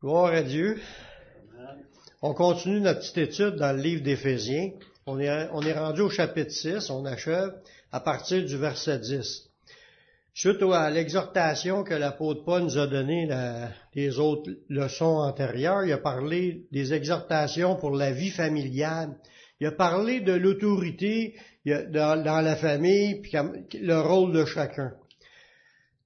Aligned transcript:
Gloire 0.00 0.32
à 0.32 0.42
Dieu. 0.42 0.78
On 2.22 2.32
continue 2.32 2.80
notre 2.80 3.00
petite 3.00 3.18
étude 3.18 3.56
dans 3.56 3.72
le 3.72 3.82
livre 3.82 4.04
d'Éphésiens. 4.04 4.70
On 5.06 5.18
est, 5.18 5.48
on 5.52 5.60
est 5.62 5.72
rendu 5.72 6.02
au 6.02 6.08
chapitre 6.08 6.52
6, 6.52 6.88
on 6.90 7.04
achève 7.04 7.52
à 7.90 7.98
partir 7.98 8.44
du 8.44 8.56
verset 8.56 9.00
10. 9.00 9.48
Suite 10.34 10.62
à 10.62 10.88
l'exhortation 10.90 11.82
que 11.82 11.94
l'apôtre 11.94 12.44
Paul 12.44 12.62
nous 12.62 12.78
a 12.78 12.86
donné 12.86 13.26
la, 13.26 13.70
les 13.96 14.20
autres 14.20 14.48
leçons 14.68 15.16
antérieures, 15.16 15.84
il 15.84 15.92
a 15.92 15.98
parlé 15.98 16.68
des 16.70 16.94
exhortations 16.94 17.74
pour 17.74 17.90
la 17.90 18.12
vie 18.12 18.30
familiale. 18.30 19.16
Il 19.58 19.66
a 19.66 19.72
parlé 19.72 20.20
de 20.20 20.32
l'autorité 20.32 21.34
dans, 21.66 22.22
dans 22.22 22.40
la 22.40 22.54
famille, 22.54 23.20
puis 23.20 23.32
le 23.80 24.00
rôle 24.00 24.32
de 24.32 24.44
chacun. 24.44 24.92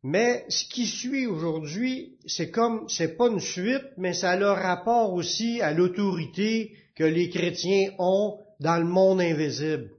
Mais 0.04 0.44
ce 0.48 0.64
qui 0.64 0.86
suit 0.86 1.26
aujourd'hui, 1.26 2.16
c'est 2.26 2.50
comme, 2.50 2.88
c'est 2.88 3.16
pas 3.16 3.28
une 3.28 3.40
suite, 3.40 3.84
mais 3.96 4.14
ça 4.14 4.30
a 4.30 4.36
le 4.36 4.50
rapport 4.50 5.12
aussi 5.12 5.60
à 5.60 5.72
l'autorité 5.72 6.72
que 6.96 7.04
les 7.04 7.30
chrétiens 7.30 7.92
ont 7.98 8.38
dans 8.58 8.78
le 8.78 8.84
monde 8.84 9.20
invisible. 9.20 9.90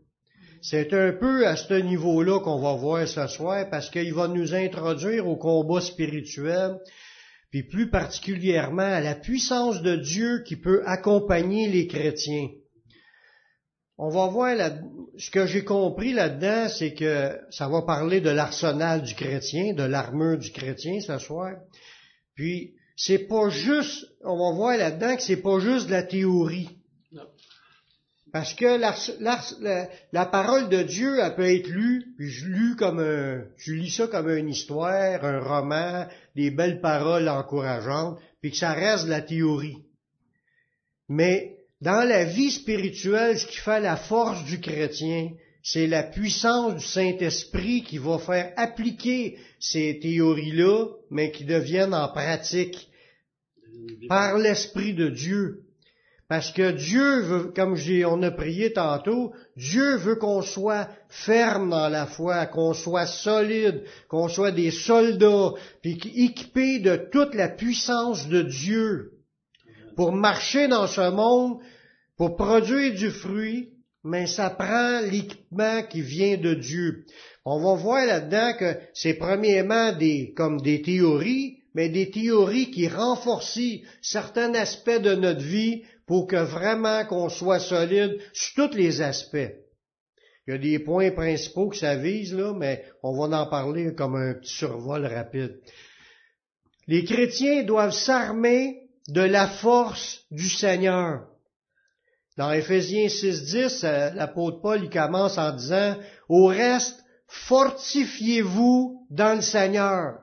C'est 0.61 0.93
un 0.93 1.13
peu 1.13 1.47
à 1.47 1.55
ce 1.55 1.73
niveau-là 1.73 2.39
qu'on 2.39 2.59
va 2.59 2.73
voir 2.73 3.07
ce 3.07 3.27
soir 3.27 3.69
parce 3.69 3.89
qu'il 3.89 4.13
va 4.13 4.27
nous 4.27 4.53
introduire 4.53 5.27
au 5.27 5.37
combat 5.37 5.81
spirituel, 5.81 6.79
puis 7.49 7.63
plus 7.63 7.89
particulièrement 7.89 8.81
à 8.81 9.01
la 9.01 9.15
puissance 9.15 9.81
de 9.81 9.95
Dieu 9.95 10.43
qui 10.45 10.57
peut 10.57 10.81
accompagner 10.85 11.67
les 11.69 11.87
chrétiens. 11.87 12.49
On 13.97 14.09
va 14.09 14.27
voir 14.27 14.55
ce 15.17 15.29
que 15.29 15.45
j'ai 15.45 15.63
compris 15.63 16.13
là-dedans, 16.13 16.67
c'est 16.67 16.93
que 16.93 17.37
ça 17.51 17.67
va 17.67 17.83
parler 17.83 18.21
de 18.21 18.31
l'arsenal 18.31 19.03
du 19.03 19.13
chrétien, 19.13 19.73
de 19.73 19.83
l'armure 19.83 20.37
du 20.39 20.51
chrétien 20.51 20.99
ce 20.99 21.19
soir. 21.19 21.57
Puis 22.35 22.73
c'est 22.95 23.27
pas 23.27 23.49
juste, 23.49 24.07
on 24.23 24.37
va 24.37 24.55
voir 24.55 24.77
là-dedans 24.77 25.15
que 25.15 25.21
c'est 25.21 25.41
pas 25.41 25.59
juste 25.59 25.87
de 25.87 25.91
la 25.91 26.03
théorie. 26.03 26.69
Parce 28.31 28.55
que 28.55 28.65
la, 28.65 28.95
la, 30.11 30.25
parole 30.25 30.67
de 30.67 30.81
Dieu, 30.81 31.19
elle 31.19 31.35
peut 31.35 31.53
être 31.53 31.67
lue, 31.67 32.15
puis 32.17 32.31
je 32.31 32.47
lus 32.47 32.75
comme 32.75 32.99
un, 32.99 33.43
je 33.57 33.73
lis 33.73 33.91
ça 33.91 34.07
comme 34.07 34.27
une 34.27 34.49
histoire, 34.49 35.23
un 35.23 35.39
roman, 35.39 36.07
des 36.35 36.49
belles 36.49 36.81
paroles 36.81 37.29
encourageantes, 37.29 38.19
puis 38.41 38.49
que 38.49 38.57
ça 38.57 38.73
reste 38.73 39.05
de 39.05 39.11
la 39.11 39.21
théorie. 39.21 39.85
Mais 41.09 41.59
dans 41.83 42.07
la 42.07 42.23
vie 42.23 42.51
spirituelle, 42.51 43.37
ce 43.37 43.45
qui 43.45 43.57
fait 43.57 43.81
la 43.81 43.97
force 43.97 44.45
du 44.45 44.61
chrétien, 44.61 45.31
c'est 45.61 45.85
la 45.85 46.03
puissance 46.03 46.75
du 46.75 46.85
Saint-Esprit 46.85 47.83
qui 47.83 47.97
va 47.97 48.19
faire 48.19 48.53
appliquer 48.55 49.37
ces 49.59 49.99
théories-là, 50.01 50.87
mais 51.11 51.31
qui 51.31 51.43
deviennent 51.43 51.93
en 51.93 52.07
pratique 52.07 52.87
par 54.07 54.37
l'Esprit 54.37 54.93
de 54.93 55.09
Dieu. 55.09 55.63
Parce 56.29 56.51
que 56.51 56.71
Dieu 56.71 57.19
veut, 57.19 57.51
comme 57.53 57.77
on 58.07 58.23
a 58.23 58.31
prié 58.31 58.71
tantôt, 58.71 59.33
Dieu 59.57 59.97
veut 59.97 60.15
qu'on 60.15 60.41
soit 60.41 60.87
ferme 61.09 61.69
dans 61.69 61.89
la 61.89 62.05
foi, 62.05 62.45
qu'on 62.45 62.73
soit 62.73 63.07
solide, 63.07 63.83
qu'on 64.07 64.29
soit 64.29 64.51
des 64.51 64.71
soldats, 64.71 65.51
puis 65.81 65.99
équipés 66.15 66.79
de 66.79 66.95
toute 67.11 67.35
la 67.35 67.49
puissance 67.49 68.29
de 68.29 68.41
Dieu 68.41 69.11
pour 69.95 70.11
marcher 70.11 70.67
dans 70.67 70.87
ce 70.87 71.09
monde 71.11 71.59
pour 72.23 72.37
produire 72.37 72.93
du 72.93 73.09
fruit, 73.11 73.73
mais 74.05 74.27
ça 74.27 74.49
prend 74.49 75.01
l'équipement 75.01 75.83
qui 75.83 76.01
vient 76.01 76.37
de 76.37 76.53
Dieu. 76.53 77.05
On 77.43 77.59
va 77.59 77.75
voir 77.75 78.05
là-dedans 78.05 78.53
que 78.57 78.77
c'est 78.93 79.15
premièrement 79.15 79.91
des, 79.91 80.33
comme 80.33 80.61
des 80.61 80.81
théories, 80.81 81.57
mais 81.75 81.89
des 81.89 82.11
théories 82.11 82.71
qui 82.71 82.87
renforcent 82.87 83.59
certains 84.01 84.53
aspects 84.53 85.01
de 85.01 85.15
notre 85.15 85.41
vie 85.41 85.83
pour 86.07 86.27
que 86.27 86.37
vraiment 86.37 87.03
qu'on 87.03 87.27
soit 87.27 87.59
solide 87.59 88.17
sur 88.31 88.69
tous 88.69 88.77
les 88.77 89.01
aspects. 89.01 89.51
Il 90.47 90.51
y 90.51 90.53
a 90.53 90.57
des 90.57 90.79
points 90.79 91.11
principaux 91.11 91.67
que 91.67 91.75
ça 91.75 91.97
vise, 91.97 92.33
là, 92.33 92.53
mais 92.53 92.85
on 93.03 93.11
va 93.17 93.37
en 93.37 93.47
parler 93.47 93.93
comme 93.95 94.15
un 94.15 94.35
petit 94.35 94.53
survol 94.53 95.05
rapide. 95.05 95.59
Les 96.87 97.03
chrétiens 97.03 97.63
doivent 97.63 97.91
s'armer 97.91 98.77
de 99.09 99.23
la 99.23 99.45
force 99.45 100.21
du 100.31 100.47
Seigneur. 100.47 101.27
Dans 102.35 102.51
Éphésiens 102.51 103.07
6.10, 103.07 103.85
euh, 103.85 104.09
l'apôtre 104.15 104.59
Paul 104.61 104.83
il 104.83 104.89
commence 104.89 105.37
en 105.37 105.51
disant, 105.51 105.97
Au 106.29 106.47
reste, 106.47 107.03
fortifiez-vous 107.27 109.05
dans 109.11 109.35
le 109.35 109.41
Seigneur 109.41 110.19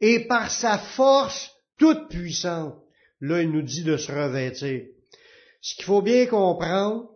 et 0.00 0.26
par 0.26 0.50
sa 0.50 0.78
force 0.78 1.50
toute 1.78 2.08
puissante. 2.08 2.76
Là, 3.20 3.42
il 3.42 3.50
nous 3.50 3.62
dit 3.62 3.82
de 3.82 3.96
se 3.96 4.12
revêtir. 4.12 4.82
Ce 5.60 5.74
qu'il 5.74 5.84
faut 5.84 6.02
bien 6.02 6.26
comprendre, 6.26 7.08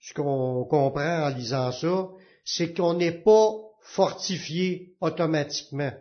ce 0.00 0.12
qu'on 0.12 0.64
comprend 0.64 1.26
en 1.26 1.28
lisant 1.28 1.72
ça, 1.72 2.08
c'est 2.44 2.74
qu'on 2.74 2.94
n'est 2.94 3.22
pas 3.22 3.52
fortifié 3.80 4.94
automatiquement, 5.00 5.92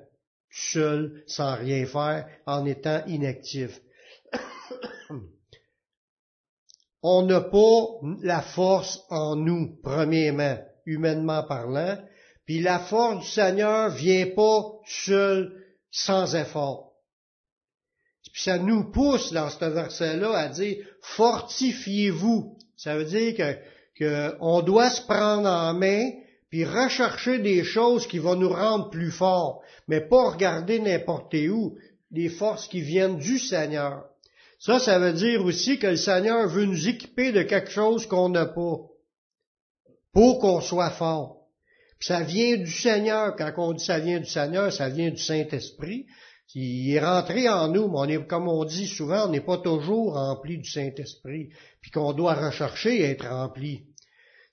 seul, 0.49 1.23
sans 1.27 1.55
rien 1.55 1.85
faire, 1.85 2.27
en 2.45 2.65
étant 2.65 3.05
inactif 3.05 3.79
on 7.03 7.23
n'a 7.23 7.41
pas 7.41 7.85
la 8.21 8.41
force 8.41 9.01
en 9.09 9.35
nous, 9.35 9.77
premièrement, 9.81 10.57
humainement 10.85 11.43
parlant, 11.43 11.97
puis 12.45 12.61
la 12.61 12.79
force 12.79 13.25
du 13.25 13.31
Seigneur 13.31 13.89
vient 13.89 14.27
pas 14.35 14.63
seule, 14.85 15.63
sans 15.89 16.35
effort. 16.35 16.91
Puis 18.31 18.43
ça 18.43 18.57
nous 18.57 18.91
pousse 18.91 19.33
dans 19.33 19.49
ce 19.49 19.65
verset-là 19.65 20.37
à 20.37 20.47
dire 20.47 20.77
fortifiez-vous. 21.01 22.57
Ça 22.77 22.95
veut 22.97 23.05
dire 23.05 23.35
que, 23.35 23.57
que 23.97 24.35
on 24.39 24.61
doit 24.61 24.89
se 24.89 25.01
prendre 25.01 25.49
en 25.49 25.73
main 25.73 26.11
puis 26.49 26.65
rechercher 26.65 27.39
des 27.39 27.63
choses 27.63 28.07
qui 28.07 28.19
vont 28.19 28.35
nous 28.35 28.49
rendre 28.49 28.89
plus 28.89 29.11
forts, 29.11 29.63
mais 29.87 30.01
pas 30.01 30.31
regarder 30.31 30.79
n'importe 30.79 31.33
où, 31.33 31.77
les 32.11 32.29
forces 32.29 32.67
qui 32.67 32.81
viennent 32.81 33.17
du 33.17 33.39
Seigneur. 33.39 34.05
Ça, 34.61 34.77
ça 34.77 34.99
veut 34.99 35.13
dire 35.13 35.43
aussi 35.43 35.79
que 35.79 35.87
le 35.87 35.95
Seigneur 35.95 36.47
veut 36.47 36.65
nous 36.65 36.87
équiper 36.87 37.31
de 37.31 37.41
quelque 37.41 37.71
chose 37.71 38.05
qu'on 38.05 38.29
n'a 38.29 38.45
pas, 38.45 38.77
pour 40.13 40.39
qu'on 40.39 40.61
soit 40.61 40.91
fort. 40.91 41.47
Puis 41.97 42.09
ça 42.09 42.21
vient 42.21 42.57
du 42.57 42.71
Seigneur. 42.71 43.35
Quand 43.35 43.51
on 43.57 43.73
dit 43.73 43.83
ça 43.83 43.97
vient 43.97 44.19
du 44.19 44.29
Seigneur, 44.29 44.71
ça 44.71 44.89
vient 44.89 45.09
du 45.09 45.17
Saint-Esprit. 45.17 46.05
Il 46.53 46.93
est 46.93 46.99
rentré 46.99 47.49
en 47.49 47.69
nous, 47.69 47.87
mais 47.87 47.97
on 47.97 48.05
est, 48.05 48.27
comme 48.27 48.47
on 48.47 48.63
dit 48.63 48.85
souvent, 48.85 49.25
on 49.27 49.31
n'est 49.31 49.41
pas 49.41 49.57
toujours 49.57 50.13
rempli 50.13 50.59
du 50.59 50.69
Saint-Esprit, 50.69 51.49
puis 51.81 51.89
qu'on 51.89 52.13
doit 52.13 52.35
rechercher 52.35 53.01
être 53.01 53.27
rempli. 53.27 53.85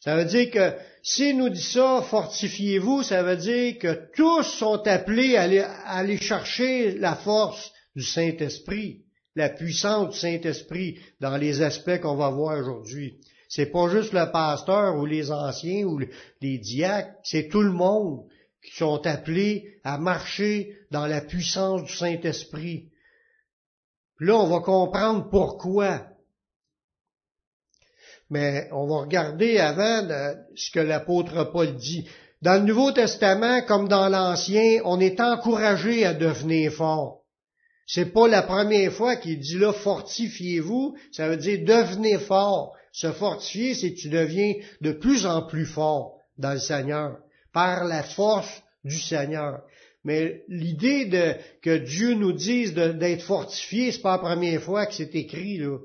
Ça 0.01 0.17
veut 0.17 0.25
dire 0.25 0.51
que 0.51 0.73
si 1.03 1.35
nous 1.35 1.51
dit 1.51 1.61
ça, 1.61 2.01
fortifiez-vous, 2.09 3.03
ça 3.03 3.23
veut 3.23 3.37
dire 3.37 3.77
que 3.79 4.09
tous 4.17 4.45
sont 4.45 4.87
appelés 4.87 5.37
à 5.37 5.43
aller 5.87 6.17
chercher 6.17 6.93
la 6.93 7.15
force 7.15 7.73
du 7.95 8.05
Saint-Esprit 8.05 9.03
la 9.39 9.49
puissance 9.49 10.11
du 10.11 10.19
Saint-Esprit 10.19 10.99
dans 11.21 11.37
les 11.37 11.63
aspects 11.63 12.01
qu'on 12.01 12.17
va 12.17 12.29
voir 12.31 12.59
aujourd'hui. 12.59 13.19
C'est 13.49 13.73
pas 13.73 13.89
juste 13.89 14.13
le 14.13 14.31
pasteur 14.31 14.97
ou 14.97 15.07
les 15.07 15.31
anciens 15.31 15.85
ou 15.87 16.01
les 16.43 16.59
diacres, 16.59 17.15
c'est 17.23 17.49
tout 17.49 17.63
le 17.63 17.73
monde 17.73 18.27
qui 18.63 18.77
sont 18.77 19.07
appelés 19.07 19.79
à 19.85 19.97
marcher 19.97 20.77
dans 20.91 21.07
la 21.07 21.21
puissance 21.21 21.85
du 21.85 21.93
Saint-Esprit. 21.95 22.91
Là, 24.21 24.35
on 24.35 24.49
va 24.49 24.61
comprendre 24.61 25.31
pourquoi. 25.31 26.03
Mais 28.29 28.69
on 28.73 28.87
va 28.87 29.03
regarder 29.03 29.59
avant 29.59 30.07
ce 30.55 30.71
que 30.73 30.81
l'apôtre 30.81 31.45
Paul 31.45 31.77
dit. 31.77 32.07
Dans 32.43 32.61
le 32.61 32.67
Nouveau 32.67 32.93
Testament, 32.93 33.63
comme 33.63 33.89
dans 33.89 34.09
l'Ancien, 34.09 34.81
on 34.85 35.01
est 35.01 35.21
encouragé 35.21 36.05
à 36.05 36.13
devenir 36.13 36.73
fort. 36.73 37.18
C'est 37.91 38.13
pas 38.13 38.29
la 38.29 38.43
première 38.43 38.93
fois 38.93 39.17
qu'il 39.17 39.41
dit 39.41 39.59
là, 39.59 39.73
fortifiez-vous, 39.73 40.95
ça 41.11 41.27
veut 41.27 41.39
dire 41.39 41.65
devenez 41.65 42.19
fort. 42.19 42.77
Se 42.93 43.11
fortifier, 43.13 43.75
c'est 43.75 43.95
que 43.95 43.99
tu 43.99 44.11
deviens 44.11 44.55
de 44.83 44.93
plus 44.93 45.25
en 45.25 45.43
plus 45.43 45.65
fort 45.65 46.19
dans 46.37 46.53
le 46.53 46.59
Seigneur, 46.59 47.17
par 47.55 47.85
la 47.85 48.03
force 48.03 48.63
du 48.85 48.99
Seigneur. 48.99 49.63
Mais 50.05 50.43
l'idée 50.49 51.07
de 51.07 51.35
que 51.63 51.79
Dieu 51.79 52.13
nous 52.13 52.33
dise 52.33 52.75
d'être 52.75 53.23
fortifié, 53.23 53.91
c'est 53.91 54.03
pas 54.03 54.13
la 54.13 54.19
première 54.19 54.61
fois 54.63 54.85
que 54.85 54.95
c'est 54.95 55.15
écrit 55.15 55.57
là. 55.57 55.79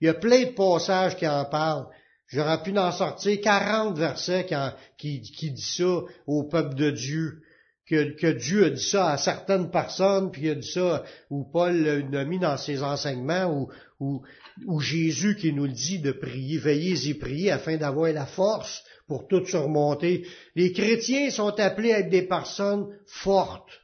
Il 0.00 0.06
y 0.06 0.08
a 0.08 0.14
plein 0.14 0.44
de 0.44 0.52
passages 0.52 1.16
qui 1.16 1.28
en 1.28 1.44
parlent. 1.44 1.88
J'aurais 2.28 2.62
pu 2.62 2.76
en 2.78 2.90
sortir 2.90 3.38
40 3.38 3.98
versets 3.98 4.46
qui, 4.46 4.54
qui, 4.96 5.20
qui 5.20 5.50
dit 5.50 5.62
ça 5.62 6.00
au 6.26 6.44
peuple 6.44 6.74
de 6.74 6.90
Dieu 6.90 7.42
que, 7.90 8.32
Dieu 8.32 8.66
a 8.66 8.70
dit 8.70 8.82
ça 8.82 9.10
à 9.10 9.16
certaines 9.16 9.70
personnes, 9.70 10.30
puis 10.30 10.42
il 10.42 10.50
a 10.50 10.54
dit 10.54 10.70
ça, 10.70 11.02
ou 11.28 11.44
Paul 11.44 11.76
l'a 12.10 12.24
mis 12.24 12.38
dans 12.38 12.56
ses 12.56 12.82
enseignements, 12.82 13.68
ou, 13.98 14.22
ou, 14.66 14.80
Jésus 14.80 15.36
qui 15.36 15.52
nous 15.52 15.64
le 15.66 15.72
dit 15.72 15.98
de 15.98 16.12
prier, 16.12 16.58
veillez 16.58 17.08
et 17.08 17.14
priez 17.14 17.50
afin 17.50 17.76
d'avoir 17.76 18.12
la 18.12 18.26
force 18.26 18.84
pour 19.08 19.26
tout 19.26 19.44
surmonter. 19.44 20.24
Les 20.54 20.72
chrétiens 20.72 21.30
sont 21.30 21.58
appelés 21.58 21.92
à 21.92 21.98
être 21.98 22.10
des 22.10 22.26
personnes 22.26 22.86
fortes. 23.06 23.80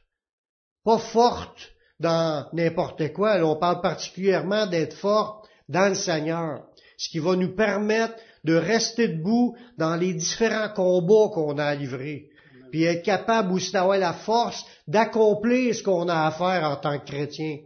Pas 0.85 0.99
fortes 0.99 1.73
dans 1.99 2.47
n'importe 2.53 3.11
quoi. 3.11 3.43
on 3.43 3.57
parle 3.57 3.81
particulièrement 3.81 4.67
d'être 4.67 4.95
fort 4.95 5.45
dans 5.67 5.89
le 5.89 5.95
Seigneur, 5.95 6.63
ce 6.97 7.09
qui 7.09 7.19
va 7.19 7.35
nous 7.35 7.53
permettre 7.53 8.15
de 8.45 8.55
rester 8.55 9.09
debout 9.09 9.57
dans 9.77 9.97
les 9.97 10.13
différents 10.13 10.69
combats 10.69 11.33
qu'on 11.33 11.57
a 11.57 11.65
à 11.65 11.75
livrer, 11.75 12.29
puis 12.71 12.83
être 12.83 13.03
capable 13.03 13.53
aussi 13.53 13.71
d'avoir 13.71 13.97
la 13.97 14.13
force 14.13 14.65
d'accomplir 14.87 15.75
ce 15.75 15.83
qu'on 15.83 16.07
a 16.09 16.27
à 16.27 16.31
faire 16.31 16.69
en 16.69 16.75
tant 16.75 16.99
que 16.99 17.05
chrétien. 17.05 17.57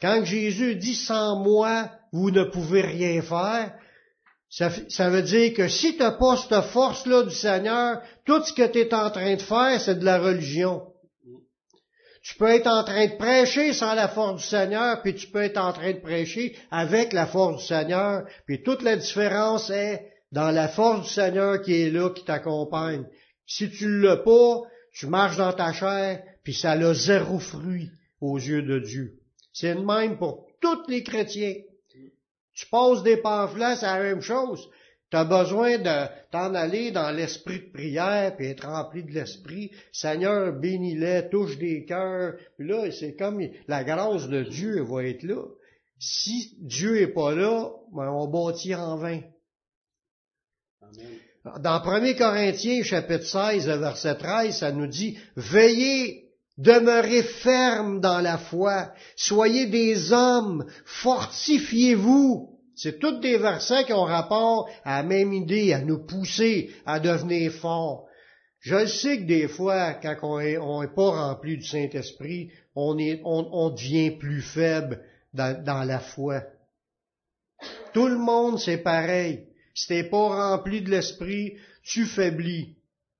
Quand 0.00 0.24
Jésus 0.24 0.76
dit 0.76 0.94
sans 0.94 1.42
moi, 1.42 1.90
vous 2.12 2.30
ne 2.30 2.44
pouvez 2.44 2.82
rien 2.82 3.22
faire, 3.22 3.72
ça, 4.50 5.10
veut 5.10 5.22
dire 5.22 5.52
que 5.52 5.66
si 5.66 5.96
tu 5.96 5.98
n'as 6.02 6.12
pas 6.12 6.36
cette 6.36 6.60
force-là 6.66 7.24
du 7.24 7.34
Seigneur, 7.34 8.00
tout 8.24 8.40
ce 8.44 8.52
que 8.52 8.66
tu 8.66 8.78
es 8.78 8.94
en 8.94 9.10
train 9.10 9.34
de 9.34 9.42
faire, 9.42 9.80
c'est 9.80 9.98
de 9.98 10.04
la 10.04 10.18
religion. 10.18 10.82
Tu 12.22 12.36
peux 12.36 12.48
être 12.48 12.68
en 12.68 12.84
train 12.84 13.06
de 13.06 13.16
prêcher 13.16 13.72
sans 13.72 13.94
la 13.94 14.06
force 14.06 14.42
du 14.42 14.48
Seigneur, 14.48 15.02
puis 15.02 15.14
tu 15.14 15.26
peux 15.26 15.42
être 15.42 15.58
en 15.58 15.72
train 15.72 15.92
de 15.92 15.98
prêcher 15.98 16.56
avec 16.70 17.12
la 17.12 17.26
force 17.26 17.62
du 17.62 17.66
Seigneur, 17.66 18.24
puis 18.46 18.62
toute 18.62 18.82
la 18.82 18.96
différence 18.96 19.70
est 19.70 20.12
dans 20.30 20.50
la 20.50 20.68
force 20.68 21.08
du 21.08 21.12
Seigneur 21.12 21.60
qui 21.60 21.82
est 21.82 21.90
là, 21.90 22.10
qui 22.10 22.24
t'accompagne. 22.24 23.04
Si 23.46 23.70
tu 23.70 24.00
l'as 24.00 24.16
pas, 24.16 24.62
tu 24.92 25.06
marches 25.06 25.36
dans 25.36 25.52
ta 25.52 25.72
chair, 25.72 26.22
puis 26.42 26.54
ça 26.54 26.72
a 26.72 26.94
zéro 26.94 27.38
fruit 27.38 27.90
aux 28.20 28.38
yeux 28.38 28.62
de 28.62 28.78
Dieu. 28.78 29.20
C'est 29.52 29.74
le 29.74 29.84
même 29.84 30.18
pour 30.18 30.46
tous 30.60 30.88
les 30.88 31.02
chrétiens. 31.02 31.54
Tu 32.54 32.66
poses 32.66 33.02
des 33.02 33.16
pamphlets, 33.16 33.76
c'est 33.76 33.86
la 33.86 34.00
même 34.00 34.20
chose. 34.20 34.68
Tu 35.10 35.16
as 35.16 35.24
besoin 35.24 35.78
de 35.78 36.08
t'en 36.30 36.54
aller 36.54 36.90
dans 36.90 37.10
l'esprit 37.10 37.60
de 37.60 37.70
prière, 37.72 38.34
puis 38.36 38.46
être 38.46 38.66
rempli 38.66 39.04
de 39.04 39.12
l'esprit. 39.12 39.70
Seigneur, 39.92 40.52
bénis-les, 40.52 41.28
touche 41.30 41.58
des 41.58 41.84
cœurs. 41.84 42.34
Puis 42.56 42.66
là, 42.66 42.90
c'est 42.90 43.14
comme 43.14 43.40
la 43.68 43.84
grâce 43.84 44.28
de 44.28 44.42
Dieu 44.42 44.82
va 44.82 45.04
être 45.04 45.22
là. 45.22 45.42
Si 45.98 46.56
Dieu 46.60 47.00
est 47.00 47.12
pas 47.12 47.34
là, 47.34 47.70
ben 47.92 48.10
on 48.10 48.26
bâtit 48.26 48.74
en 48.74 48.96
vain. 48.96 49.20
Dans 51.44 51.82
1 51.82 52.14
Corinthiens, 52.14 52.82
chapitre 52.82 53.26
16, 53.26 53.68
verset 53.68 54.16
13, 54.16 54.56
ça 54.56 54.72
nous 54.72 54.86
dit, 54.86 55.18
Veillez, 55.36 56.30
demeurez 56.56 57.22
fermes 57.22 58.00
dans 58.00 58.20
la 58.20 58.38
foi, 58.38 58.94
soyez 59.14 59.66
des 59.66 60.10
hommes, 60.12 60.64
fortifiez-vous. 60.86 62.58
C'est 62.74 62.98
tous 62.98 63.20
des 63.20 63.36
versets 63.36 63.84
qui 63.84 63.92
ont 63.92 64.04
rapport 64.04 64.70
à 64.84 65.02
la 65.02 65.02
même 65.02 65.34
idée, 65.34 65.74
à 65.74 65.80
nous 65.80 66.06
pousser 66.06 66.70
à 66.86 66.98
devenir 66.98 67.52
forts. 67.52 68.06
Je 68.60 68.86
sais 68.86 69.18
que 69.18 69.24
des 69.24 69.46
fois, 69.46 69.92
quand 69.92 70.16
on 70.22 70.40
n'est 70.40 70.54
est 70.54 70.94
pas 70.94 71.28
rempli 71.28 71.58
du 71.58 71.66
Saint-Esprit, 71.66 72.52
on, 72.74 72.96
on, 73.22 73.68
devient 73.68 74.12
plus 74.12 74.40
faible 74.40 75.02
dans 75.34 75.86
la 75.86 75.98
foi. 75.98 76.42
Tout 77.92 78.08
le 78.08 78.16
monde, 78.16 78.58
c'est 78.58 78.78
pareil. 78.78 79.46
Si 79.74 79.88
t'es 79.88 80.04
pas 80.04 80.50
rempli 80.50 80.80
de 80.80 80.90
l'Esprit, 80.90 81.54
tu 81.82 82.06
faiblis. 82.06 82.76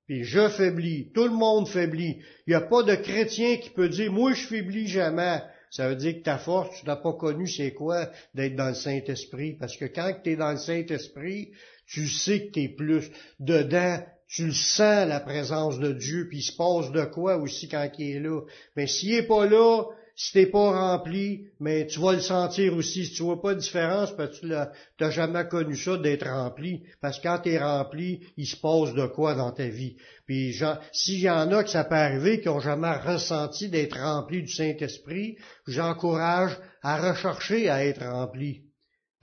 Puis 0.07 0.25
je 0.25 0.49
faiblis. 0.49 1.11
Tout 1.13 1.25
le 1.25 1.35
monde 1.35 1.69
faiblit. 1.69 2.19
Il 2.47 2.51
n'y 2.51 2.55
a 2.55 2.61
pas 2.61 2.83
de 2.83 2.95
chrétien 2.95 3.57
qui 3.57 3.71
peut 3.71 3.89
dire, 3.89 4.13
moi 4.13 4.33
je 4.35 4.47
faiblis 4.47 4.87
jamais. 4.87 5.43
Ça 5.71 5.89
veut 5.89 5.97
dire 5.97 6.15
que 6.15 6.23
ta 6.23 6.39
force, 6.39 6.79
tu 6.79 6.87
n'as 6.87 6.97
pas 6.97 7.15
connu 7.15 7.49
c'est 7.49 7.73
quoi 7.73 8.09
d'être 8.35 8.55
dans 8.55 8.69
le 8.69 8.75
Saint-Esprit. 8.75 9.55
Parce 9.55 9.77
que 9.77 9.87
quand 9.87 10.15
tu 10.23 10.31
es 10.31 10.37
dans 10.37 10.53
le 10.53 10.57
Saint-Esprit, 10.57 11.51
tu 11.87 12.09
sais 12.09 12.47
que 12.47 12.53
tu 12.53 12.63
es 12.63 12.69
plus 12.69 13.11
dedans, 13.41 13.99
tu 14.29 14.47
le 14.47 14.53
sens 14.53 15.09
la 15.09 15.21
présence 15.21 15.81
de 15.81 15.93
Dieu, 15.93 16.29
puis 16.29 16.39
il 16.39 16.43
se 16.43 16.57
passe 16.57 16.93
de 16.93 17.05
quoi 17.05 17.39
aussi 17.39 17.69
quand 17.69 17.89
il 17.99 18.17
est 18.17 18.21
là. 18.21 18.41
Mais 18.77 18.87
s'il 18.87 19.17
n'est 19.17 19.27
pas 19.27 19.47
là, 19.47 19.85
si 20.17 20.33
t'es 20.33 20.47
pas 20.47 20.71
rempli, 20.71 21.49
mais 21.59 21.87
tu 21.87 21.99
vas 21.99 22.13
le 22.13 22.21
sentir 22.21 22.75
aussi. 22.75 23.05
Si 23.07 23.15
tu 23.15 23.23
vois 23.25 23.43
pas 23.43 23.55
de 23.55 23.61
différence, 23.61 24.13
parce 24.17 24.39
que 24.39 24.47
tu 24.47 25.03
n'as 25.05 25.11
jamais 25.11 25.47
connu 25.49 25.77
ça 25.77 25.97
d'être 25.97 26.29
rempli. 26.29 26.83
Parce 27.01 27.19
que 27.19 27.25
quand 27.25 27.41
tu 27.41 27.51
es 27.51 27.59
rempli, 27.59 28.21
il 28.37 28.47
se 28.47 28.57
passe 28.57 28.95
de 28.95 29.07
quoi 29.07 29.35
dans 29.35 29.51
ta 29.51 29.67
vie? 29.67 29.97
Puis 30.27 30.57
s'il 30.93 31.21
y 31.21 31.31
en 31.31 31.51
a 31.53 31.65
que 31.65 31.71
ça 31.71 31.85
peut 31.85 31.97
arriver, 31.97 32.41
qui 32.41 32.49
ont 32.49 32.61
jamais 32.61 32.97
ressenti 32.97 33.69
d'être 33.69 33.99
rempli 33.99 34.43
du 34.43 34.53
Saint-Esprit, 34.53 35.37
j'encourage 35.67 36.57
à 36.83 37.11
rechercher 37.11 37.69
à 37.69 37.85
être 37.85 38.05
rempli. 38.05 38.63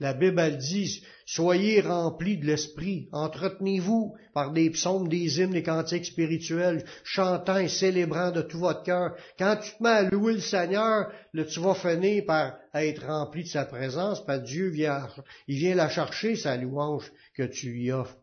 La 0.02 0.14
Bible, 0.14 0.58
dit, 0.58 1.04
soyez 1.26 1.80
remplis 1.80 2.36
de 2.36 2.44
l'Esprit, 2.44 3.08
entretenez-vous 3.12 4.16
par 4.34 4.50
des 4.50 4.68
psaumes, 4.70 5.06
des 5.06 5.38
hymnes, 5.38 5.52
des 5.52 5.62
cantiques 5.62 6.06
spirituels, 6.06 6.84
chantant 7.04 7.58
et 7.58 7.68
célébrant 7.68 8.32
de 8.32 8.42
tout 8.42 8.58
votre 8.58 8.82
cœur. 8.82 9.14
Quand 9.38 9.54
tu 9.62 9.70
te 9.70 9.80
mets 9.80 9.90
à 9.90 10.02
louer 10.02 10.32
le 10.32 10.40
Seigneur, 10.40 11.12
là, 11.32 11.44
tu 11.44 11.60
vas 11.60 11.74
finir 11.76 12.24
par 12.26 12.56
être 12.74 13.06
rempli 13.06 13.44
de 13.44 13.48
sa 13.48 13.64
présence, 13.64 14.26
parce 14.26 14.40
que 14.40 14.44
Dieu 14.46 14.70
vient, 14.70 15.06
il 15.46 15.58
vient 15.58 15.76
la 15.76 15.88
chercher, 15.88 16.34
sa 16.34 16.56
louange 16.56 17.12
que 17.36 17.44
tu 17.44 17.70
lui 17.70 17.92
offres. 17.92 18.18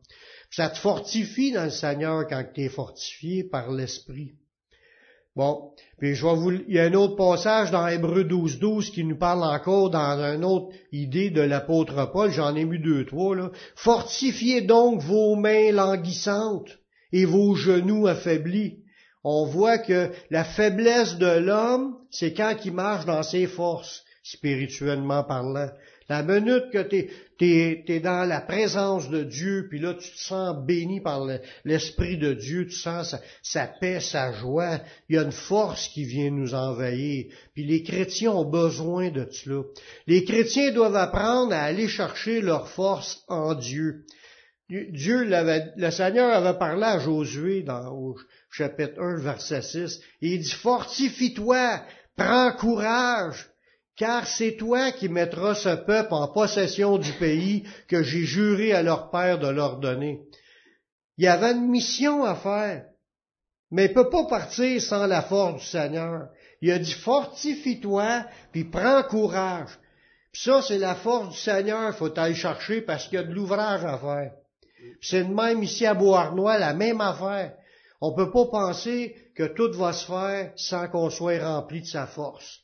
Ça 0.51 0.69
te 0.69 0.77
fortifie 0.77 1.53
dans 1.53 1.63
le 1.63 1.69
Seigneur 1.69 2.27
quand 2.27 2.43
tu 2.53 2.63
es 2.63 2.67
fortifié 2.67 3.45
par 3.45 3.71
l'Esprit. 3.71 4.33
Bon, 5.35 5.71
puis 5.99 6.15
je 6.15 6.25
vais 6.25 6.35
vous, 6.35 6.51
il 6.51 6.73
y 6.73 6.79
a 6.79 6.85
un 6.85 6.93
autre 6.93 7.15
passage 7.15 7.71
dans 7.71 7.87
Hébreu 7.87 8.23
12, 8.23 8.59
12 8.59 8.89
qui 8.89 9.03
nous 9.03 9.17
parle 9.17 9.43
encore 9.43 9.89
dans 9.89 10.19
une 10.19 10.43
autre 10.43 10.75
idée 10.91 11.29
de 11.29 11.41
l'apôtre 11.41 12.09
Paul, 12.11 12.31
j'en 12.31 12.55
ai 12.55 12.65
mis 12.65 12.79
deux, 12.79 13.05
trois, 13.05 13.35
là. 13.35 13.51
Fortifiez 13.75 14.61
donc 14.61 15.01
vos 15.01 15.35
mains 15.35 15.71
languissantes 15.71 16.79
et 17.11 17.25
vos 17.25 17.55
genoux 17.55 18.07
affaiblis. 18.07 18.79
On 19.23 19.45
voit 19.45 19.77
que 19.77 20.11
la 20.29 20.43
faiblesse 20.43 21.17
de 21.17 21.39
l'homme, 21.39 21.95
c'est 22.09 22.33
quand 22.33 22.55
il 22.65 22.73
marche 22.73 23.05
dans 23.05 23.23
ses 23.23 23.45
forces, 23.47 24.03
spirituellement 24.23 25.23
parlant. 25.23 25.69
La 26.09 26.23
minute 26.23 26.71
que 26.71 26.81
tu 26.81 27.07
es, 27.45 27.99
dans 27.99 28.27
la 28.27 28.41
présence 28.41 29.11
de 29.11 29.23
Dieu, 29.23 29.67
puis 29.69 29.79
là 29.79 29.93
tu 29.93 30.09
te 30.09 30.17
sens 30.17 30.57
béni 30.65 31.01
par 31.01 31.27
l'Esprit 31.63 32.17
de 32.17 32.33
Dieu, 32.33 32.65
tu 32.65 32.75
sens 32.75 33.15
sa, 33.43 33.67
paix, 33.67 33.99
sa 33.99 34.33
joie, 34.33 34.79
il 35.07 35.15
y 35.15 35.19
a 35.19 35.21
une 35.21 35.31
force 35.31 35.87
qui 35.89 36.05
vient 36.05 36.31
nous 36.31 36.55
envahir. 36.55 37.27
Puis 37.53 37.63
les 37.63 37.83
chrétiens 37.83 38.31
ont 38.31 38.49
besoin 38.49 39.11
de 39.11 39.27
cela. 39.31 39.61
Les 40.07 40.23
chrétiens 40.23 40.71
doivent 40.71 40.95
apprendre 40.95 41.53
à 41.53 41.61
aller 41.61 41.87
chercher 41.87 42.41
leur 42.41 42.69
force 42.69 43.23
en 43.27 43.53
Dieu. 43.53 44.03
Dieu 44.67 45.25
le 45.25 45.91
Seigneur 45.91 46.31
avait 46.31 46.57
parlé 46.57 46.83
à 46.83 46.99
Josué 46.99 47.61
dans 47.61 47.91
au 47.91 48.17
chapitre 48.51 48.99
1, 48.99 49.17
verset 49.17 49.61
6, 49.61 50.01
et 50.21 50.33
il 50.33 50.39
dit, 50.39 50.51
fortifie-toi, 50.51 51.83
prends 52.15 52.51
courage, 52.53 53.49
car 53.99 54.25
c'est 54.25 54.55
toi 54.55 54.93
qui 54.93 55.09
mettras 55.09 55.55
ce 55.55 55.75
peuple 55.75 56.13
en 56.13 56.29
possession 56.29 56.97
du 56.97 57.11
pays 57.13 57.67
que 57.89 58.01
j'ai 58.01 58.23
juré 58.23 58.71
à 58.71 58.81
leur 58.81 59.11
père 59.11 59.39
de 59.39 59.49
leur 59.49 59.77
donner. 59.77 60.21
Il 61.17 61.25
y 61.25 61.27
avait 61.27 61.51
une 61.51 61.67
mission 61.67 62.23
à 62.23 62.35
faire, 62.35 62.85
mais 63.71 63.87
il 63.87 63.93
peut 63.93 64.09
pas 64.09 64.23
partir 64.23 64.81
sans 64.81 65.05
la 65.05 65.21
force 65.21 65.61
du 65.61 65.67
Seigneur. 65.67 66.29
Il 66.61 66.71
a 66.71 66.79
dit 66.79 66.93
fortifie-toi, 66.93 68.23
puis 68.53 68.63
prends 68.63 69.03
courage. 69.03 69.77
Puis 70.31 70.43
ça, 70.43 70.61
c'est 70.61 70.77
la 70.77 70.95
force 70.95 71.31
du 71.31 71.37
Seigneur, 71.37 71.93
faut 71.93 72.17
aller 72.17 72.35
chercher 72.35 72.81
parce 72.81 73.05
qu'il 73.05 73.15
y 73.15 73.21
a 73.21 73.23
de 73.23 73.33
l'ouvrage 73.33 73.83
à 73.83 73.97
faire. 73.97 74.31
C'est 75.01 75.25
de 75.25 75.33
même 75.33 75.61
ici 75.61 75.85
à 75.85 75.93
Beauharnois, 75.93 76.57
la 76.57 76.73
même 76.73 77.01
affaire. 77.01 77.53
On 77.99 78.15
peut 78.15 78.31
pas 78.31 78.45
penser 78.45 79.13
que 79.35 79.43
tout 79.43 79.77
va 79.77 79.91
se 79.91 80.05
faire 80.05 80.53
sans 80.55 80.87
qu'on 80.87 81.09
soit 81.09 81.39
rempli 81.39 81.81
de 81.81 81.85
sa 81.85 82.07
force. 82.07 82.61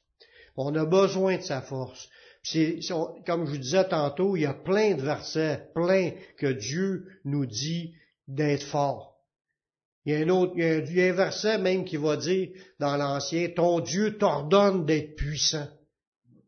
On 0.57 0.73
a 0.75 0.85
besoin 0.85 1.37
de 1.37 1.41
sa 1.41 1.61
force. 1.61 2.09
C'est, 2.43 2.79
comme 3.25 3.45
je 3.45 3.51
vous 3.51 3.57
disais 3.57 3.87
tantôt, 3.87 4.35
il 4.35 4.41
y 4.41 4.45
a 4.45 4.53
plein 4.53 4.93
de 4.93 5.01
versets, 5.01 5.67
plein 5.73 6.11
que 6.37 6.47
Dieu 6.47 7.07
nous 7.25 7.45
dit 7.45 7.95
d'être 8.27 8.63
fort. 8.63 9.15
Il 10.05 10.13
y 10.13 10.15
a 10.15 10.19
un 10.19 10.29
autre, 10.29 10.53
il 10.55 10.63
y 10.93 11.01
a 11.01 11.07
un, 11.07 11.13
verset 11.13 11.57
même 11.57 11.83
qui 11.83 11.97
va 11.97 12.15
dire 12.17 12.49
dans 12.79 12.95
l'Ancien, 12.95 13.49
ton 13.49 13.79
Dieu 13.79 14.17
t'ordonne 14.17 14.85
d'être 14.85 15.15
puissant. 15.15 15.67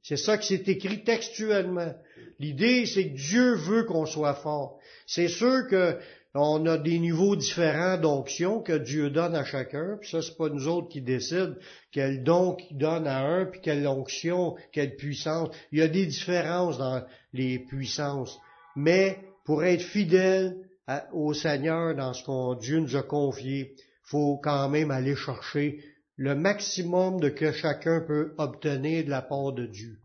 C'est 0.03 0.17
ça 0.17 0.37
qui 0.37 0.55
s'est 0.55 0.71
écrit 0.71 1.03
textuellement. 1.03 1.93
L'idée, 2.39 2.85
c'est 2.85 3.09
que 3.09 3.17
Dieu 3.17 3.55
veut 3.55 3.83
qu'on 3.83 4.05
soit 4.05 4.35
fort. 4.35 4.79
C'est 5.07 5.27
sûr 5.27 5.67
que 5.67 5.97
on 6.33 6.65
a 6.65 6.77
des 6.77 6.99
niveaux 6.99 7.35
différents 7.35 7.97
d'onction 7.97 8.61
que 8.61 8.77
Dieu 8.77 9.09
donne 9.09 9.35
à 9.35 9.43
chacun, 9.43 9.97
puis 9.99 10.09
ça, 10.09 10.21
c'est 10.21 10.37
pas 10.37 10.49
nous 10.49 10.67
autres 10.67 10.89
qui 10.89 11.01
décident 11.01 11.55
quel 11.91 12.23
don 12.23 12.55
qu'il 12.55 12.77
donne 12.77 13.07
à 13.07 13.25
un, 13.25 13.45
puis 13.45 13.61
quelle 13.61 13.87
onction, 13.87 14.55
quelle 14.71 14.95
puissance. 14.95 15.49
Il 15.71 15.79
y 15.79 15.81
a 15.81 15.87
des 15.87 16.05
différences 16.05 16.77
dans 16.77 17.03
les 17.33 17.59
puissances. 17.59 18.37
Mais 18.75 19.19
pour 19.45 19.63
être 19.63 19.81
fidèle 19.81 20.57
au 21.11 21.33
Seigneur 21.33 21.95
dans 21.95 22.13
ce 22.13 22.23
qu'on 22.23 22.55
Dieu 22.55 22.79
nous 22.79 22.95
a 22.95 23.03
confié, 23.03 23.75
faut 24.03 24.37
quand 24.37 24.69
même 24.69 24.91
aller 24.91 25.15
chercher 25.15 25.79
le 26.15 26.35
maximum 26.35 27.19
de 27.19 27.29
que 27.29 27.51
chacun 27.51 28.01
peut 28.01 28.33
obtenir 28.37 29.05
de 29.05 29.09
la 29.09 29.21
part 29.21 29.53
de 29.53 29.65
Dieu. 29.65 29.99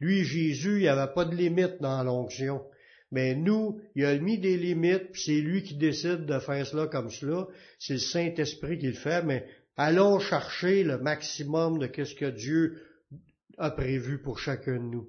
Lui, 0.00 0.24
Jésus, 0.24 0.76
il 0.76 0.82
n'y 0.82 0.88
avait 0.88 1.12
pas 1.12 1.24
de 1.24 1.34
limite 1.34 1.80
dans 1.80 2.02
l'onction. 2.02 2.62
Mais 3.14 3.36
nous, 3.36 3.80
il 3.94 4.04
a 4.04 4.18
mis 4.18 4.38
des 4.38 4.56
limites, 4.56 5.12
puis 5.12 5.22
c'est 5.22 5.40
lui 5.40 5.62
qui 5.62 5.76
décide 5.76 6.26
de 6.26 6.40
faire 6.40 6.66
cela 6.66 6.88
comme 6.88 7.10
cela. 7.10 7.46
C'est 7.78 7.92
le 7.92 7.98
Saint-Esprit 8.00 8.76
qui 8.76 8.88
le 8.88 8.94
fait, 8.94 9.22
mais 9.22 9.46
allons 9.76 10.18
chercher 10.18 10.82
le 10.82 10.98
maximum 10.98 11.78
de 11.78 11.88
ce 12.04 12.12
que 12.16 12.24
Dieu 12.24 12.82
a 13.56 13.70
prévu 13.70 14.20
pour 14.20 14.40
chacun 14.40 14.78
de 14.78 14.90
nous. 14.90 15.08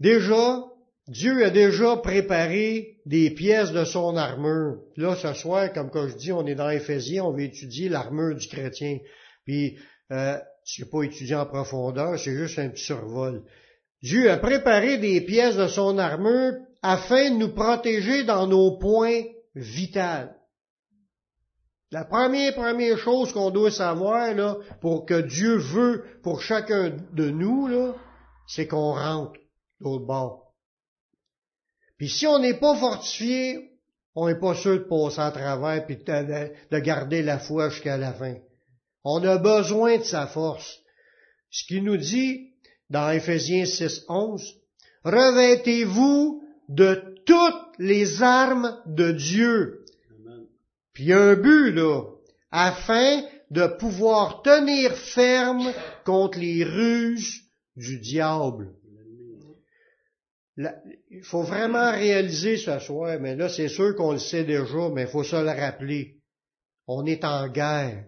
Déjà, 0.00 0.64
Dieu 1.08 1.42
a 1.42 1.48
déjà 1.48 1.96
préparé 1.96 2.98
des 3.06 3.30
pièces 3.30 3.72
de 3.72 3.86
son 3.86 4.18
armure. 4.18 4.82
Là, 4.98 5.16
ce 5.16 5.32
soir, 5.32 5.72
comme 5.72 5.88
quand 5.88 6.08
je 6.08 6.16
dis, 6.16 6.30
on 6.30 6.46
est 6.46 6.54
dans 6.54 6.68
Éphésiens, 6.68 7.24
on 7.24 7.32
va 7.32 7.40
étudier 7.40 7.88
l'armure 7.88 8.34
du 8.34 8.46
chrétien. 8.48 8.98
Puis, 9.46 9.78
euh, 10.12 10.36
je 10.66 10.84
pas 10.84 11.04
étudié 11.04 11.36
en 11.36 11.46
profondeur, 11.46 12.18
c'est 12.18 12.36
juste 12.36 12.58
un 12.58 12.68
petit 12.68 12.84
survol. 12.84 13.44
Dieu 14.04 14.30
a 14.30 14.36
préparé 14.36 14.98
des 14.98 15.22
pièces 15.22 15.56
de 15.56 15.66
son 15.66 15.96
armure 15.96 16.52
afin 16.82 17.30
de 17.30 17.36
nous 17.36 17.54
protéger 17.54 18.22
dans 18.22 18.46
nos 18.46 18.76
points 18.76 19.22
vitaux. 19.54 20.28
La 21.90 22.04
première, 22.04 22.54
première 22.54 22.98
chose 22.98 23.32
qu'on 23.32 23.50
doit 23.50 23.70
savoir, 23.70 24.34
là, 24.34 24.58
pour 24.82 25.06
que 25.06 25.22
Dieu 25.22 25.56
veut 25.56 26.04
pour 26.22 26.42
chacun 26.42 26.94
de 27.14 27.30
nous, 27.30 27.66
là, 27.66 27.94
c'est 28.46 28.66
qu'on 28.66 28.92
rentre 28.92 29.40
l'autre 29.80 30.04
bord. 30.04 30.52
Puis 31.96 32.10
si 32.10 32.26
on 32.26 32.38
n'est 32.38 32.60
pas 32.60 32.76
fortifié, 32.76 33.70
on 34.14 34.28
n'est 34.28 34.38
pas 34.38 34.54
sûr 34.54 34.80
de 34.80 34.84
passer 34.84 35.20
à 35.20 35.30
travers 35.30 35.86
puis 35.86 35.96
de, 35.96 36.52
de 36.70 36.78
garder 36.78 37.22
la 37.22 37.38
foi 37.38 37.70
jusqu'à 37.70 37.96
la 37.96 38.12
fin. 38.12 38.34
On 39.02 39.24
a 39.24 39.38
besoin 39.38 39.96
de 39.96 40.02
sa 40.02 40.26
force. 40.26 40.78
Ce 41.48 41.64
qu'il 41.66 41.84
nous 41.84 41.96
dit 41.96 42.53
dans 42.94 43.10
Ephésiens 43.10 43.66
6, 43.66 44.04
11, 44.08 44.54
revêtez-vous 45.02 46.44
de 46.68 47.16
toutes 47.26 47.72
les 47.80 48.22
armes 48.22 48.80
de 48.86 49.10
Dieu. 49.10 49.84
Puis 50.92 51.12
un 51.12 51.34
but, 51.34 51.72
là, 51.72 52.04
afin 52.52 53.22
de 53.50 53.66
pouvoir 53.66 54.42
tenir 54.42 54.92
ferme 54.92 55.72
contre 56.04 56.38
les 56.38 56.62
ruses 56.62 57.40
du 57.74 57.98
diable. 57.98 58.68
il 60.56 61.24
faut 61.24 61.42
vraiment 61.42 61.90
réaliser 61.90 62.56
ce 62.56 62.78
soir, 62.78 63.18
mais 63.20 63.34
là 63.34 63.48
c'est 63.48 63.68
sûr 63.68 63.96
qu'on 63.96 64.12
le 64.12 64.20
sait 64.20 64.44
déjà, 64.44 64.88
mais 64.94 65.02
il 65.02 65.08
faut 65.08 65.24
se 65.24 65.34
le 65.34 65.50
rappeler. 65.50 66.18
On 66.86 67.04
est 67.06 67.24
en 67.24 67.48
guerre. 67.48 68.04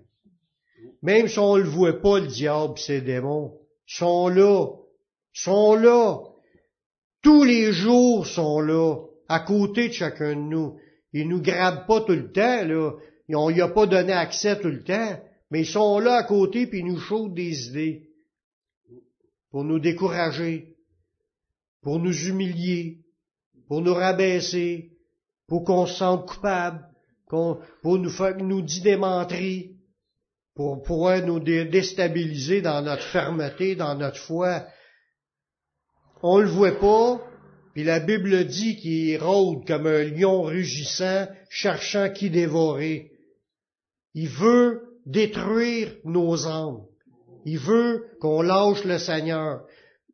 Même 1.03 1.27
si 1.27 1.41
on 1.41 1.57
ne 1.57 1.63
le 1.63 1.69
voit 1.69 2.01
pas, 2.01 2.21
le 2.21 2.29
diable 2.29 2.79
ses 2.79 3.01
démons, 3.01 3.66
sont 3.87 4.29
là, 4.29 4.67
sont 5.33 5.75
là. 5.75 6.19
Tous 7.23 7.45
les 7.45 7.73
jours 7.73 8.27
sont 8.27 8.61
là, 8.61 8.97
à 9.29 9.41
côté 9.41 9.89
de 9.89 9.93
chacun 9.93 10.35
de 10.35 10.41
nous. 10.41 10.79
Ils 11.13 11.29
nous 11.29 11.41
grabent 11.41 11.87
pas 11.87 12.01
tout 12.03 12.13
le 12.13 12.31
temps, 12.31 12.65
là. 12.65 12.93
On 13.29 13.51
n'y 13.51 13.61
a 13.61 13.69
pas 13.69 13.87
donné 13.87 14.13
accès 14.13 14.61
tout 14.61 14.69
le 14.69 14.85
temps, 14.85 15.21
mais 15.51 15.63
ils 15.63 15.67
sont 15.67 15.99
là 15.99 16.15
à 16.15 16.23
côté 16.25 16.67
puis 16.67 16.81
ils 16.81 16.87
nous 16.87 16.99
chauffent 16.99 17.35
des 17.35 17.69
idées 17.69 18.11
pour 19.51 19.65
nous 19.65 19.81
décourager, 19.81 20.77
pour 21.83 21.99
nous 21.99 22.15
humilier, 22.27 23.01
pour 23.67 23.81
nous 23.81 23.95
rabaisser, 23.95 24.93
pour 25.49 25.65
qu'on 25.65 25.87
se 25.87 25.95
sente 25.95 26.29
coupable, 26.29 26.87
pour 27.27 27.59
nous 27.85 28.11
faire 28.11 28.37
nous 28.37 28.63
démentrer 28.63 29.76
pour 30.57 30.83
pouvoir 30.83 31.21
nous 31.23 31.39
déstabiliser 31.39 32.63
dans 32.63 32.81
notre 32.81 33.03
fermeté, 33.03 33.77
dans 33.77 33.95
notre 33.95 34.17
foi. 34.17 34.67
On 36.23 36.39
le 36.39 36.49
voit 36.49 36.81
pas, 36.81 37.21
puis 37.75 37.85
la 37.85 38.01
Bible 38.01 38.47
dit 38.47 38.77
qu'il 38.77 39.23
rôde 39.23 39.67
comme 39.67 39.87
un 39.87 40.03
lion 40.05 40.43
rugissant, 40.43 41.29
cherchant 41.51 42.11
qui 42.11 42.31
dévorer. 42.31 43.11
Il 44.15 44.31
veut 44.31 44.81
détruire 45.05 45.93
nos 46.05 46.47
âmes. 46.47 46.81
Il 47.45 47.59
veut 47.59 48.07
qu'on 48.19 48.41
lâche 48.41 48.83
le 48.85 48.99
Seigneur. 48.99 49.67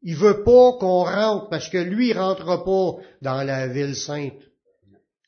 Il 0.02 0.16
veut 0.16 0.42
pas 0.42 0.72
qu'on 0.72 1.04
rentre, 1.04 1.50
parce 1.50 1.68
que 1.68 1.78
lui, 1.78 2.10
il 2.10 2.18
rentrera 2.18 2.64
pas 2.64 2.96
dans 3.22 3.44
la 3.44 3.68
ville 3.68 3.94
sainte. 3.94 4.34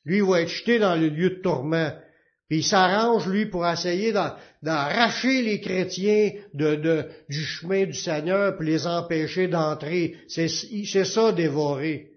Lui, 0.04 0.16
il 0.16 0.24
va 0.24 0.42
être 0.42 0.48
jeté 0.48 0.80
dans 0.80 0.96
le 0.96 1.08
lieu 1.08 1.30
de 1.30 1.40
tourment. 1.40 1.92
Puis 2.54 2.60
il 2.60 2.66
s'arrange, 2.66 3.26
lui, 3.26 3.46
pour 3.46 3.66
essayer 3.66 4.12
d'arracher 4.62 5.42
les 5.42 5.60
chrétiens 5.60 6.30
du 6.54 7.42
chemin 7.42 7.84
du 7.84 7.94
Seigneur, 7.94 8.54
pour 8.54 8.62
les 8.62 8.86
empêcher 8.86 9.48
d'entrer. 9.48 10.14
C'est 10.28 11.04
ça, 11.04 11.32
dévorer. 11.32 12.12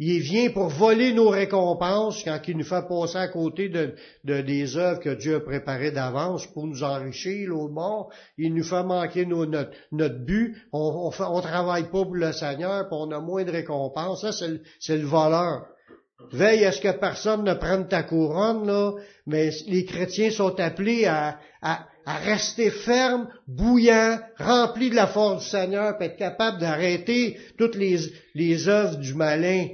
Il 0.00 0.18
vient 0.18 0.50
pour 0.50 0.66
voler 0.66 1.12
nos 1.12 1.28
récompenses 1.28 2.24
quand 2.24 2.40
il 2.48 2.56
nous 2.56 2.64
fait 2.64 2.88
passer 2.88 3.18
à 3.18 3.28
côté 3.28 3.68
de, 3.68 3.94
des 4.24 4.76
œuvres 4.76 4.98
que 4.98 5.14
Dieu 5.14 5.36
a 5.36 5.40
préparées 5.40 5.92
d'avance 5.92 6.44
pour 6.48 6.66
nous 6.66 6.82
enrichir, 6.82 7.48
l'autre 7.48 7.72
bord. 7.72 8.12
Il 8.38 8.54
nous 8.54 8.64
fait 8.64 8.82
manquer 8.82 9.26
notre, 9.26 10.18
but. 10.24 10.56
On, 10.72 11.12
on, 11.20 11.40
travaille 11.40 11.84
pas 11.84 12.02
pour 12.02 12.16
le 12.16 12.32
Seigneur, 12.32 12.88
puis 12.88 12.98
on 13.00 13.12
a 13.12 13.20
moins 13.20 13.44
de 13.44 13.52
récompenses. 13.52 14.22
Ça, 14.22 14.32
c'est 14.80 14.96
le 14.96 15.06
voleur. 15.06 15.68
Veille 16.32 16.64
à 16.64 16.72
ce 16.72 16.80
que 16.80 16.92
personne 16.92 17.44
ne 17.44 17.54
prenne 17.54 17.88
ta 17.88 18.02
couronne, 18.02 18.66
là, 18.66 18.92
mais 19.26 19.50
les 19.66 19.84
chrétiens 19.84 20.30
sont 20.30 20.58
appelés 20.60 21.06
à, 21.06 21.38
rester 22.04 22.70
fermes, 22.70 23.28
bouillants, 23.46 24.18
remplis 24.38 24.90
de 24.90 24.96
la 24.96 25.06
force 25.06 25.44
du 25.44 25.50
Seigneur, 25.50 25.96
pour 25.96 26.06
être 26.06 26.16
capables 26.16 26.58
d'arrêter 26.58 27.38
toutes 27.58 27.76
les, 27.76 27.98
les 28.34 28.68
œuvres 28.68 28.96
du 28.96 29.14
malin. 29.14 29.68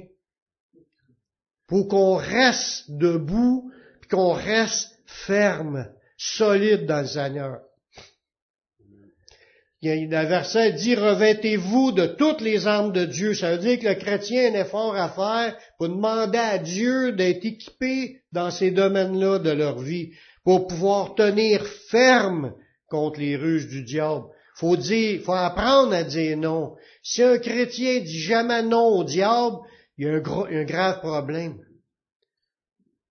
Pour 1.67 1.87
qu'on 1.87 2.15
reste 2.15 2.89
debout, 2.89 3.71
qu'on 4.09 4.33
reste 4.33 4.91
ferme, 5.05 5.87
solide 6.17 6.85
dans 6.85 7.01
le 7.01 7.07
Seigneur. 7.07 7.59
Il 9.81 10.09
y 10.11 10.15
a 10.15 10.19
un 10.19 10.25
verset 10.25 10.73
dit 10.73 10.93
revêtez-vous 10.93 11.93
de 11.93 12.05
toutes 12.05 12.41
les 12.41 12.67
armes 12.67 12.91
de 12.91 13.05
Dieu. 13.05 13.33
Ça 13.33 13.51
veut 13.51 13.59
dire 13.59 13.79
que 13.79 13.87
le 13.87 13.95
chrétien 13.95 14.43
a 14.43 14.49
un 14.49 14.61
effort 14.61 14.95
à 14.95 15.09
faire 15.09 15.57
pour 15.77 15.87
demander 15.87 16.37
à 16.37 16.57
Dieu 16.57 17.13
d'être 17.13 17.45
équipé 17.45 18.21
dans 18.33 18.51
ces 18.51 18.71
domaines-là 18.71 19.39
de 19.39 19.51
leur 19.51 19.79
vie 19.79 20.11
pour 20.43 20.67
pouvoir 20.67 21.15
tenir 21.15 21.65
ferme 21.89 22.53
contre 22.89 23.21
les 23.21 23.37
ruses 23.37 23.69
du 23.69 23.83
diable. 23.83 24.25
Faut 24.55 24.75
dire, 24.75 25.21
faut 25.21 25.31
apprendre 25.31 25.93
à 25.93 26.03
dire 26.03 26.35
non. 26.35 26.75
Si 27.01 27.23
un 27.23 27.37
chrétien 27.37 28.01
dit 28.01 28.19
jamais 28.19 28.63
non 28.63 28.97
au 28.97 29.05
diable, 29.05 29.59
il 29.97 30.07
y 30.07 30.09
a 30.09 30.15
un, 30.15 30.61
un 30.61 30.63
grave 30.65 30.99
problème. 30.99 31.57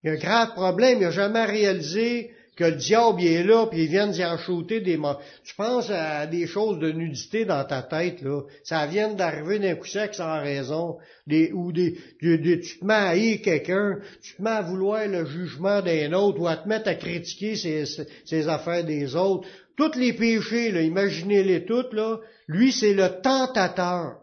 Il 0.03 0.09
y 0.09 0.11
a 0.11 0.17
un 0.17 0.19
grave 0.19 0.53
problème. 0.53 0.99
Il 0.99 1.05
n'a 1.05 1.11
jamais 1.11 1.47
réalisé 1.47 2.31
que 2.59 2.65
le 2.65 2.73
diable 2.73 3.23
est 3.23 3.45
là, 3.45 3.67
puis 3.67 3.85
il 3.85 3.89
vient 3.89 4.09
d'y 4.09 4.25
en 4.25 4.37
shooter 4.37 4.81
des. 4.81 4.99
Tu 5.45 5.55
penses 5.55 5.91
à 5.91 6.27
des 6.27 6.49
choses 6.49 6.81
de 6.81 6.91
nudité 6.91 7.45
dans 7.45 7.65
ta 7.65 7.83
tête, 7.83 8.21
là. 8.21 8.43
Ça 8.65 8.85
vient 8.87 9.15
d'arriver 9.15 9.61
d'un 9.61 9.77
coup 9.77 9.87
sec 9.87 10.13
sans 10.13 10.41
raison. 10.41 10.99
Des, 11.25 11.53
ou 11.53 11.71
des, 11.71 11.97
tu 12.19 12.81
te 12.81 12.85
mets 12.85 12.95
à 12.95 13.09
haïr 13.11 13.41
quelqu'un, 13.43 14.01
tu 14.21 14.35
te 14.35 14.43
mets 14.43 14.51
à 14.51 14.63
vouloir 14.63 15.07
le 15.07 15.25
jugement 15.25 15.81
d'un 15.83 16.13
autre, 16.15 16.41
ou 16.41 16.49
à 16.49 16.57
te 16.57 16.69
mettre 16.69 16.89
à 16.89 16.97
critiquer 16.97 17.55
ses, 17.55 18.49
affaires 18.49 18.83
des 18.83 19.15
autres. 19.15 19.47
Tous 19.77 19.97
les 19.97 20.13
péchés, 20.13 20.73
là, 20.73 20.83
imaginez-les 20.83 21.65
toutes, 21.65 21.93
là. 21.93 22.19
Lui, 22.49 22.73
c'est 22.73 22.93
le 22.93 23.21
tentateur. 23.23 24.17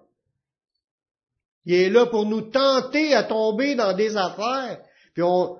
Il 1.66 1.74
est 1.74 1.90
là 1.90 2.08
pour 2.08 2.26
nous 2.26 2.42
tenter 2.42 3.14
à 3.14 3.24
tomber 3.24 3.76
dans 3.76 3.94
des 3.94 4.18
affaires. 4.18 4.80
Puis 5.14 5.24
on, 5.24 5.56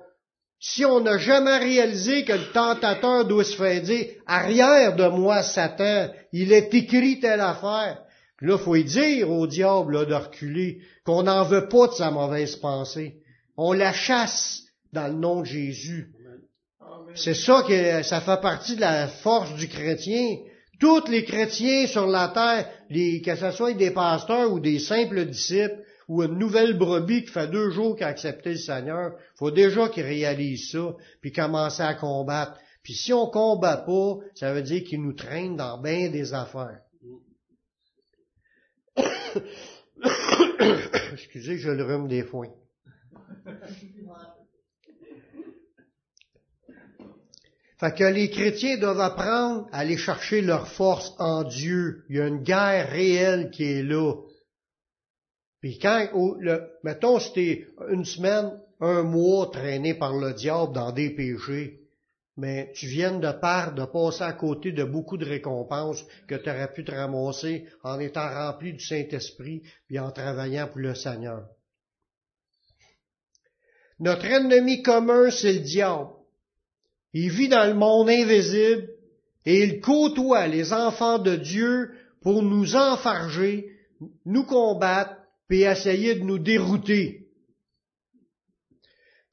si 0.58 0.84
on 0.84 1.00
n'a 1.00 1.18
jamais 1.18 1.58
réalisé 1.58 2.24
que 2.24 2.32
le 2.32 2.52
tentateur 2.52 3.26
doit 3.26 3.44
se 3.44 3.56
faire 3.56 3.82
dire, 3.82 4.06
arrière 4.26 4.96
de 4.96 5.06
moi, 5.08 5.42
Satan, 5.42 6.08
il 6.32 6.52
est 6.52 6.72
écrit 6.74 7.20
telle 7.20 7.40
affaire. 7.40 8.02
Puis 8.38 8.48
là, 8.48 8.58
faut 8.58 8.76
y 8.76 8.84
dire 8.84 9.30
au 9.30 9.46
diable 9.46 10.06
de 10.06 10.14
reculer, 10.14 10.78
qu'on 11.04 11.22
n'en 11.22 11.44
veut 11.44 11.68
pas 11.68 11.88
de 11.88 11.92
sa 11.92 12.10
mauvaise 12.10 12.56
pensée. 12.56 13.16
On 13.56 13.72
la 13.72 13.92
chasse 13.92 14.62
dans 14.92 15.06
le 15.08 15.18
nom 15.18 15.40
de 15.40 15.46
Jésus. 15.46 16.12
C'est 17.14 17.34
ça 17.34 17.62
que 17.66 18.02
ça 18.02 18.20
fait 18.20 18.40
partie 18.40 18.76
de 18.76 18.80
la 18.80 19.08
force 19.08 19.54
du 19.54 19.68
chrétien. 19.68 20.36
Tous 20.78 21.06
les 21.08 21.24
chrétiens 21.24 21.86
sur 21.86 22.06
la 22.06 22.28
terre, 22.28 22.68
que 22.90 23.36
ce 23.36 23.50
soit 23.52 23.72
des 23.72 23.90
pasteurs 23.90 24.52
ou 24.52 24.60
des 24.60 24.78
simples 24.78 25.24
disciples, 25.24 25.82
ou 26.08 26.22
une 26.22 26.38
nouvelle 26.38 26.78
brebis 26.78 27.24
qui 27.24 27.32
fait 27.32 27.48
deux 27.48 27.70
jours 27.70 27.96
qu'il 27.96 28.04
a 28.04 28.08
accepté 28.08 28.50
le 28.50 28.58
Seigneur, 28.58 29.16
faut 29.36 29.50
déjà 29.50 29.88
qu'il 29.88 30.04
réalise 30.04 30.70
ça, 30.70 30.94
puis 31.20 31.32
commencer 31.32 31.82
à 31.82 31.94
combattre. 31.94 32.58
Puis 32.82 32.94
si 32.94 33.12
on 33.12 33.26
combat 33.26 33.78
pas, 33.78 34.18
ça 34.34 34.52
veut 34.52 34.62
dire 34.62 34.84
qu'il 34.84 35.02
nous 35.02 35.14
traîne 35.14 35.56
dans 35.56 35.80
bien 35.80 36.08
des 36.08 36.32
affaires. 36.34 36.80
Excusez, 41.12 41.58
je 41.58 41.70
le 41.70 41.82
rhume 41.84 42.06
des 42.08 42.22
foins. 42.22 42.52
Fait 47.78 47.94
que 47.94 48.04
les 48.04 48.30
chrétiens 48.30 48.78
doivent 48.78 49.00
apprendre 49.00 49.68
à 49.70 49.80
aller 49.80 49.98
chercher 49.98 50.40
leur 50.40 50.68
force 50.68 51.12
en 51.18 51.44
Dieu. 51.44 52.04
Il 52.08 52.16
y 52.16 52.20
a 52.20 52.26
une 52.26 52.42
guerre 52.42 52.88
réelle 52.88 53.50
qui 53.50 53.64
est 53.64 53.82
là. 53.82 54.14
Puis 55.60 55.78
quand, 55.78 56.08
le, 56.40 56.70
mettons, 56.82 57.18
c'était 57.18 57.66
une 57.88 58.04
semaine, 58.04 58.52
un 58.80 59.02
mois 59.02 59.50
traîné 59.50 59.94
par 59.94 60.16
le 60.16 60.34
diable 60.34 60.72
dans 60.72 60.92
des 60.92 61.10
péchés, 61.10 61.80
mais 62.36 62.70
tu 62.74 62.86
viennes 62.86 63.20
de 63.20 63.32
part 63.32 63.74
de 63.74 63.84
passer 63.86 64.22
à 64.22 64.34
côté 64.34 64.72
de 64.72 64.84
beaucoup 64.84 65.16
de 65.16 65.24
récompenses 65.24 66.04
que 66.28 66.34
tu 66.34 66.50
aurais 66.50 66.72
pu 66.72 66.84
te 66.84 66.92
ramasser 66.92 67.66
en 67.82 67.98
étant 67.98 68.28
rempli 68.28 68.74
du 68.74 68.84
Saint-Esprit 68.84 69.62
et 69.88 69.98
en 69.98 70.10
travaillant 70.10 70.68
pour 70.68 70.80
le 70.80 70.94
Seigneur. 70.94 71.46
Notre 73.98 74.26
ennemi 74.26 74.82
commun, 74.82 75.30
c'est 75.30 75.54
le 75.54 75.60
diable. 75.60 76.10
Il 77.14 77.30
vit 77.30 77.48
dans 77.48 77.64
le 77.64 77.74
monde 77.74 78.10
invisible 78.10 78.90
et 79.46 79.62
il 79.62 79.80
côtoie 79.80 80.46
les 80.46 80.74
enfants 80.74 81.18
de 81.18 81.36
Dieu 81.36 81.92
pour 82.20 82.42
nous 82.42 82.76
enfarger, 82.76 83.70
nous 84.26 84.44
combattre, 84.44 85.15
puis 85.48 85.62
essayer 85.62 86.16
de 86.16 86.24
nous 86.24 86.38
dérouter. 86.38 87.26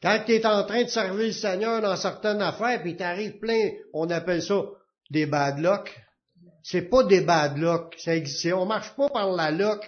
Quand 0.01 0.21
tu 0.25 0.33
es 0.33 0.45
en 0.45 0.65
train 0.65 0.83
de 0.83 0.89
servir 0.89 1.27
le 1.27 1.31
Seigneur 1.31 1.81
dans 1.81 1.95
certaines 1.95 2.41
affaires, 2.41 2.81
puis 2.81 2.97
t'arrives 2.97 3.39
plein, 3.39 3.71
on 3.93 4.09
appelle 4.09 4.41
ça 4.41 4.63
des 5.09 5.25
bad 5.25 5.59
luck. 5.59 5.97
C'est 6.61 6.89
pas 6.89 7.03
des 7.03 7.21
bad 7.21 7.57
luck. 7.57 7.95
Ça 7.97 8.15
existe. 8.15 8.53
On 8.53 8.65
marche 8.65 8.95
pas 8.95 9.09
par 9.09 9.31
la 9.31 9.51
luck. 9.51 9.81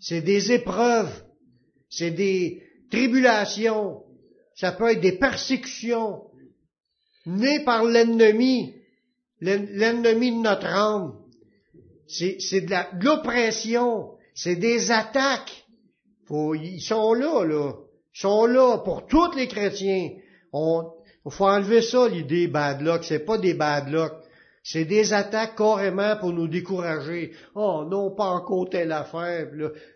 C'est 0.00 0.22
des 0.22 0.52
épreuves. 0.52 1.24
C'est 1.88 2.10
des 2.10 2.62
tribulations. 2.90 4.04
Ça 4.54 4.72
peut 4.72 4.92
être 4.92 5.00
des 5.00 5.18
persécutions 5.18 6.22
nées 7.26 7.64
par 7.64 7.84
l'ennemi, 7.84 8.74
l'ennemi 9.40 10.30
de 10.30 10.42
notre 10.42 10.66
âme. 10.66 11.18
C'est 12.06 12.60
de 12.60 13.04
l'oppression. 13.04 14.13
C'est 14.34 14.56
des 14.56 14.90
attaques. 14.90 15.64
Ils 16.30 16.80
sont 16.80 17.14
là, 17.14 17.44
là 17.44 17.72
sont 18.14 18.46
là 18.46 18.78
pour 18.78 19.06
tous 19.06 19.32
les 19.34 19.48
chrétiens. 19.48 20.10
On, 20.52 20.92
faut 21.28 21.46
enlever 21.46 21.82
ça, 21.82 22.08
l'idée 22.08 22.46
bad 22.46 22.80
luck. 22.80 23.04
C'est 23.04 23.24
pas 23.24 23.38
des 23.38 23.54
bad 23.54 23.88
luck. 23.88 24.12
C'est 24.66 24.86
des 24.86 25.12
attaques 25.12 25.56
carrément 25.56 26.16
pour 26.16 26.32
nous 26.32 26.48
décourager. 26.48 27.32
Oh 27.54 27.84
non, 27.90 28.14
pas 28.14 28.28
encore 28.28 28.70
telle 28.70 28.92
affaire. 28.92 29.48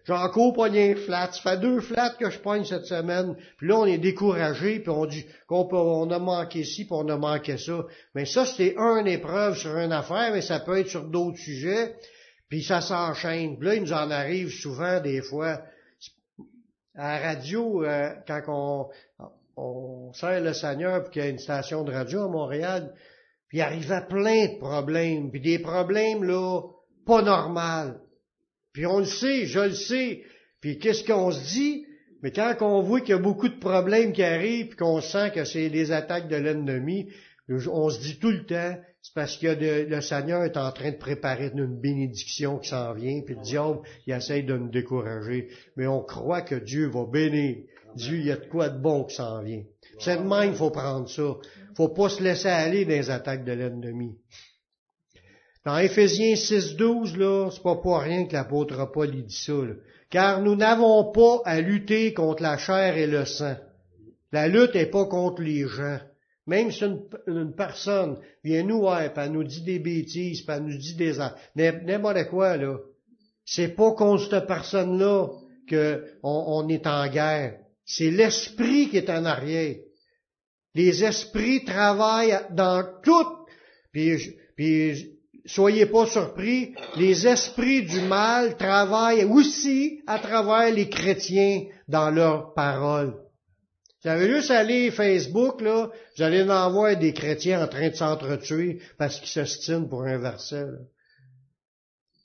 J'ai 0.04 0.12
encore 0.12 0.52
pogné 0.52 0.92
un 0.92 0.97
flat. 0.97 1.30
Ça 1.33 1.40
fait 1.40 1.61
deux 1.61 1.80
flats 1.80 2.14
que 2.21 2.28
je 2.28 2.38
pogne 2.38 2.64
cette 2.64 2.85
semaine. 2.85 3.35
Puis 3.57 3.68
là, 3.68 3.78
on 3.78 3.87
est 3.87 3.97
découragé, 3.97 4.80
puis 4.80 4.90
on 4.90 5.07
dit 5.07 5.25
qu'on 5.47 5.66
on 5.73 6.11
a 6.11 6.18
manqué 6.18 6.64
ci, 6.64 6.85
puis 6.85 6.92
on 6.92 7.09
a 7.09 7.16
manqué 7.16 7.57
ça. 7.57 7.87
Mais 8.14 8.26
ça, 8.26 8.45
c'est 8.45 8.75
une 8.76 9.07
épreuve 9.07 9.57
sur 9.57 9.75
une 9.78 9.92
affaire, 9.92 10.33
mais 10.35 10.42
ça 10.42 10.61
peut 10.61 10.78
être 10.78 10.88
sur 10.88 11.04
d'autres 11.04 11.38
sujets. 11.38 11.95
Puis 12.49 12.62
ça 12.62 12.81
s'enchaîne. 12.81 13.59
Puis 13.59 13.69
là, 13.69 13.75
il 13.75 13.83
nous 13.83 13.93
en 13.93 14.11
arrive 14.11 14.50
souvent 14.50 15.00
des 15.00 15.21
fois 15.23 15.62
à 16.95 17.21
la 17.21 17.28
radio, 17.28 17.85
euh, 17.85 18.11
quand 18.26 18.43
on, 18.49 18.88
on 19.57 20.12
sert 20.12 20.40
le 20.40 20.52
Seigneur, 20.52 21.05
puis 21.05 21.12
qu'il 21.12 21.23
y 21.23 21.26
a 21.26 21.28
une 21.28 21.38
station 21.38 21.85
de 21.85 21.93
radio 21.93 22.23
à 22.23 22.28
Montréal, 22.28 22.95
puis 23.49 23.59
il 23.59 23.62
arrivait 23.62 24.07
plein 24.09 24.47
de 24.47 24.59
problèmes, 24.59 25.31
puis 25.31 25.40
des 25.40 25.59
problèmes, 25.59 26.25
là, 26.25 26.61
pas 27.07 27.23
normaux. 27.23 27.95
Puis 28.73 28.87
on 28.87 28.99
le 28.99 29.07
sait, 29.07 29.47
je 29.47 29.61
le 29.61 29.75
sais. 29.75 30.23
Puis 30.61 30.78
qu'est-ce 30.78 31.05
qu'on 31.05 31.31
se 31.31 31.55
dit? 31.55 31.87
Mais 32.23 32.33
quand 32.33 32.55
on 32.61 32.83
voit 32.83 33.00
qu'il 33.00 33.11
y 33.11 33.19
a 33.19 33.23
beaucoup 33.23 33.49
de 33.49 33.59
problèmes 33.59 34.12
qui 34.12 34.23
arrivent, 34.23 34.69
puis 34.69 34.76
qu'on 34.76 35.00
sent 35.00 35.31
que 35.31 35.45
c'est 35.45 35.71
des 35.71 35.93
attaques 35.93 36.28
de 36.28 36.37
l'ennemi, 36.37 37.09
on 37.49 37.90
se 37.90 38.00
dit 38.00 38.19
tout 38.19 38.31
le 38.31 38.45
temps, 38.45 38.76
c'est 39.02 39.14
parce 39.14 39.37
que 39.37 39.47
le 39.88 40.00
Seigneur 40.00 40.45
est 40.45 40.57
en 40.57 40.71
train 40.73 40.90
de 40.90 40.97
préparer 40.97 41.50
une 41.55 41.81
bénédiction 41.81 42.59
qui 42.59 42.69
s'en 42.69 42.93
vient, 42.93 43.23
puis 43.25 43.37
le 43.37 43.43
diable, 43.43 43.81
il 44.07 44.12
essaye 44.12 44.45
de 44.45 44.57
nous 44.57 44.71
décourager. 44.71 45.49
Mais 45.76 45.87
on 45.87 46.02
croit 46.02 46.43
que 46.43 46.57
Dieu 46.57 46.88
va 46.88 47.07
bénir. 47.07 47.59
Dieu, 47.95 48.19
il 48.19 48.26
y 48.26 48.33
a 48.33 48.37
de 48.37 48.47
quoi 48.47 48.69
de 48.69 48.78
bon 48.78 49.05
qui 49.05 49.14
s'en 49.14 49.43
vient. 49.43 49.62
C'est 49.99 50.19
de 50.19 50.23
même, 50.23 50.50
il 50.50 50.57
faut 50.57 50.71
prendre 50.71 51.09
ça. 51.09 51.37
faut 51.75 51.88
pas 51.88 52.09
se 52.09 52.23
laisser 52.23 52.49
aller 52.49 52.85
dans 52.85 52.90
les 52.90 53.11
attaques 53.11 53.45
de 53.45 53.52
l'ennemi. 53.52 54.17
Dans 55.64 55.78
Éphésiens 55.78 56.35
6.12, 56.35 57.17
là, 57.17 57.50
c'est 57.50 57.62
pas 57.62 57.76
pour 57.76 57.99
rien 57.99 58.26
que 58.26 58.33
l'apôtre 58.33 58.90
Paul 58.93 59.11
dit 59.11 59.35
ça. 59.35 59.52
Car 60.11 60.40
nous 60.40 60.55
n'avons 60.55 61.12
pas 61.12 61.40
à 61.45 61.61
lutter 61.61 62.14
contre 62.14 62.43
la 62.43 62.57
chair 62.57 62.96
et 62.96 63.07
le 63.07 63.25
sang. 63.25 63.57
La 64.33 64.49
lutte 64.49 64.75
n'est 64.75 64.87
pas 64.87 65.07
contre 65.07 65.42
les 65.42 65.66
gens. 65.66 65.99
Même 66.49 66.73
si 66.73 66.83
une, 67.27 67.55
personne 67.55 68.17
vient 68.43 68.63
nous 68.63 68.81
voir, 68.81 69.13
puis 69.13 69.23
elle 69.23 69.33
nous 69.33 69.45
dit 69.45 69.61
des 69.61 69.79
bêtises, 69.79 70.45
elle 70.49 70.65
nous 70.65 70.79
dit 70.79 70.95
des 70.95 71.13
n'importe 71.85 72.27
quoi, 72.31 72.57
là, 72.57 72.79
c'est 73.45 73.77
pas 73.77 73.93
contre 73.93 74.31
cette 74.31 74.47
personne-là 74.47 75.29
qu'on 75.69 76.17
on 76.25 76.69
est 76.69 76.87
en 76.87 77.07
guerre. 77.09 77.59
C'est 77.85 78.11
l'esprit 78.11 78.89
qui 78.89 78.97
est 78.97 79.11
en 79.11 79.27
arrière. 79.27 79.77
Les 80.75 81.05
esprits 81.05 81.65
travaillent 81.65 82.41
dans 82.53 82.83
tout. 83.03 83.47
Puis, 83.93 84.17
puis 84.57 85.19
soyez 85.45 85.85
pas 85.85 86.07
surpris, 86.07 86.75
les 86.97 87.27
esprits 87.27 87.83
du 87.83 88.01
mal 88.01 88.57
travaillent 88.57 89.25
aussi 89.25 90.01
à 90.07 90.19
travers 90.19 90.73
les 90.73 90.89
chrétiens 90.89 91.67
dans 91.89 92.09
leurs 92.09 92.55
paroles. 92.55 93.28
J'avais 94.05 94.29
juste 94.29 94.51
aller 94.53 94.93
Facebook, 94.93 95.61
là, 95.61 95.91
j'allais 96.15 96.49
en 96.49 96.71
voir 96.71 96.97
des 96.97 97.13
chrétiens 97.13 97.63
en 97.63 97.67
train 97.67 97.89
de 97.89 97.95
s'entretuer 97.95 98.81
parce 98.97 99.19
qu'ils 99.19 99.29
s'ostinent 99.29 99.89
pour 99.89 100.05
un 100.05 100.19
verset. 100.19 100.67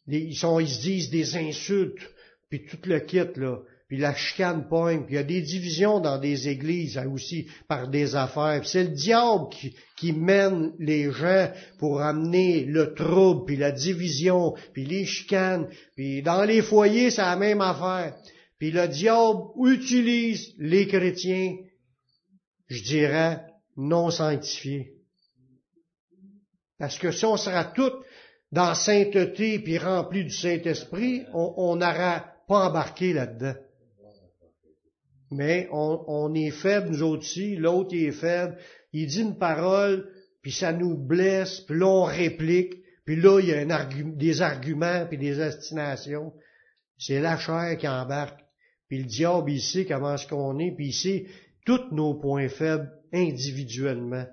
Ils, 0.08 0.36
sont, 0.36 0.60
ils 0.60 0.70
se 0.70 0.82
disent 0.82 1.10
des 1.10 1.36
insultes, 1.36 2.02
puis 2.50 2.66
tout 2.66 2.78
le 2.86 3.00
kit, 3.00 3.26
là. 3.38 3.58
Puis 3.88 3.98
la 3.98 4.16
chicane 4.16 4.68
pogne, 4.68 5.04
puis 5.06 5.14
il 5.14 5.18
y 5.18 5.20
a 5.20 5.24
des 5.24 5.42
divisions 5.42 6.00
dans 6.00 6.18
des 6.18 6.48
églises 6.48 6.98
hein, 6.98 7.08
aussi 7.14 7.48
par 7.68 7.88
des 7.88 8.16
affaires. 8.16 8.62
C'est 8.66 8.86
le 8.86 8.90
diable 8.90 9.50
qui, 9.52 9.76
qui, 9.98 10.14
mène 10.14 10.74
les 10.80 11.12
gens 11.12 11.52
pour 11.78 12.02
amener 12.02 12.66
le 12.66 12.94
trouble, 12.96 13.46
puis 13.46 13.56
la 13.56 13.72
division, 13.72 14.56
puis 14.74 14.86
les 14.86 15.06
chicanes. 15.06 15.68
Puis 15.96 16.24
dans 16.24 16.44
les 16.44 16.62
foyers, 16.62 17.12
c'est 17.12 17.22
la 17.22 17.36
même 17.36 17.62
affaire. 17.62 18.16
Puis 18.64 18.72
le 18.72 18.88
diable 18.88 19.42
utilise 19.66 20.54
les 20.58 20.88
chrétiens, 20.88 21.58
je 22.68 22.82
dirais, 22.82 23.42
non 23.76 24.10
sanctifiés. 24.10 24.94
Parce 26.80 26.98
que 26.98 27.12
si 27.12 27.26
on 27.26 27.36
sera 27.36 27.66
tous 27.66 27.92
dans 28.54 28.74
sainteté 28.74 29.60
puis 29.60 29.78
remplis 29.78 30.24
du 30.24 30.34
Saint-Esprit, 30.34 31.26
on 31.34 31.76
n'aura 31.76 32.26
pas 32.48 32.70
embarqué 32.70 33.12
là-dedans. 33.12 33.56
Mais 35.30 35.68
on, 35.74 36.34
est 36.34 36.52
faible, 36.52 36.92
nous 36.92 37.04
aussi, 37.04 37.58
l'autre 37.58 37.94
est 37.94 38.14
faible. 38.14 38.58
Il 38.94 39.08
dit 39.08 39.24
une 39.24 39.38
parole, 39.38 40.10
puis 40.42 40.54
ça 40.54 40.72
nous 40.72 40.96
blesse, 40.96 41.60
puis 41.68 41.78
là 41.78 41.88
on 41.88 42.04
réplique, 42.06 42.76
puis 43.04 43.18
là 43.18 43.42
il 43.42 43.50
y 43.50 43.54
a 43.54 43.90
des 44.16 44.42
arguments, 44.42 45.06
puis 45.06 45.18
des 45.18 45.42
astinations. 45.42 46.32
C'est 46.98 47.20
la 47.20 47.38
chair 47.38 47.78
qui 47.78 47.90
embarque. 47.90 48.43
Puis 48.88 49.00
le 49.00 49.06
diable, 49.06 49.52
il 49.52 49.62
sait 49.62 49.86
comment 49.86 50.16
est-ce 50.16 50.28
qu'on 50.28 50.60
est, 50.60 50.72
puis 50.72 50.88
il 50.88 50.94
sait 50.94 51.26
tous 51.66 51.92
nos 51.92 52.14
points 52.14 52.50
faibles 52.50 52.92
individuellement. 53.12 54.26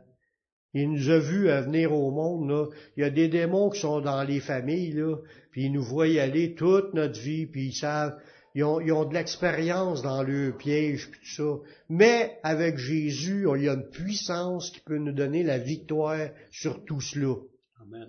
Il 0.73 0.93
nous 0.93 1.11
a 1.11 1.19
vus 1.19 1.51
à 1.51 1.63
venir 1.63 1.93
au 1.93 2.11
monde, 2.11 2.49
là. 2.49 2.67
Il 2.97 3.01
y 3.03 3.05
a 3.05 3.11
des 3.11 3.29
démons 3.29 3.71
qui 3.71 3.81
sont 3.81 4.01
dans 4.01 4.23
les 4.23 4.41
familles, 4.41 4.93
là, 4.93 5.17
puis 5.51 5.65
ils 5.65 5.73
nous 5.73 5.83
voient 5.83 6.07
y 6.07 6.21
aller 6.21 6.55
toute 6.55 6.95
notre 6.95 7.19
vie, 7.19 7.47
puis 7.47 7.69
ils 7.69 7.75
savent, 7.75 8.17
ils 8.55 8.63
ont, 8.65 8.81
ils 8.81 8.93
ont 8.93 9.05
de 9.05 9.15
l'expérience 9.15 10.03
dans 10.03 10.23
le 10.23 10.53
piège, 10.57 11.11
puis 11.11 11.21
tout 11.21 11.35
ça. 11.35 11.71
Mais 11.89 12.39
avec 12.43 12.79
Jésus, 12.79 13.47
il 13.57 13.65
y 13.65 13.69
a 13.69 13.75
une 13.75 13.89
puissance 13.91 14.71
qui 14.71 14.81
peut 14.81 14.99
nous 14.99 15.13
donner 15.13 15.43
la 15.43 15.59
victoire 15.59 16.29
sur 16.51 16.85
tout 16.85 17.01
cela. 17.01 17.35
Amen. 17.81 18.07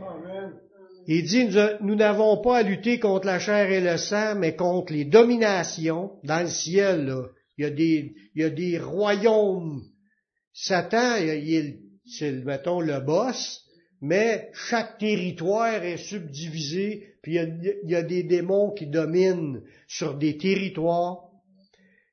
Amen. 0.00 0.52
Il 1.10 1.24
dit, 1.24 1.48
nous 1.80 1.94
n'avons 1.94 2.36
pas 2.42 2.58
à 2.58 2.62
lutter 2.62 2.98
contre 3.00 3.26
la 3.26 3.38
chair 3.38 3.70
et 3.70 3.80
le 3.80 3.96
sang, 3.96 4.34
mais 4.34 4.54
contre 4.54 4.92
les 4.92 5.06
dominations 5.06 6.12
dans 6.22 6.42
le 6.42 6.50
ciel. 6.50 7.06
Là. 7.06 7.22
Il, 7.56 7.64
y 7.64 8.44
a 8.44 8.50
des, 8.50 8.72
il 8.72 8.78
royaumes. 8.78 9.82
Satan, 10.52 11.16
c'est, 12.04 12.32
mettons, 12.44 12.80
le 12.80 13.00
boss, 13.00 13.64
mais 14.02 14.50
chaque 14.52 14.98
territoire 14.98 15.82
est 15.82 15.96
subdivisé, 15.96 17.14
puis 17.22 17.36
il 17.36 17.74
il 17.84 17.90
y 17.90 17.94
a 17.94 18.02
des 18.02 18.22
démons 18.22 18.72
qui 18.72 18.86
dominent 18.86 19.62
sur 19.86 20.14
des 20.14 20.36
territoires. 20.36 21.27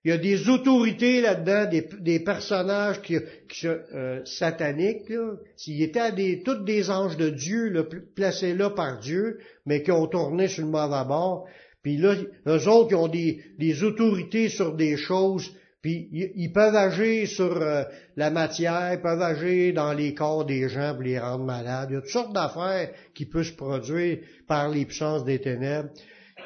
Il 0.06 0.10
y 0.10 0.12
a 0.12 0.20
des 0.20 0.50
autorités 0.50 1.20
là-dedans, 1.20 1.68
des, 2.00 2.20
personnages 2.20 3.02
qui, 3.02 3.18
qui 3.50 3.65
euh, 3.65 4.24
sataniques. 4.24 5.12
S'ils 5.58 5.82
étaient 5.82 6.12
des, 6.12 6.44
tous 6.44 6.63
des 6.63 6.91
anges 6.91 7.18
de 7.18 7.32
Dieu, 7.32 7.74
placés 8.15 8.54
là 8.54 8.70
par 8.70 9.00
Dieu, 9.00 9.39
mais 9.65 9.82
qui 9.82 9.91
ont 9.91 10.06
tourné 10.06 10.48
sur 10.48 10.63
le 10.63 10.70
mauvais 10.70 11.08
bord. 11.08 11.48
Puis 11.82 11.98
là, 11.98 12.13
eux 12.46 12.68
autres 12.68 12.89
qui 12.89 12.96
ont 12.96 13.08
des, 13.08 13.41
des 13.58 13.84
autorités 13.84 14.50
sur 14.50 14.76
des 14.76 14.96
choses, 14.96 15.52
puis 15.82 16.08
ils, 16.12 16.52
peuvent 16.52 16.76
agir 16.76 17.28
sur 17.28 17.62
euh, 17.62 17.84
la 18.15 18.30
matière, 18.30 18.94
ils 18.94 19.02
peuvent 19.02 19.22
agir 19.22 19.74
dans 19.74 19.94
les 19.94 20.13
corps 20.13 20.46
des 20.46 20.70
gens 20.70 20.94
pour 20.94 21.04
les 21.04 21.20
rendre 21.20 21.46
malades. 21.46 21.89
Il 21.89 21.94
y 21.94 21.98
a 21.98 22.02
toutes 22.02 22.10
sortes 22.10 22.34
d'affaires 22.34 22.89
qui 23.15 23.26
peuvent 23.26 23.44
se 23.44 23.54
produire 23.54 24.20
par 24.48 24.70
les 24.70 24.86
puissances 24.86 25.26
des 25.26 25.39
ténèbres. 25.39 25.89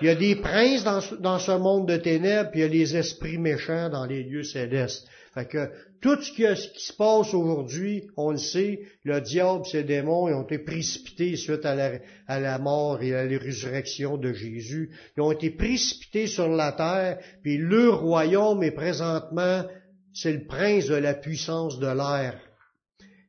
Il 0.02 0.08
y 0.08 0.10
a 0.10 0.16
des 0.16 0.36
princes 0.36 0.84
dans, 0.84 1.40
ce 1.40 1.52
monde 1.58 1.88
de 1.88 1.98
ténèbres, 1.98 2.52
puis 2.52 2.62
il 2.62 2.64
y 2.64 2.66
a 2.66 2.70
les 2.70 2.96
esprits 2.96 3.38
méchants 3.38 3.90
dans 3.90 4.06
les 4.06 4.24
lieux 4.24 4.44
célestes. 4.44 5.06
Fait 5.34 5.46
que 5.46 5.70
tout 6.02 6.20
ce 6.22 6.32
qui, 6.32 6.44
se 6.82 6.94
passe 6.94 7.34
aujourd'hui, 7.34 8.08
on 8.18 8.32
le 8.32 8.38
sait, 8.38 8.80
le 9.04 9.20
diable, 9.22 9.66
ses 9.66 9.84
démons, 9.84 10.28
ils 10.28 10.34
ont 10.34 10.44
été 10.44 10.58
précipités 10.58 11.36
suite 11.36 11.66
à 11.66 11.76
la, 11.76 12.60
mort 12.60 13.02
et 13.04 13.14
à 13.14 13.26
la 13.26 13.38
résurrection 13.38 14.18
de 14.18 14.34
Jésus. 14.34 14.90
Ils 15.18 15.22
ont 15.22 15.32
été 15.32 15.52
précipités 15.52 16.28
sur 16.28 16.48
la 16.48 16.72
terre, 16.72 17.20
puis 17.44 17.58
le 17.58 17.90
royaume 17.90 18.64
est 18.64 18.72
présentement, 18.72 19.66
c'est 20.14 20.34
le 20.34 20.46
prince 20.46 20.88
de 20.88 20.96
la 20.96 21.14
puissance 21.14 21.80
de 21.80 21.88
l'air. 21.88 22.40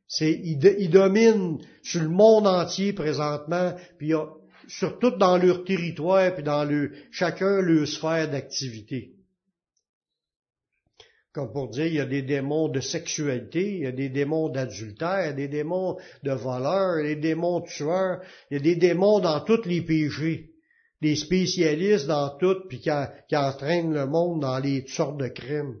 C'est, 0.07 0.31
il, 0.31 0.89
domine 0.89 1.59
sur 1.83 2.01
le 2.01 2.09
monde 2.09 2.47
entier 2.47 2.91
présentement, 2.93 3.73
puis 3.97 4.13
surtout 4.67 5.11
dans 5.11 5.37
leur 5.37 5.63
territoire, 5.63 6.33
puis 6.33 6.43
dans 6.43 6.63
le, 6.63 6.91
chacun 7.11 7.61
leur 7.61 7.87
sphère 7.87 8.29
d'activité. 8.29 9.13
Comme 11.33 11.53
pour 11.53 11.69
dire, 11.69 11.85
il 11.85 11.93
y 11.93 11.99
a 11.99 12.05
des 12.05 12.23
démons 12.23 12.67
de 12.67 12.81
sexualité, 12.81 13.75
il 13.75 13.83
y 13.83 13.87
a 13.87 13.93
des 13.93 14.09
démons 14.09 14.49
d'adultère, 14.49 15.21
il 15.21 15.27
y 15.27 15.29
a 15.29 15.33
des 15.33 15.47
démons 15.47 15.97
de 16.23 16.31
voleurs, 16.31 16.99
il 16.99 17.07
y 17.07 17.11
a 17.11 17.15
des 17.15 17.21
démons 17.21 17.61
tueurs, 17.61 18.21
il 18.49 18.57
y 18.57 18.59
a 18.59 18.63
des 18.63 18.75
démons 18.75 19.19
dans 19.19 19.39
tous 19.41 19.65
les 19.65 19.81
péchés. 19.81 20.49
Des 21.01 21.15
spécialistes 21.15 22.05
dans 22.05 22.37
tout, 22.37 22.67
puis 22.67 22.79
qui 22.79 23.35
entraînent 23.35 23.93
le 23.93 24.05
monde 24.05 24.41
dans 24.41 24.59
les 24.59 24.85
sortes 24.87 25.17
de 25.17 25.29
crimes. 25.29 25.77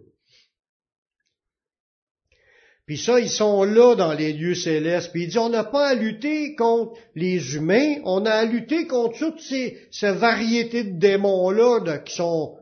Puis 2.85 2.97
ça, 2.97 3.19
ils 3.19 3.29
sont 3.29 3.63
là 3.63 3.95
dans 3.95 4.13
les 4.13 4.33
lieux 4.33 4.55
célestes. 4.55 5.11
Puis 5.11 5.23
il 5.23 5.29
dit, 5.29 5.37
on 5.37 5.49
n'a 5.49 5.63
pas 5.63 5.89
à 5.89 5.93
lutter 5.93 6.55
contre 6.55 6.97
les 7.15 7.55
humains, 7.55 7.95
on 8.03 8.25
a 8.25 8.31
à 8.31 8.45
lutter 8.45 8.87
contre 8.87 9.17
toutes 9.17 9.39
ces, 9.39 9.77
variétés 10.01 10.83
de 10.83 10.99
démons-là 10.99 11.99
qui 11.99 12.15
sont 12.15 12.57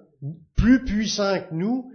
plus 0.55 0.83
puissants 0.83 1.39
que 1.39 1.55
nous, 1.55 1.91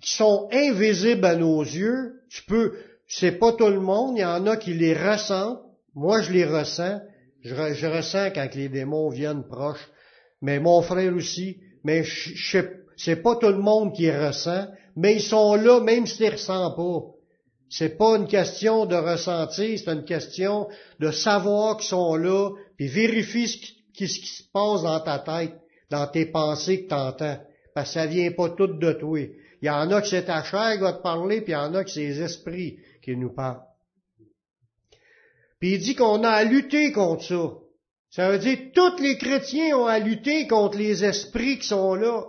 qui 0.00 0.14
sont 0.14 0.48
invisibles 0.52 1.24
à 1.24 1.36
nos 1.36 1.62
yeux. 1.62 2.14
Tu 2.30 2.42
peux, 2.44 2.72
c'est 3.06 3.38
pas 3.38 3.52
tout 3.52 3.68
le 3.68 3.80
monde, 3.80 4.16
il 4.16 4.22
y 4.22 4.24
en 4.24 4.46
a 4.46 4.56
qui 4.56 4.74
les 4.74 4.94
ressentent. 4.94 5.60
Moi, 5.94 6.22
je 6.22 6.32
les 6.32 6.44
ressens. 6.44 7.00
Je, 7.42 7.86
ressens 7.86 8.30
quand 8.34 8.54
les 8.54 8.68
démons 8.68 9.10
viennent 9.10 9.46
proches. 9.46 9.90
Mais 10.40 10.58
mon 10.58 10.80
frère 10.82 11.14
aussi. 11.14 11.58
Mais 11.84 12.02
je, 12.02 12.58
c'est 12.96 13.22
pas 13.22 13.36
tout 13.36 13.48
le 13.48 13.58
monde 13.58 13.94
qui 13.94 14.02
les 14.02 14.26
ressent. 14.26 14.66
Mais 14.96 15.16
ils 15.16 15.22
sont 15.22 15.54
là, 15.54 15.80
même 15.80 16.06
s'ils 16.06 16.26
ne 16.26 16.32
ressentent 16.32 16.76
pas. 16.76 17.13
C'est 17.76 17.98
pas 17.98 18.18
une 18.18 18.28
question 18.28 18.86
de 18.86 18.94
ressentir, 18.94 19.76
c'est 19.76 19.90
une 19.90 20.04
question 20.04 20.68
de 21.00 21.10
savoir 21.10 21.76
qu'ils 21.76 21.88
sont 21.88 22.14
là, 22.14 22.50
puis 22.76 22.86
vérifie 22.86 23.48
ce 23.48 23.56
qui, 23.92 24.06
se 24.06 24.44
passe 24.52 24.82
dans 24.82 25.00
ta 25.00 25.18
tête, 25.18 25.54
dans 25.90 26.06
tes 26.06 26.26
pensées 26.26 26.84
que 26.84 26.90
tu 26.90 26.94
entends. 26.94 27.36
Parce 27.74 27.88
que 27.88 27.94
ça 27.94 28.06
vient 28.06 28.30
pas 28.30 28.50
tout 28.50 28.68
de 28.68 28.92
toi. 28.92 29.18
Il 29.60 29.66
y 29.66 29.70
en 29.70 29.90
a 29.90 30.00
que 30.00 30.06
c'est 30.06 30.26
ta 30.26 30.44
chair 30.44 30.74
qui 30.74 30.82
va 30.82 30.92
te 30.92 31.02
parler, 31.02 31.40
puis 31.40 31.50
il 31.50 31.56
y 31.56 31.58
en 31.58 31.74
a 31.74 31.82
que 31.82 31.90
c'est 31.90 32.06
les 32.06 32.22
esprits 32.22 32.78
qui 33.02 33.16
nous 33.16 33.32
parlent. 33.32 33.64
Puis 35.58 35.72
il 35.72 35.80
dit 35.80 35.96
qu'on 35.96 36.22
a 36.22 36.30
à 36.30 36.44
lutter 36.44 36.92
contre 36.92 37.24
ça. 37.24 37.54
Ça 38.08 38.30
veut 38.30 38.38
dire 38.38 38.56
que 38.56 38.72
tous 38.72 39.02
les 39.02 39.18
chrétiens 39.18 39.76
ont 39.78 39.86
à 39.86 39.98
lutter 39.98 40.46
contre 40.46 40.78
les 40.78 41.04
esprits 41.04 41.58
qui 41.58 41.66
sont 41.66 41.96
là. 41.96 42.22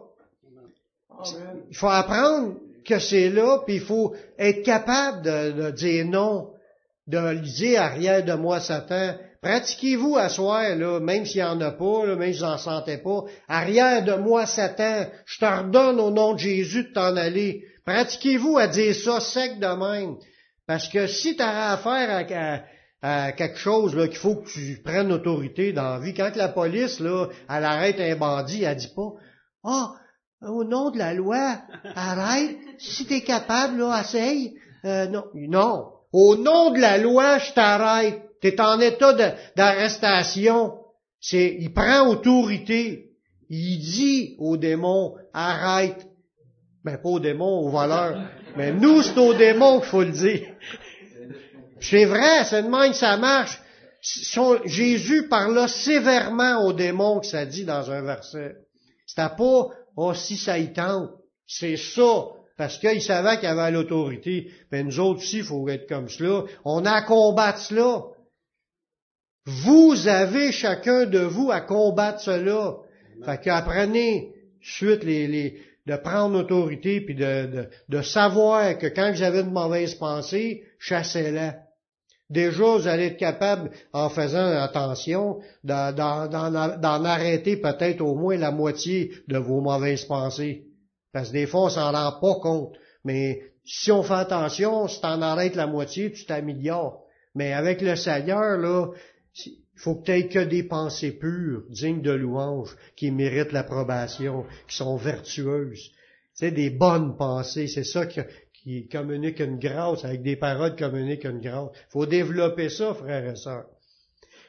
Il 1.70 1.78
faut 1.78 1.88
apprendre 1.88 2.56
que 2.86 3.00
c'est 3.00 3.30
là, 3.30 3.60
puis 3.66 3.76
il 3.76 3.82
faut 3.82 4.16
être 4.38 4.64
capable 4.64 5.22
de, 5.24 5.72
dire 5.72 6.06
non, 6.06 6.52
de 7.08 7.36
dire 7.36 7.82
arrière 7.82 8.24
de 8.24 8.34
moi 8.34 8.60
Satan. 8.60 9.16
Pratiquez-vous 9.42 10.18
à 10.18 10.30
soi, 10.30 10.76
là, 10.76 11.00
même 11.00 11.26
s'il 11.26 11.42
n'y 11.42 11.48
en 11.48 11.62
a 11.62 11.72
pas, 11.72 12.06
là, 12.06 12.16
même 12.16 12.34
si 12.34 12.40
vous 12.40 12.46
n'en 12.46 12.82
pas. 12.82 13.32
Arrière 13.48 14.04
de 14.04 14.14
moi 14.14 14.46
Satan, 14.46 15.06
je 15.26 15.40
t'ordonne 15.40 16.00
au 16.00 16.10
nom 16.10 16.34
de 16.34 16.40
Jésus 16.40 16.86
de 16.86 16.94
t'en 16.94 17.16
aller. 17.16 17.64
Pratiquez-vous 17.86 18.58
à 18.58 18.68
dire 18.68 18.96
ça 18.96 19.20
sec 19.20 19.60
de 19.60 19.68
même. 19.68 20.16
Parce 20.68 20.88
que 20.88 21.06
si 21.06 21.36
tu 21.36 21.44
as 21.44 21.74
affaire 21.74 22.26
à, 23.04 23.32
quelque 23.34 23.58
chose 23.58 23.94
qu'il 24.10 24.18
faut 24.18 24.38
que 24.38 24.50
tu 24.50 24.82
prennes 24.84 25.12
autorité 25.12 25.74
dans 25.74 25.94
la 25.94 26.00
vie, 26.00 26.16
quand 26.16 26.36
la 26.36 26.50
police, 26.50 27.00
là, 27.00 27.28
elle 27.48 27.64
arrête 27.64 28.00
un 28.00 28.16
bandit, 28.16 28.64
elle 28.64 28.78
dit 28.78 28.92
pas 28.96 29.12
Ah, 29.64 29.94
au 30.46 30.64
nom 30.64 30.92
de 30.92 30.98
la 30.98 31.14
loi, 31.14 31.58
arrête, 31.96 32.58
si 32.78 33.06
t'es 33.06 33.22
capable, 33.22 33.80
là, 33.80 34.02
essaye. 34.02 34.56
Euh, 34.86 35.08
non, 35.08 35.26
non. 35.34 35.86
Au 36.14 36.36
nom 36.36 36.72
de 36.72 36.80
la 36.80 36.98
loi, 36.98 37.40
je 37.40 37.54
t'arrête. 37.54 38.22
T'es 38.42 38.62
en 38.62 38.80
état 38.80 39.14
d'arrestation. 39.56 40.74
C'est, 41.20 41.58
il 41.60 41.74
prend 41.74 42.08
autorité. 42.08 43.12
Il 43.50 43.80
dit 43.80 44.36
au 44.40 44.58
démon, 44.58 45.16
arrête. 45.34 46.08
Ben, 46.84 46.98
pas 46.98 47.10
au 47.10 47.20
démon, 47.20 47.60
au 47.60 47.70
voleur. 47.70 48.22
Mais 48.56 48.72
nous, 48.72 49.02
c'est 49.02 49.18
au 49.18 49.34
démon 49.34 49.80
qu'il 49.80 49.90
faut 49.90 50.04
le 50.04 50.12
dire. 50.12 50.48
C'est 51.80 52.06
vrai, 52.06 52.44
c'est 52.46 52.64
de 52.64 52.68
même 52.68 52.92
que 52.92 52.98
ça 52.98 53.18
marche. 53.18 53.60
Jésus 54.66 55.28
parla 55.28 55.68
sévèrement 55.68 56.64
au 56.66 56.74
démon 56.74 57.20
que 57.20 57.26
ça 57.26 57.46
dit 57.46 57.66
dans 57.66 57.90
un 57.92 58.02
verset. 58.04 58.56
C'était 59.08 59.36
pas 59.36 59.70
oh, 59.96 60.14
si 60.14 60.38
ça 60.38 60.58
y 60.58 60.74
tente, 60.74 61.12
c'est 61.48 61.78
ça, 61.78 62.28
parce 62.58 62.78
qu'il 62.78 63.02
savait 63.02 63.38
qu'il 63.38 63.48
avait 63.48 63.72
l'autorité. 63.72 64.52
Mais 64.72 64.84
nous 64.84 65.00
autres 65.00 65.20
aussi, 65.20 65.38
il 65.38 65.44
faut 65.44 65.68
être 65.70 65.88
comme 65.88 66.10
cela. 66.10 66.44
On 66.64 66.86
a 66.86 66.92
à 66.92 67.02
combattre 67.02 67.60
cela. 67.60 68.04
Vous 69.46 70.08
avez 70.08 70.52
chacun 70.52 71.06
de 71.06 71.20
vous 71.20 71.52
à 71.52 71.62
combattre 71.62 72.22
cela. 72.22 72.78
Fait 73.24 73.42
qu'apprenez 73.42 74.34
suite 74.62 75.04
les, 75.04 75.28
les, 75.28 75.62
de 75.86 75.96
prendre 75.96 76.34
l'autorité 76.34 77.02
puis 77.02 77.16
de, 77.16 77.46
de, 77.46 77.70
de, 77.90 78.02
savoir 78.02 78.78
que 78.78 78.88
quand 78.88 79.14
j'avais 79.14 79.42
une 79.42 79.52
mauvaise 79.52 79.96
pensée, 79.96 80.64
chassez-la. 80.80 81.65
Déjà, 82.30 82.78
vous 82.78 82.88
allez 82.88 83.06
être 83.06 83.18
capable, 83.18 83.72
en 83.94 84.10
faisant 84.10 84.46
attention, 84.46 85.40
d'en 85.64 87.06
arrêter 87.06 87.58
peut-être 87.58 88.02
au 88.02 88.16
moins 88.16 88.38
la 88.38 88.52
moitié 88.52 89.12
de 89.28 89.38
vos 89.38 89.62
mauvaises 89.62 90.06
pensées. 90.06 90.66
Parce 91.14 91.30
que 91.30 91.34
des 91.34 91.46
fois, 91.46 91.66
on 91.66 91.70
s'en 91.70 91.92
rend 91.92 92.20
pas 92.20 92.40
compte. 92.42 92.76
Mais 93.04 93.42
si 93.64 93.92
on 93.92 94.04
fait 94.04 94.14
attention, 94.14 94.88
si 94.88 95.02
t'en 95.02 95.22
arrêtes 95.22 95.56
la 95.56 95.68
moitié, 95.68 96.12
tu 96.12 96.26
t'améliores. 96.26 97.04
Mais 97.36 97.54
avec 97.54 97.82
le 97.82 97.96
Seigneur, 97.96 98.58
là, 98.58 98.88
il 99.46 99.54
faut 99.76 99.96
que 99.96 100.22
tu 100.22 100.28
que 100.30 100.40
des 100.40 100.64
pensées 100.64 101.12
pures, 101.12 101.64
dignes 101.70 102.02
de 102.02 102.12
louange, 102.12 102.76
qui 102.96 103.12
méritent 103.12 103.52
l'approbation, 103.52 104.46
qui 104.68 104.78
sont 104.78 104.96
vertueuses. 104.96 105.92
C'est 106.34 106.52
des 106.52 106.70
bonnes 106.70 107.16
pensées, 107.18 107.68
c'est 107.68 107.84
ça 107.84 108.06
que, 108.06 108.22
qui 108.66 108.88
communique 108.88 109.40
une 109.42 109.60
grâce, 109.60 110.04
avec 110.04 110.24
des 110.24 110.36
paroles 110.36 110.76
communiquent 110.76 111.26
une 111.26 111.40
grâce. 111.40 111.70
Il 111.74 111.92
faut 111.92 112.06
développer 112.08 112.70
ça, 112.70 112.96
frères 112.96 113.30
et 113.30 113.36
sœurs. 113.36 113.68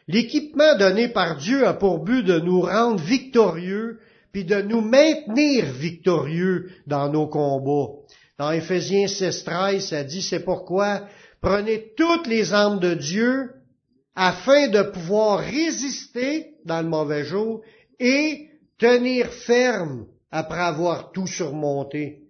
L'équipement 0.09 0.75
donné 0.79 1.09
par 1.09 1.37
Dieu 1.37 1.67
a 1.67 1.75
pour 1.75 2.03
but 2.03 2.23
de 2.23 2.41
nous 2.41 2.63
rendre 2.63 2.99
victorieux, 2.99 3.99
puis 4.33 4.47
de 4.47 4.63
nous 4.63 4.81
maintenir 4.81 5.67
victorieux 5.67 6.71
dans 6.87 7.11
nos 7.11 7.27
combats. 7.27 7.93
Dans 8.39 8.53
Ephésiens 8.53 9.05
16.13, 9.05 9.81
ça 9.81 10.03
dit, 10.03 10.23
c'est 10.23 10.45
pourquoi 10.45 11.07
prenez 11.43 11.93
toutes 11.95 12.27
les 12.27 12.55
armes 12.55 12.81
de 12.81 12.95
Dieu 12.95 13.51
afin 14.15 14.69
de 14.69 14.81
pouvoir 14.81 15.41
résister 15.41 16.55
dans 16.65 16.81
le 16.81 16.89
mauvais 16.89 17.25
jour 17.25 17.61
et 18.01 18.49
tenir 18.79 19.27
ferme 19.27 20.07
après 20.31 20.61
avoir 20.61 21.13
tout 21.13 21.27
surmonté. 21.27 22.23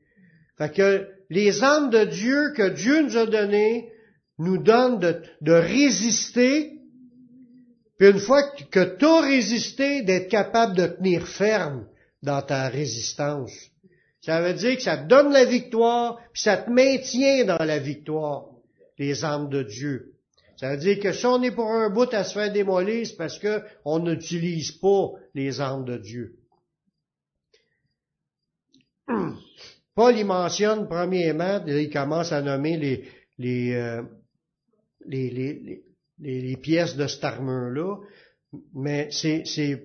Fait 0.59 0.73
que 0.73 1.16
les 1.31 1.63
armes 1.63 1.91
de 1.91 2.05
Dieu 2.05 2.53
que 2.57 2.69
Dieu 2.71 3.03
nous 3.03 3.17
a 3.17 3.27
données 3.27 3.91
nous 4.39 4.59
donnent 4.59 5.01
de, 5.01 5.53
résister, 5.53 6.73
puis 7.99 8.09
une 8.09 8.19
fois 8.19 8.43
que 8.71 8.97
tu 8.97 9.05
as 9.05 9.21
résisté, 9.21 10.03
d'être 10.03 10.29
capable 10.29 10.77
de 10.77 10.87
tenir 10.87 11.27
ferme 11.27 11.87
dans 12.23 12.43
ta 12.43 12.69
résistance. 12.69 13.53
Ça 14.21 14.43
veut 14.43 14.55
dire 14.55 14.77
que 14.77 14.83
ça 14.83 14.99
te 14.99 15.07
donne 15.09 15.33
la 15.33 15.45
victoire, 15.45 16.19
puis 16.33 16.43
ça 16.43 16.57
te 16.59 16.71
maintient 16.71 17.45
dans 17.45 17.65
la 17.65 17.79
victoire, 17.79 18.47
les 18.99 19.25
armes 19.25 19.49
de 19.49 19.63
Dieu. 19.63 20.13
Ça 20.59 20.71
veut 20.73 20.79
dire 20.79 20.99
que 21.01 21.13
si 21.13 21.25
on 21.27 21.43
est 21.43 21.51
pour 21.51 21.71
un 21.71 21.91
bout 21.91 22.13
à 22.13 22.25
se 22.25 22.35
faire 22.35 22.53
démolir, 22.53 23.07
c'est 23.07 23.17
parce 23.17 23.39
qu'on 23.39 23.99
n'utilise 24.01 24.73
pas 24.73 25.13
les 25.35 25.61
armes 25.61 25.85
de 25.85 25.97
Dieu. 25.99 26.37
Paul 29.97 30.17
y 30.19 30.25
mentionne 30.25 30.87
premièrement, 30.89 31.65
il 31.67 31.91
commence 31.91 32.31
à 32.31 32.43
nommer 32.43 32.77
les, 32.77 33.05
les, 33.39 33.73
euh, 33.73 34.03
les, 35.07 35.31
les, 35.31 35.83
les, 36.21 36.57
pièces 36.59 36.97
de 36.97 37.07
cette 37.07 37.25
armure-là, 37.25 37.97
mais 38.75 39.09
c'est, 39.11 39.45
c'est, 39.47 39.85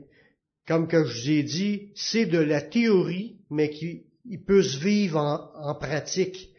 comme 0.68 0.90
que 0.90 1.06
je 1.06 1.22
vous 1.22 1.32
ai 1.32 1.44
dit, 1.44 1.92
c'est 1.96 2.26
de 2.26 2.40
la 2.40 2.62
théorie, 2.62 3.38
mais 3.50 3.70
qui 3.70 4.04
il 4.26 4.44
peut 4.44 4.62
se 4.62 4.78
vivre 4.78 5.18
en, 5.18 5.50
en 5.70 5.76
pratique 5.76 6.52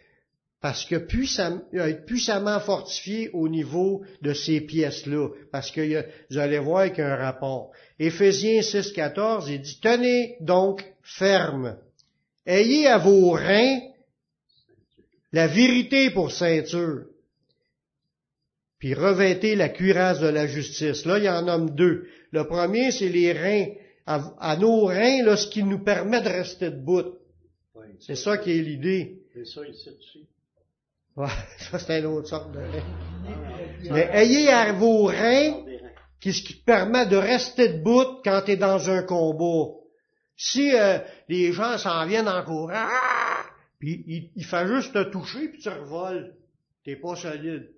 parce 0.62 0.84
que 0.84 0.94
puissamment, 0.96 1.60
être 1.72 2.06
puissamment 2.06 2.60
fortifié 2.60 3.30
au 3.32 3.48
niveau 3.48 4.02
de 4.22 4.32
ces 4.32 4.60
pièces-là, 4.60 5.28
parce 5.50 5.72
que 5.72 6.06
vous 6.30 6.38
allez 6.38 6.60
voir 6.60 6.86
qu'il 6.90 7.02
y 7.02 7.06
a 7.06 7.14
un 7.14 7.16
rapport. 7.16 7.72
Éphésiens 7.98 8.62
6, 8.62 8.92
14, 8.92 9.50
il 9.50 9.60
dit, 9.60 9.80
tenez 9.82 10.36
donc 10.40 10.84
ferme, 11.02 11.76
ayez 12.46 12.86
à 12.86 12.98
vos 12.98 13.30
reins 13.30 13.80
la 15.32 15.46
vérité 15.46 16.10
pour 16.10 16.30
ceinture, 16.30 17.06
puis 18.78 18.94
revêtez 18.94 19.54
la 19.54 19.68
cuirasse 19.68 20.20
de 20.20 20.28
la 20.28 20.46
justice. 20.46 21.06
Là, 21.06 21.18
il 21.18 21.24
y 21.24 21.28
en 21.28 21.42
nomme 21.42 21.70
deux. 21.70 22.08
Le 22.32 22.46
premier, 22.46 22.90
c'est 22.90 23.08
les 23.08 23.32
reins, 23.32 23.66
à, 24.06 24.56
nos 24.56 24.86
reins, 24.86 25.22
là, 25.22 25.36
ce 25.36 25.46
qui 25.46 25.62
nous 25.62 25.78
permet 25.78 26.20
de 26.20 26.28
rester 26.28 26.70
debout. 26.70 27.14
c'est 28.00 28.16
ça 28.16 28.38
qui 28.38 28.50
est 28.50 28.62
l'idée. 28.62 29.22
C'est 29.32 29.46
ça 29.46 29.66
ici, 29.66 30.26
Ouais, 31.14 31.28
ça 31.70 31.78
c'est 31.78 32.00
une 32.00 32.06
autre 32.06 32.28
sorte 32.28 32.52
de 32.52 32.58
rein. 32.58 32.84
Mais 33.90 34.08
ayez 34.12 34.48
à 34.48 34.72
vos 34.72 35.04
reins 35.04 35.64
qui 36.20 36.32
ce 36.32 36.42
qui 36.42 36.54
te 36.54 36.64
permet 36.64 37.06
de 37.06 37.16
rester 37.16 37.68
debout 37.68 38.20
quand 38.24 38.42
tu 38.44 38.52
es 38.52 38.56
dans 38.56 38.88
un 38.88 39.02
combat. 39.02 39.74
Si 40.44 40.74
euh, 40.74 40.98
les 41.28 41.52
gens 41.52 41.78
s'en 41.78 42.06
viennent 42.06 42.28
en 42.28 42.42
courant, 42.44 42.88
puis 43.78 44.04
il, 44.06 44.30
il, 44.34 44.44
fait 44.44 44.66
juste 44.66 44.92
te 44.92 45.02
toucher 45.04 45.48
puis 45.48 45.60
tu 45.60 45.68
revoles, 45.68 46.34
t'es 46.84 46.96
pas 46.96 47.16
solide. 47.16 47.70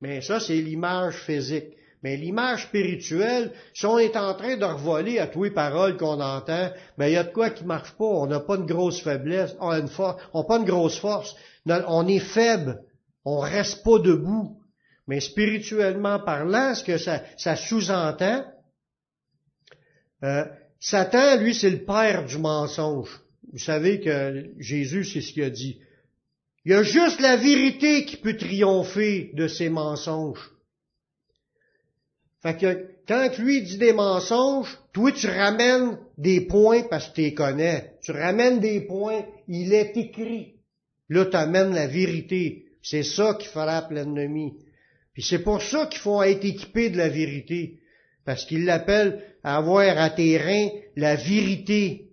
Mais 0.00 0.20
ça, 0.20 0.40
c'est 0.40 0.60
l'image 0.60 1.14
physique. 1.14 1.72
Mais 2.02 2.16
l'image 2.16 2.64
spirituelle, 2.64 3.52
si 3.72 3.86
on 3.86 3.98
est 3.98 4.16
en 4.16 4.34
train 4.34 4.56
de 4.56 4.64
revoler 4.64 5.18
à 5.18 5.26
tous 5.26 5.44
les 5.44 5.50
paroles 5.50 5.96
qu'on 5.96 6.20
entend, 6.20 6.70
mais 6.98 7.10
il 7.10 7.14
y 7.14 7.16
a 7.16 7.24
de 7.24 7.32
quoi 7.32 7.50
qui 7.50 7.64
marche 7.64 7.92
pas. 7.92 8.04
On 8.04 8.26
n'a 8.26 8.40
pas 8.40 8.58
de 8.58 8.66
grosse 8.66 9.00
faiblesse, 9.00 9.56
on 9.60 9.70
a 9.70 9.78
une 9.78 9.88
force, 9.88 10.22
on 10.34 10.40
n'a 10.40 10.46
pas 10.46 10.58
une 10.58 10.66
grosse 10.66 10.98
force 10.98 11.34
on 11.68 12.06
est 12.08 12.20
faible, 12.20 12.82
on 13.24 13.38
reste 13.38 13.82
pas 13.84 13.98
debout. 13.98 14.60
Mais 15.06 15.20
spirituellement 15.20 16.18
parlant, 16.18 16.74
ce 16.74 16.82
que 16.82 16.98
ça, 16.98 17.56
sous-entend, 17.56 18.44
euh, 20.24 20.44
Satan, 20.80 21.36
lui, 21.38 21.54
c'est 21.54 21.70
le 21.70 21.84
père 21.84 22.26
du 22.26 22.38
mensonge. 22.38 23.20
Vous 23.52 23.58
savez 23.58 24.00
que 24.00 24.50
Jésus, 24.58 25.04
c'est 25.04 25.20
ce 25.20 25.32
qu'il 25.32 25.42
a 25.42 25.50
dit. 25.50 25.78
Il 26.64 26.72
y 26.72 26.74
a 26.74 26.82
juste 26.82 27.20
la 27.20 27.36
vérité 27.36 28.04
qui 28.04 28.16
peut 28.16 28.36
triompher 28.36 29.30
de 29.34 29.46
ces 29.46 29.68
mensonges. 29.68 30.50
Fait 32.42 32.56
que 32.56 32.86
quand 33.06 33.38
lui 33.38 33.62
dit 33.62 33.78
des 33.78 33.92
mensonges, 33.92 34.76
toi 34.92 35.12
tu 35.12 35.28
ramènes 35.28 35.98
des 36.18 36.40
points 36.40 36.82
parce 36.82 37.08
que 37.08 37.14
tu 37.14 37.20
les 37.22 37.34
connais. 37.34 37.92
Tu 38.02 38.10
ramènes 38.10 38.58
des 38.58 38.80
points, 38.80 39.24
il 39.48 39.72
est 39.72 39.96
écrit. 39.96 40.54
Là, 41.08 41.26
tu 41.26 41.36
amènes 41.36 41.72
la 41.72 41.86
vérité. 41.86 42.66
C'est 42.82 43.04
ça 43.04 43.34
qui 43.34 43.46
frappe 43.46 43.92
l'ennemi. 43.92 44.54
Puis 45.12 45.22
c'est 45.22 45.42
pour 45.42 45.62
ça 45.62 45.86
qu'il 45.86 46.00
faut 46.00 46.22
être 46.22 46.44
équipé 46.44 46.90
de 46.90 46.98
la 46.98 47.08
vérité. 47.08 47.78
Parce 48.26 48.44
qu'il 48.44 48.64
l'appelle 48.64 49.22
à 49.44 49.56
avoir 49.56 49.96
à 49.98 50.10
tes 50.10 50.36
reins 50.36 50.68
la 50.96 51.14
vérité 51.14 52.08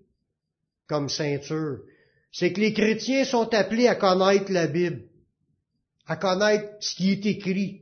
comme 0.88 1.10
ceinture. 1.10 1.80
C'est 2.32 2.54
que 2.54 2.62
les 2.62 2.73
chrétiens 2.73 3.26
sont 3.26 3.52
appelés 3.54 3.88
à 3.88 3.95
connaître 3.95 4.52
la 4.52 4.67
Bible, 4.67 5.02
à 6.08 6.15
connaître 6.15 6.69
ce 6.80 6.95
qui 6.95 7.12
est 7.12 7.26
écrit, 7.26 7.82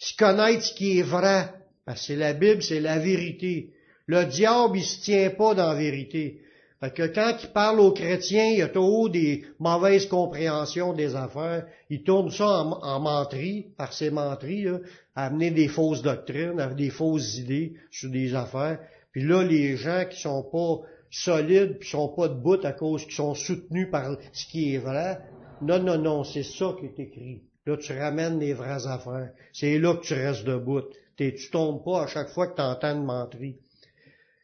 à 0.00 0.06
connaître 0.18 0.64
ce 0.64 0.74
qui 0.74 0.98
est 0.98 1.02
vrai. 1.02 1.50
Parce 1.84 2.06
que 2.06 2.14
la 2.14 2.32
Bible, 2.32 2.62
c'est 2.62 2.80
la 2.80 2.98
vérité. 2.98 3.74
Le 4.06 4.24
diable, 4.24 4.78
il 4.78 4.84
se 4.84 5.02
tient 5.02 5.30
pas 5.30 5.54
dans 5.54 5.68
la 5.68 5.78
vérité. 5.78 6.40
Fait 6.80 6.94
que 6.94 7.06
quand 7.08 7.36
il 7.42 7.48
parle 7.48 7.80
aux 7.80 7.90
chrétiens, 7.90 8.50
il 8.52 8.58
y 8.58 8.62
a 8.62 8.68
toujours 8.68 9.10
des 9.10 9.44
mauvaises 9.58 10.06
compréhensions 10.06 10.92
des 10.92 11.16
affaires. 11.16 11.66
Il 11.90 12.04
tourne 12.04 12.30
ça 12.30 12.62
en, 12.62 13.00
menterie, 13.00 13.66
par 13.76 13.92
ses 13.92 14.10
menteries, 14.10 14.68
à 15.16 15.26
amener 15.26 15.50
des 15.50 15.66
fausses 15.66 16.02
doctrines, 16.02 16.60
à 16.60 16.68
des 16.68 16.90
fausses 16.90 17.36
idées 17.36 17.74
sur 17.90 18.10
des 18.10 18.32
affaires. 18.34 18.78
Puis 19.10 19.24
là, 19.24 19.42
les 19.42 19.76
gens 19.76 20.04
qui 20.08 20.20
sont 20.20 20.44
pas 20.44 20.86
solides, 21.10 21.78
puis 21.80 21.88
sont 21.88 22.08
pas 22.08 22.28
debout 22.28 22.64
à 22.64 22.72
cause 22.72 23.04
qu'ils 23.04 23.14
sont 23.14 23.34
soutenus 23.34 23.90
par 23.90 24.16
ce 24.32 24.46
qui 24.46 24.74
est 24.74 24.78
vrai, 24.78 25.18
non, 25.60 25.82
non, 25.82 25.98
non, 25.98 26.22
c'est 26.22 26.44
ça 26.44 26.76
qui 26.78 26.86
est 26.86 26.98
écrit. 27.00 27.42
Là, 27.66 27.76
tu 27.76 27.92
ramènes 27.92 28.38
les 28.38 28.52
vraies 28.52 28.86
affaires. 28.86 29.32
C'est 29.52 29.78
là 29.78 29.94
que 29.94 30.06
tu 30.06 30.14
restes 30.14 30.44
debout. 30.44 30.82
Tu 31.16 31.50
tombes 31.50 31.82
pas 31.84 32.04
à 32.04 32.06
chaque 32.06 32.28
fois 32.28 32.46
que 32.46 32.54
tu 32.54 32.62
entends 32.62 32.94
une 32.94 33.04
menterie. 33.04 33.56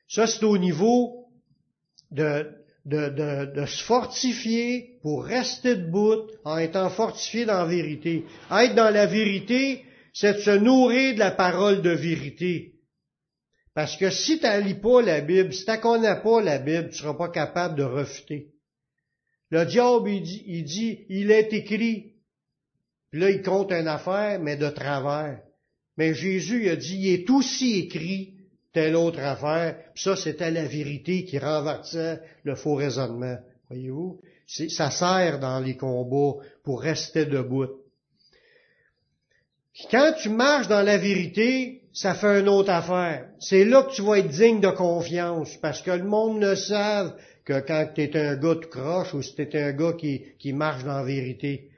Ça, 0.09 0.27
c'est 0.27 0.45
au 0.45 0.59
niveau 0.59 1.24
de, 2.15 2.47
de, 2.87 3.67
se 3.67 3.83
fortifier 3.85 4.99
pour 5.03 5.25
rester 5.25 5.77
debout 5.77 6.29
en 6.45 6.59
étant 6.59 6.91
fortifié 6.91 7.45
dans 7.45 7.59
la 7.59 7.67
vérité. 7.67 8.25
Être 8.51 8.75
dans 8.75 8.93
la 8.93 9.07
vérité, 9.07 9.85
c'est 10.13 10.35
de 10.35 10.39
se 10.39 10.51
nourrir 10.51 11.15
de 11.15 11.19
la 11.19 11.31
parole 11.31 11.83
de 11.83 11.91
vérité. 11.91 12.75
Parce 13.75 13.97
que 13.97 14.11
si 14.11 14.39
tu 14.39 14.63
lis 14.63 14.75
pas 14.75 15.03
la 15.03 15.21
Bible, 15.21 15.53
si 15.53 15.65
tu 15.65 15.81
connais 15.81 16.21
pas 16.23 16.41
la 16.41 16.59
Bible, 16.59 16.91
tu 16.91 16.99
seras 16.99 17.15
pas 17.15 17.31
capable 17.31 17.77
de 17.77 17.83
refuter. 17.83 18.53
Le 19.51 19.65
diable, 19.65 20.11
il 20.11 20.23
dit, 20.23 20.45
il, 20.47 20.65
dit, 20.65 21.07
il 21.09 21.31
est 21.31 21.53
écrit. 21.53 22.13
Puis 23.11 23.21
là, 23.21 23.31
il 23.31 23.43
compte 23.43 23.73
une 23.73 23.89
affaire, 23.89 24.41
mais 24.41 24.57
de 24.57 24.69
travers. 24.69 25.41
Mais 25.97 26.15
Jésus, 26.15 26.69
a 26.69 26.77
dit, 26.77 26.97
il 26.97 27.15
est 27.15 27.31
aussi 27.31 27.81
écrit 27.81 28.34
telle 28.75 28.97
autre 28.97 29.21
affaire. 29.21 29.77
Puis 29.95 30.03
ça, 30.03 30.17
c'était 30.17 30.51
la 30.51 30.67
vérité 30.67 31.25
qui 31.25 31.39
renversait 31.39 32.21
le 32.43 32.55
faux 32.57 32.75
raisonnement. 32.75 33.39
Voyez-vous? 33.71 34.21
Ça 34.47 34.91
sert 34.91 35.39
dans 35.39 35.61
les 35.61 35.77
combats 35.77 36.43
pour 36.63 36.83
rester 36.83 37.25
debout. 37.25 37.69
quand 39.91 40.13
tu 40.21 40.29
marches 40.29 40.69
dans 40.69 40.83
la 40.83 40.99
vérité, 40.99 41.83
ça 41.95 42.15
fait 42.15 42.41
une 42.41 42.49
autre 42.49 42.71
affaire. 42.71 43.29
C'est 43.39 43.65
là 43.65 43.85
que 43.85 43.95
tu 43.95 44.03
vas 44.03 44.19
être 44.19 44.29
digne 44.29 44.61
de 44.61 44.71
confiance, 44.71 45.57
parce 45.63 45.81
que 45.81 45.93
le 45.93 46.05
monde 46.05 46.41
ne 46.41 46.55
savent 46.55 47.15
que 47.45 47.61
quand 47.61 47.89
tu 47.95 48.03
es 48.03 48.17
un 48.17 48.37
gars 48.37 48.57
tout 48.57 48.69
croche 48.69 49.15
ou 49.15 49.23
si 49.23 49.35
tu 49.35 49.57
un 49.57 49.73
gars 49.73 49.93
qui, 49.93 50.23
qui 50.39 50.53
marche 50.53 50.85
dans 50.85 50.99
la 50.99 51.05
vérité. 51.05 51.71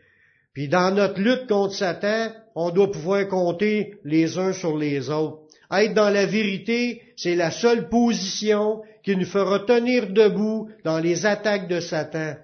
Puis 0.54 0.68
dans 0.68 0.94
notre 0.94 1.20
lutte 1.20 1.46
contre 1.48 1.74
Satan, 1.74 2.32
on 2.54 2.70
doit 2.70 2.90
pouvoir 2.90 3.28
compter 3.28 3.98
les 4.04 4.38
uns 4.38 4.54
sur 4.54 4.76
les 4.76 5.11
autres. 5.11 5.45
Être 5.70 5.94
dans 5.94 6.11
la 6.11 6.26
vérité, 6.26 7.02
c'est 7.16 7.35
la 7.35 7.50
seule 7.50 7.88
position 7.88 8.83
qui 9.02 9.16
nous 9.16 9.24
fera 9.24 9.61
tenir 9.61 10.09
debout 10.12 10.70
dans 10.85 10.98
les 10.98 11.26
attaques 11.26 11.68
de 11.68 11.81
Satan. 11.81 12.35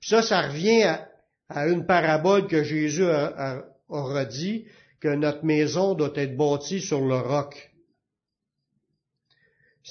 Puis 0.00 0.10
ça, 0.10 0.22
ça 0.22 0.48
revient 0.48 0.96
à, 1.48 1.68
une 1.68 1.86
parabole 1.86 2.46
que 2.46 2.62
Jésus 2.62 3.04
a, 3.04 3.64
aura 3.88 4.24
dit, 4.24 4.66
que 5.00 5.08
notre 5.08 5.44
maison 5.44 5.94
doit 5.94 6.12
être 6.14 6.36
bâtie 6.36 6.80
sur 6.80 7.00
le 7.00 7.16
roc. 7.16 7.70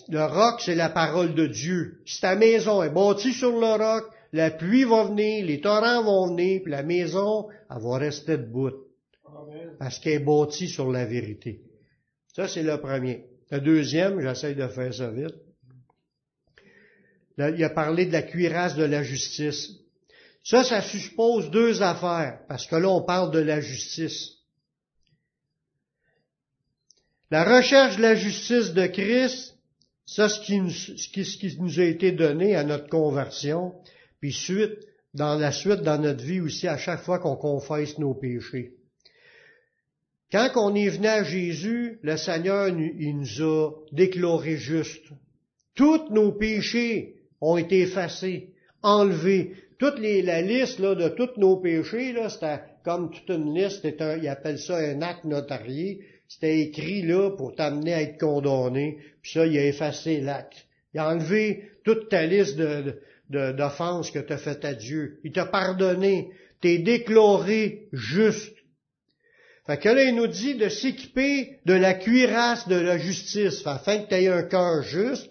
Le 0.07 0.23
roc, 0.23 0.61
c'est 0.61 0.75
la 0.75 0.89
parole 0.89 1.33
de 1.33 1.47
Dieu. 1.47 2.01
Si 2.05 2.21
ta 2.21 2.35
maison 2.35 2.83
est 2.83 2.91
bâtie 2.91 3.33
sur 3.33 3.51
le 3.51 3.83
roc, 3.83 4.05
la 4.31 4.51
pluie 4.51 4.83
va 4.83 5.05
venir, 5.05 5.45
les 5.45 5.59
torrents 5.59 6.03
vont 6.03 6.27
venir, 6.27 6.61
puis 6.61 6.71
la 6.71 6.83
maison, 6.83 7.47
elle 7.69 7.81
va 7.81 7.97
rester 7.97 8.37
debout. 8.37 8.71
Parce 9.79 9.97
qu'elle 9.99 10.21
est 10.21 10.25
bâtie 10.25 10.67
sur 10.67 10.91
la 10.91 11.05
vérité. 11.05 11.61
Ça, 12.39 12.47
c'est 12.47 12.63
le 12.63 12.77
premier. 12.79 13.25
Le 13.51 13.59
deuxième, 13.59 14.21
j'essaie 14.21 14.55
de 14.55 14.65
faire 14.69 14.93
ça 14.93 15.11
vite. 15.11 15.35
il 17.37 17.61
a 17.61 17.69
parlé 17.69 18.05
de 18.05 18.13
la 18.13 18.21
cuirasse 18.21 18.77
de 18.77 18.85
la 18.85 19.03
justice. 19.03 19.71
Ça, 20.45 20.63
ça 20.63 20.81
suppose 20.81 21.51
deux 21.51 21.81
affaires, 21.81 22.39
parce 22.47 22.65
que 22.65 22.77
là, 22.77 22.87
on 22.87 23.01
parle 23.01 23.31
de 23.31 23.39
la 23.39 23.59
justice. 23.59 24.37
La 27.29 27.43
recherche 27.43 27.97
de 27.97 28.03
la 28.03 28.15
justice 28.15 28.71
de 28.71 28.87
Christ, 28.87 29.57
ça, 30.05 30.29
ce 30.29 30.39
qui, 30.39 30.61
nous, 30.61 30.71
ce 30.71 31.09
qui 31.09 31.57
nous 31.59 31.81
a 31.81 31.83
été 31.83 32.13
donné 32.13 32.55
à 32.55 32.63
notre 32.63 32.87
conversion, 32.87 33.73
puis 34.21 34.31
suite, 34.31 34.79
dans 35.13 35.35
la 35.35 35.51
suite, 35.51 35.81
dans 35.81 36.01
notre 36.01 36.23
vie 36.23 36.39
aussi, 36.39 36.69
à 36.69 36.77
chaque 36.77 37.01
fois 37.01 37.19
qu'on 37.19 37.35
confesse 37.35 37.97
nos 37.97 38.13
péchés. 38.13 38.78
Quand 40.31 40.49
on 40.57 40.75
est 40.75 40.89
venu 40.89 41.07
à 41.07 41.23
Jésus, 41.23 41.97
le 42.03 42.15
Seigneur 42.15 42.67
il 42.67 43.17
nous 43.17 43.41
a 43.41 43.71
déclaré 43.91 44.57
juste. 44.57 45.05
Tous 45.75 46.09
nos 46.11 46.33
péchés 46.33 47.15
ont 47.41 47.57
été 47.57 47.81
effacés, 47.81 48.49
enlevés. 48.83 49.53
Toute 49.79 49.97
la 49.99 50.41
liste 50.41 50.81
de 50.81 51.09
tous 51.09 51.39
nos 51.39 51.57
péchés, 51.57 52.13
c'était 52.29 52.59
comme 52.83 53.09
toute 53.11 53.29
une 53.29 53.55
liste, 53.55 53.85
un, 54.01 54.17
ils 54.17 54.27
appellent 54.27 54.59
ça 54.59 54.77
un 54.77 55.01
acte 55.01 55.23
notarié. 55.23 56.01
C'était 56.27 56.59
écrit 56.59 57.01
là 57.01 57.31
pour 57.31 57.55
t'amener 57.55 57.93
à 57.93 58.01
être 58.01 58.19
condamné. 58.19 58.97
Puis 59.23 59.31
ça, 59.31 59.47
il 59.47 59.57
a 59.57 59.65
effacé 59.65 60.21
l'acte. 60.21 60.67
Il 60.93 60.99
a 60.99 61.09
enlevé 61.09 61.71
toute 61.83 62.09
ta 62.09 62.25
liste 62.27 62.59
d'offenses 63.29 64.11
que 64.11 64.19
tu 64.19 64.33
as 64.33 64.37
faites 64.37 64.63
à 64.63 64.73
Dieu. 64.75 65.19
Il 65.23 65.31
t'a 65.31 65.45
pardonné. 65.45 66.29
T'es 66.61 66.77
déclaré 66.77 67.87
juste. 67.93 68.55
Fait 69.69 69.77
que 69.77 69.89
là, 69.89 70.01
il 70.01 70.15
nous 70.15 70.25
dit 70.25 70.55
de 70.55 70.67
s'équiper 70.67 71.59
de 71.65 71.75
la 71.75 71.93
cuirasse 71.93 72.67
de 72.67 72.75
la 72.75 72.97
justice, 72.97 73.61
afin 73.67 73.99
que 73.99 74.09
tu 74.09 74.15
aies 74.15 74.27
un 74.27 74.41
cœur 74.41 74.81
juste. 74.81 75.29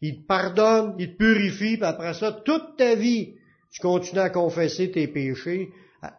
Il 0.00 0.22
te 0.22 0.26
pardonne, 0.28 0.94
il 1.00 1.14
te 1.14 1.16
purifie, 1.16 1.76
puis 1.76 1.84
après 1.84 2.14
ça, 2.14 2.30
toute 2.30 2.76
ta 2.76 2.94
vie, 2.94 3.34
tu 3.72 3.80
continues 3.80 4.20
à 4.20 4.30
confesser 4.30 4.92
tes 4.92 5.08
péchés, 5.08 5.70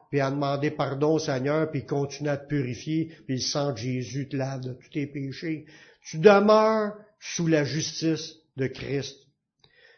puis 0.10 0.20
à 0.20 0.32
demander 0.32 0.72
pardon 0.72 1.14
au 1.14 1.20
Seigneur, 1.20 1.72
puis 1.72 1.80
il 1.80 1.86
continue 1.86 2.28
à 2.28 2.36
te 2.36 2.50
purifier, 2.50 3.10
puis 3.26 3.36
le 3.36 3.42
sang 3.42 3.72
de 3.72 3.78
Jésus 3.78 4.28
te 4.28 4.36
lave 4.36 4.60
de 4.60 4.74
tous 4.74 4.90
tes 4.90 5.08
péchés. 5.08 5.64
Tu 6.04 6.18
demeures 6.18 6.98
sous 7.22 7.48
la 7.48 7.64
justice 7.64 8.36
de 8.58 8.68
Christ. 8.68 9.16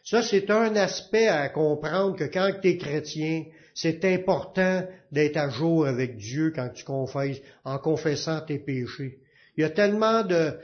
Ça, 0.04 0.22
c'est 0.22 0.48
un 0.48 0.76
aspect 0.76 1.26
à 1.26 1.48
comprendre 1.48 2.14
que 2.14 2.22
quand 2.22 2.52
tu 2.62 2.68
es 2.68 2.76
chrétien, 2.76 3.46
c'est 3.74 4.04
important 4.04 4.86
d'être 5.10 5.36
à 5.36 5.48
jour 5.48 5.86
avec 5.86 6.16
Dieu 6.16 6.52
quand 6.54 6.68
tu 6.74 6.84
confesses, 6.84 7.40
en 7.64 7.78
confessant 7.78 8.40
tes 8.40 8.58
péchés. 8.58 9.18
Il 9.56 9.62
y 9.62 9.64
a 9.64 9.70
tellement 9.70 10.22
de, 10.22 10.54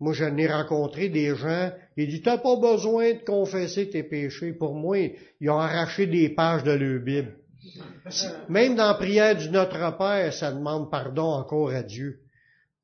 moi, 0.00 0.12
je 0.12 0.24
n'ai 0.24 0.46
rencontré 0.46 1.08
des 1.08 1.34
gens, 1.34 1.72
il 1.96 2.08
dit, 2.08 2.22
t'as 2.22 2.38
pas 2.38 2.56
besoin 2.56 3.14
de 3.14 3.24
confesser 3.24 3.90
tes 3.90 4.04
péchés. 4.04 4.52
Pour 4.52 4.74
moi, 4.74 4.98
ils 5.40 5.50
ont 5.50 5.58
arraché 5.58 6.06
des 6.06 6.28
pages 6.28 6.62
de 6.62 6.72
leur 6.72 7.00
Bible. 7.00 7.34
Même 8.48 8.76
dans 8.76 8.86
la 8.86 8.94
prière 8.94 9.36
du 9.36 9.50
Notre 9.50 9.96
Père, 9.98 10.32
ça 10.32 10.52
demande 10.52 10.90
pardon 10.90 11.32
encore 11.32 11.70
à 11.70 11.82
Dieu. 11.82 12.20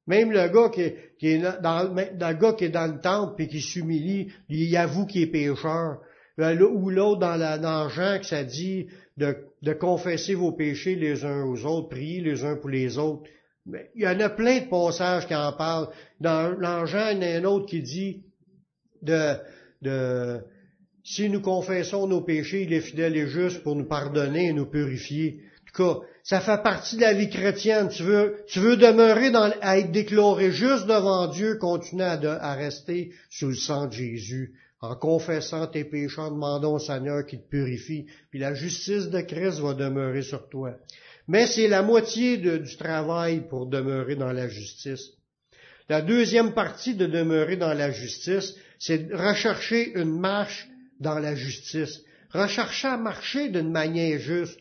Même 0.07 0.33
le 0.33 0.49
gars 0.49 0.71
qui 0.71 1.29
est, 1.29 1.39
dans, 1.63 1.95
le 1.95 2.35
gars 2.35 2.69
dans 2.69 2.93
le 2.93 3.01
temple 3.01 3.43
et 3.43 3.49
qui 3.49 3.61
s'humilie, 3.61 4.33
il 4.49 4.77
avoue 4.77 5.07
qu'il 5.07 5.23
est 5.23 5.27
pécheur. 5.29 6.01
Euh, 6.41 6.61
ou 6.67 6.91
l'autre 6.91 7.21
dans, 7.21 7.37
la, 7.37 7.59
dans 7.59 7.89
Jean 7.89 8.19
que 8.19 8.27
ça 8.27 8.43
dit 8.43 8.89
de, 9.17 9.37
de 9.63 9.73
confesser 9.73 10.35
vos 10.35 10.53
péchés 10.53 10.97
les 10.97 11.25
uns 11.25 11.45
aux 11.45 11.65
autres, 11.65 11.89
prier 11.89 12.21
les 12.21 12.45
uns 12.45 12.57
pour 12.57 12.71
les 12.71 12.99
autres. 12.99 13.29
Mais 13.67 13.91
il 13.95 14.03
y 14.03 14.09
en 14.09 14.21
a 14.21 14.29
plein 14.29 14.61
de 14.61 14.69
passages 14.69 15.27
qui 15.27 15.35
en 15.35 15.53
parlent. 15.53 15.89
Dans, 16.21 16.59
dans 16.61 16.85
Jean, 16.87 17.11
il 17.11 17.23
y 17.23 17.27
en 17.27 17.33
a 17.35 17.39
un 17.39 17.45
autre 17.45 17.67
qui 17.67 17.83
dit 17.83 18.25
de, 19.03 19.35
de 19.83 20.41
si 21.05 21.29
nous 21.29 21.41
confessons 21.41 22.07
nos 22.07 22.23
péchés, 22.23 22.63
il 22.63 22.73
est 22.73 22.81
fidèle 22.81 23.17
et 23.17 23.27
juste 23.27 23.63
pour 23.63 23.77
nous 23.77 23.87
pardonner 23.87 24.49
et 24.49 24.53
nous 24.53 24.67
purifier. 24.67 25.43
En 25.63 25.67
tout 25.67 25.83
cas, 25.83 26.07
ça 26.23 26.41
fait 26.41 26.63
partie 26.63 26.97
de 26.97 27.03
la 27.03 27.13
vie 27.13 27.29
chrétienne. 27.29 27.89
Tu 27.89 28.03
veux, 28.03 28.37
tu 28.47 28.61
veux 28.61 28.77
demeurer 28.77 29.31
dans, 29.31 29.51
à 29.61 29.79
être 29.79 29.93
déclaré 29.93 30.51
juste 30.51 30.87
devant 30.87 31.27
Dieu, 31.29 31.57
continuer 31.57 32.05
à, 32.05 32.19
à 32.41 32.55
rester 32.55 33.13
sous 33.31 33.49
le 33.49 33.55
sang 33.55 33.87
de 33.87 33.93
Jésus. 33.93 34.55
En 34.85 34.97
confessant 34.97 35.67
tes 35.67 35.85
péchés, 35.85 36.21
en 36.21 36.31
demandant 36.31 36.75
au 36.75 36.79
Seigneur 36.79 37.25
qu'il 37.25 37.41
te 37.41 37.49
purifie, 37.49 38.05
puis 38.31 38.39
la 38.39 38.53
justice 38.53 39.09
de 39.09 39.23
Christ 39.23 39.61
va 39.61 39.73
demeurer 39.73 40.21
sur 40.21 40.47
toi. 40.51 40.75
Mais 41.27 41.47
c'est 41.47 41.69
la 41.69 41.83
moitié 41.83 42.37
du 42.37 42.77
travail 42.77 43.49
pour 43.49 43.65
demeurer 43.67 44.15
dans 44.15 44.33
la 44.33 44.47
justice. 44.47 45.13
La 45.89 46.03
deuxième 46.03 46.53
partie 46.53 46.95
de 46.95 47.07
demeurer 47.07 47.57
dans 47.57 47.73
la 47.73 47.93
justice, 47.93 48.57
c'est 48.79 49.09
rechercher 49.11 49.93
une 49.95 50.21
marche 50.21 50.69
dans 51.01 51.19
la 51.19 51.35
justice. 51.35 52.03
Rechercher 52.31 52.89
à 52.89 52.99
marcher 52.99 53.49
d'une 53.49 53.71
manière 53.71 54.19
juste. 54.19 54.61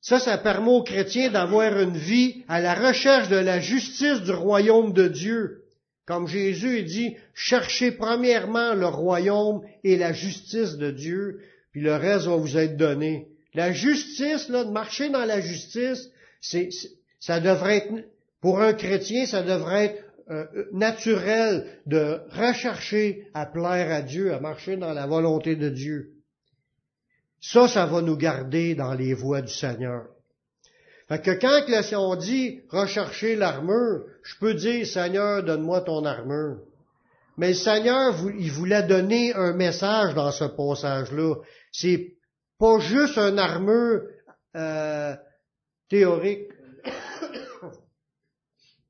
Ça, 0.00 0.18
ça 0.18 0.38
permet 0.38 0.70
aux 0.70 0.82
chrétiens 0.82 1.30
d'avoir 1.30 1.78
une 1.78 1.96
vie 1.96 2.42
à 2.48 2.60
la 2.60 2.74
recherche 2.74 3.28
de 3.28 3.36
la 3.36 3.60
justice 3.60 4.22
du 4.22 4.32
royaume 4.32 4.92
de 4.92 5.06
Dieu. 5.06 5.65
Comme 6.06 6.28
Jésus 6.28 6.84
dit, 6.84 7.16
cherchez 7.34 7.90
premièrement 7.90 8.74
le 8.74 8.86
royaume 8.86 9.62
et 9.82 9.96
la 9.96 10.12
justice 10.12 10.76
de 10.76 10.92
Dieu, 10.92 11.40
puis 11.72 11.80
le 11.80 11.96
reste 11.96 12.26
va 12.26 12.36
vous 12.36 12.56
être 12.56 12.76
donné. 12.76 13.28
La 13.54 13.72
justice, 13.72 14.48
là, 14.48 14.64
de 14.64 14.70
marcher 14.70 15.10
dans 15.10 15.24
la 15.24 15.40
justice, 15.40 16.10
c'est, 16.40 16.68
ça 17.18 17.40
devrait 17.40 17.78
être, 17.78 17.92
pour 18.40 18.60
un 18.60 18.72
chrétien, 18.72 19.26
ça 19.26 19.42
devrait 19.42 19.86
être 19.86 20.04
euh, 20.30 20.46
naturel 20.72 21.66
de 21.86 22.20
rechercher 22.30 23.28
à 23.34 23.46
plaire 23.46 23.90
à 23.90 24.02
Dieu, 24.02 24.32
à 24.32 24.40
marcher 24.40 24.76
dans 24.76 24.92
la 24.92 25.06
volonté 25.06 25.56
de 25.56 25.68
Dieu. 25.68 26.12
Ça, 27.40 27.66
ça 27.66 27.86
va 27.86 28.00
nous 28.00 28.16
garder 28.16 28.74
dans 28.74 28.94
les 28.94 29.14
voies 29.14 29.42
du 29.42 29.52
Seigneur. 29.52 30.06
Fait 31.08 31.22
que 31.22 31.30
quand 31.30 31.96
on 31.98 32.16
dit 32.16 32.60
rechercher 32.68 33.36
l'armure, 33.36 34.06
je 34.24 34.34
peux 34.40 34.54
dire 34.54 34.86
Seigneur, 34.86 35.44
donne-moi 35.44 35.82
ton 35.82 36.04
armure. 36.04 36.58
Mais 37.36 37.48
le 37.48 37.54
Seigneur, 37.54 38.14
il 38.38 38.50
voulait 38.50 38.82
donner 38.82 39.32
un 39.34 39.52
message 39.52 40.14
dans 40.14 40.32
ce 40.32 40.44
passage-là. 40.44 41.36
C'est 41.70 42.14
pas 42.58 42.78
juste 42.80 43.18
une 43.18 43.38
armure 43.38 44.02
euh, 44.56 45.14
théorique. 45.88 46.48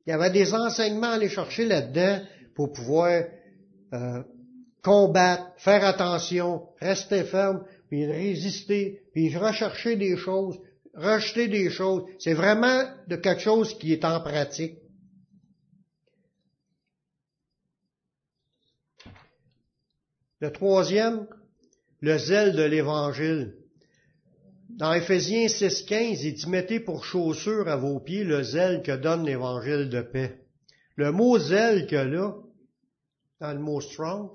il 0.06 0.10
y 0.10 0.12
avait 0.12 0.30
des 0.30 0.54
enseignements 0.54 1.10
à 1.10 1.14
aller 1.14 1.28
chercher 1.28 1.66
là-dedans 1.66 2.20
pour 2.54 2.72
pouvoir 2.72 3.24
euh, 3.92 4.22
combattre, 4.82 5.52
faire 5.58 5.84
attention, 5.84 6.68
rester 6.80 7.24
ferme, 7.24 7.64
puis 7.88 8.06
résister, 8.06 9.02
puis 9.12 9.36
rechercher 9.36 9.96
des 9.96 10.16
choses, 10.16 10.58
rejeter 10.96 11.48
des 11.48 11.70
choses. 11.70 12.04
C'est 12.18 12.34
vraiment 12.34 12.84
de 13.06 13.16
quelque 13.16 13.42
chose 13.42 13.78
qui 13.78 13.92
est 13.92 14.04
en 14.04 14.20
pratique. 14.20 14.78
Le 20.40 20.50
troisième, 20.52 21.26
le 22.00 22.18
zèle 22.18 22.54
de 22.54 22.62
l'Évangile. 22.62 23.54
Dans 24.68 24.92
Éphésiens 24.92 25.46
6.15, 25.46 26.20
il 26.22 26.34
dit, 26.34 26.48
mettez 26.48 26.80
pour 26.80 27.04
chaussure 27.04 27.68
à 27.68 27.76
vos 27.76 28.00
pieds 28.00 28.24
le 28.24 28.42
zèle 28.42 28.82
que 28.82 28.92
donne 28.92 29.24
l'Évangile 29.24 29.88
de 29.88 30.02
paix. 30.02 30.44
Le 30.96 31.12
mot 31.12 31.38
zèle 31.38 31.86
que 31.86 31.96
là, 31.96 32.34
dans 33.40 33.52
le 33.52 33.60
mot 33.60 33.80
strong, 33.80 34.30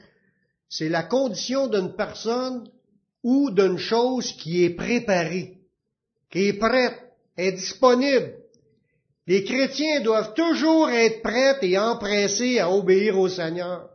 c'est 0.70 0.90
la 0.90 1.04
condition 1.04 1.68
d'une 1.68 1.96
personne 1.96 2.68
ou 3.24 3.52
d'une 3.52 3.78
chose 3.78 4.32
qui 4.34 4.64
est 4.64 4.72
préparée 4.72 5.61
qui 6.32 6.48
est 6.48 6.54
prête, 6.54 6.98
est 7.38 7.52
disponible. 7.52 8.34
Les 9.28 9.44
chrétiens 9.44 10.02
doivent 10.02 10.34
toujours 10.34 10.90
être 10.90 11.22
prêts 11.22 11.58
et 11.62 11.78
empressés 11.78 12.60
à 12.60 12.72
obéir 12.72 13.20
au 13.20 13.30
Seigneur. 13.30 13.90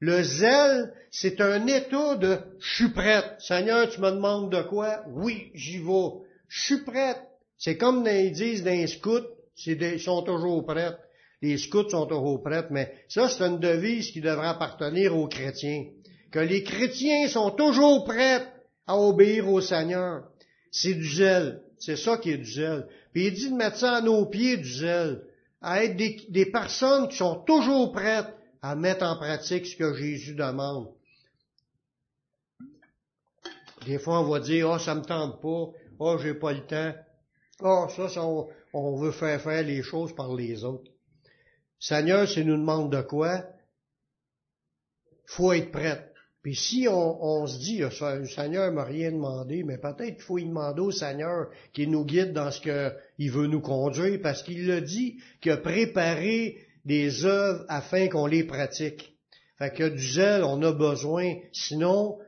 Le 0.00 0.22
zèle, 0.22 0.92
c'est 1.10 1.40
un 1.40 1.66
état 1.66 2.14
de 2.14 2.38
je 2.60 2.74
suis 2.74 2.88
prête. 2.90 3.34
Seigneur, 3.40 3.88
tu 3.88 4.00
me 4.00 4.10
demandes 4.10 4.52
de 4.52 4.62
quoi? 4.62 5.02
Oui, 5.08 5.50
j'y 5.54 5.78
vais. 5.78 6.10
Je 6.48 6.62
suis 6.62 6.84
prête. 6.84 7.18
C'est 7.56 7.76
comme 7.76 8.06
ils 8.06 8.32
disent 8.32 8.62
dans 8.62 8.70
les 8.70 8.86
scouts, 8.86 9.26
ils 9.66 10.00
sont 10.00 10.22
toujours 10.22 10.64
prêts. 10.64 10.96
Les 11.42 11.58
scouts 11.58 11.88
sont 11.88 12.06
toujours 12.06 12.42
prêts, 12.42 12.66
mais 12.70 12.92
ça, 13.08 13.28
c'est 13.28 13.44
une 13.44 13.58
devise 13.58 14.12
qui 14.12 14.20
devrait 14.20 14.48
appartenir 14.48 15.16
aux 15.16 15.28
chrétiens. 15.28 15.86
Que 16.30 16.38
les 16.38 16.62
chrétiens 16.62 17.26
sont 17.28 17.50
toujours 17.50 18.04
prêts 18.04 18.46
à 18.86 18.96
obéir 18.96 19.48
au 19.50 19.60
Seigneur. 19.60 20.24
C'est 20.70 20.94
du 20.94 21.08
zèle. 21.08 21.62
C'est 21.78 21.96
ça 21.96 22.18
qui 22.18 22.30
est 22.30 22.38
du 22.38 22.50
zèle. 22.50 22.86
Puis 23.12 23.26
il 23.26 23.34
dit 23.34 23.50
de 23.50 23.56
mettre 23.56 23.76
ça 23.76 23.96
à 23.96 24.00
nos 24.00 24.26
pieds, 24.26 24.56
du 24.56 24.72
zèle. 24.72 25.24
À 25.60 25.82
être 25.84 25.96
des, 25.96 26.46
personnes 26.46 27.08
qui 27.08 27.16
sont 27.16 27.42
toujours 27.42 27.92
prêtes 27.92 28.32
à 28.62 28.76
mettre 28.76 29.04
en 29.04 29.16
pratique 29.16 29.66
ce 29.66 29.76
que 29.76 29.94
Jésus 29.94 30.34
demande. 30.34 30.92
Des 33.86 33.98
fois, 33.98 34.20
on 34.20 34.28
va 34.28 34.40
dire, 34.40 34.70
oh, 34.70 34.78
ça 34.78 34.94
me 34.94 35.02
tente 35.02 35.40
pas, 35.40 35.70
oh, 35.98 36.18
j'ai 36.18 36.34
pas 36.34 36.52
le 36.52 36.66
temps. 36.66 36.94
Oh, 37.60 37.86
ça, 37.88 38.22
on, 38.72 38.96
veut 38.96 39.10
faire 39.10 39.40
faire 39.40 39.62
les 39.62 39.82
choses 39.82 40.14
par 40.14 40.34
les 40.34 40.62
autres. 40.62 40.90
Seigneur, 41.80 42.28
s'il 42.28 42.46
nous 42.46 42.56
demande 42.56 42.92
de 42.92 43.02
quoi, 43.02 43.44
faut 45.26 45.52
être 45.52 45.72
prête. 45.72 46.07
Puis 46.42 46.54
si 46.54 46.86
on, 46.88 47.46
se 47.46 47.58
dit, 47.58 47.78
le 47.78 48.26
Seigneur 48.26 48.72
m'a 48.72 48.84
rien 48.84 49.10
demandé, 49.10 49.64
mais 49.64 49.76
peut-être 49.76 50.14
qu'il 50.14 50.22
faut 50.22 50.38
y 50.38 50.44
demander 50.44 50.80
au 50.80 50.92
Seigneur 50.92 51.48
qu'il 51.72 51.90
nous 51.90 52.04
guide 52.04 52.32
dans 52.32 52.50
ce 52.50 52.60
qu'il 52.60 53.30
veut 53.30 53.48
nous 53.48 53.60
conduire, 53.60 54.20
parce 54.22 54.42
qu'il 54.42 54.66
l'a 54.66 54.80
dit 54.80 55.18
qu'il 55.40 55.52
a 55.52 55.56
préparé 55.56 56.56
des 56.84 57.24
œuvres 57.24 57.64
afin 57.68 58.08
qu'on 58.08 58.26
les 58.26 58.44
pratique. 58.44 59.14
Fait 59.58 59.74
que 59.74 59.88
du 59.88 60.12
zèle, 60.12 60.44
on 60.44 60.62
a 60.62 60.72
besoin. 60.72 61.34
Sinon, 61.52 62.18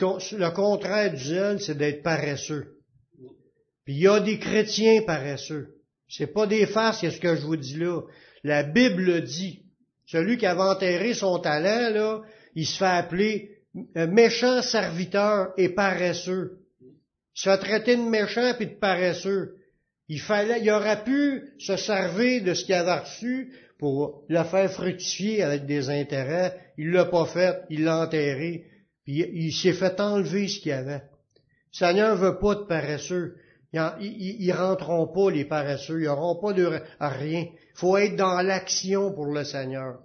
le 0.00 0.50
contraire 0.50 1.12
du 1.12 1.24
zèle, 1.24 1.60
c'est 1.60 1.76
d'être 1.76 2.02
paresseux. 2.02 2.76
Puis 3.84 3.94
il 3.94 4.02
y 4.02 4.08
a 4.08 4.20
des 4.20 4.38
chrétiens 4.38 5.02
paresseux. 5.02 5.74
C'est 6.08 6.32
pas 6.32 6.46
des 6.46 6.66
farces, 6.66 7.00
c'est 7.00 7.10
ce 7.10 7.20
que 7.20 7.34
je 7.34 7.42
vous 7.42 7.56
dis 7.56 7.76
là. 7.76 8.02
La 8.44 8.62
Bible 8.62 9.22
dit. 9.24 9.64
Celui 10.06 10.38
qui 10.38 10.46
avait 10.46 10.62
enterré 10.62 11.12
son 11.12 11.38
talent, 11.38 11.90
là, 11.92 12.22
il 12.58 12.66
se 12.66 12.78
fait 12.78 12.86
appeler 12.86 13.50
méchant 13.94 14.62
serviteur 14.62 15.52
et 15.56 15.68
paresseux. 15.68 16.58
Il 16.80 17.40
se 17.40 17.50
fait 17.50 17.58
traiter 17.58 17.96
de 17.96 18.02
méchant 18.02 18.52
puis 18.56 18.66
de 18.66 18.74
paresseux. 18.74 19.58
Il 20.08 20.20
fallait, 20.20 20.60
il 20.60 20.68
aurait 20.72 21.04
pu 21.04 21.52
se 21.60 21.76
servir 21.76 22.42
de 22.42 22.54
ce 22.54 22.64
qu'il 22.64 22.74
avait 22.74 22.98
reçu 22.98 23.52
pour 23.78 24.24
le 24.28 24.42
faire 24.42 24.72
fructifier 24.72 25.44
avec 25.44 25.66
des 25.66 25.88
intérêts. 25.88 26.72
Il 26.78 26.90
l'a 26.90 27.04
pas 27.04 27.26
fait, 27.26 27.62
il 27.70 27.84
l'a 27.84 28.00
enterré, 28.00 28.64
puis 29.04 29.24
il, 29.32 29.52
s'est 29.52 29.72
fait 29.72 30.00
enlever 30.00 30.48
ce 30.48 30.58
qu'il 30.58 30.72
avait. 30.72 31.02
Le 31.74 31.78
Seigneur 31.78 32.16
veut 32.16 32.40
pas 32.40 32.56
de 32.56 32.64
paresseux. 32.64 33.36
Ils, 33.72 33.80
ils, 34.00 34.52
rentreront 34.52 35.06
pas, 35.06 35.30
les 35.30 35.44
paresseux. 35.44 36.00
Ils 36.00 36.06
n'auront 36.06 36.40
pas 36.40 36.54
de 36.54 36.80
rien. 36.98 37.46
Il 37.52 37.78
faut 37.78 37.96
être 37.98 38.16
dans 38.16 38.40
l'action 38.40 39.12
pour 39.12 39.26
le 39.26 39.44
Seigneur. 39.44 40.00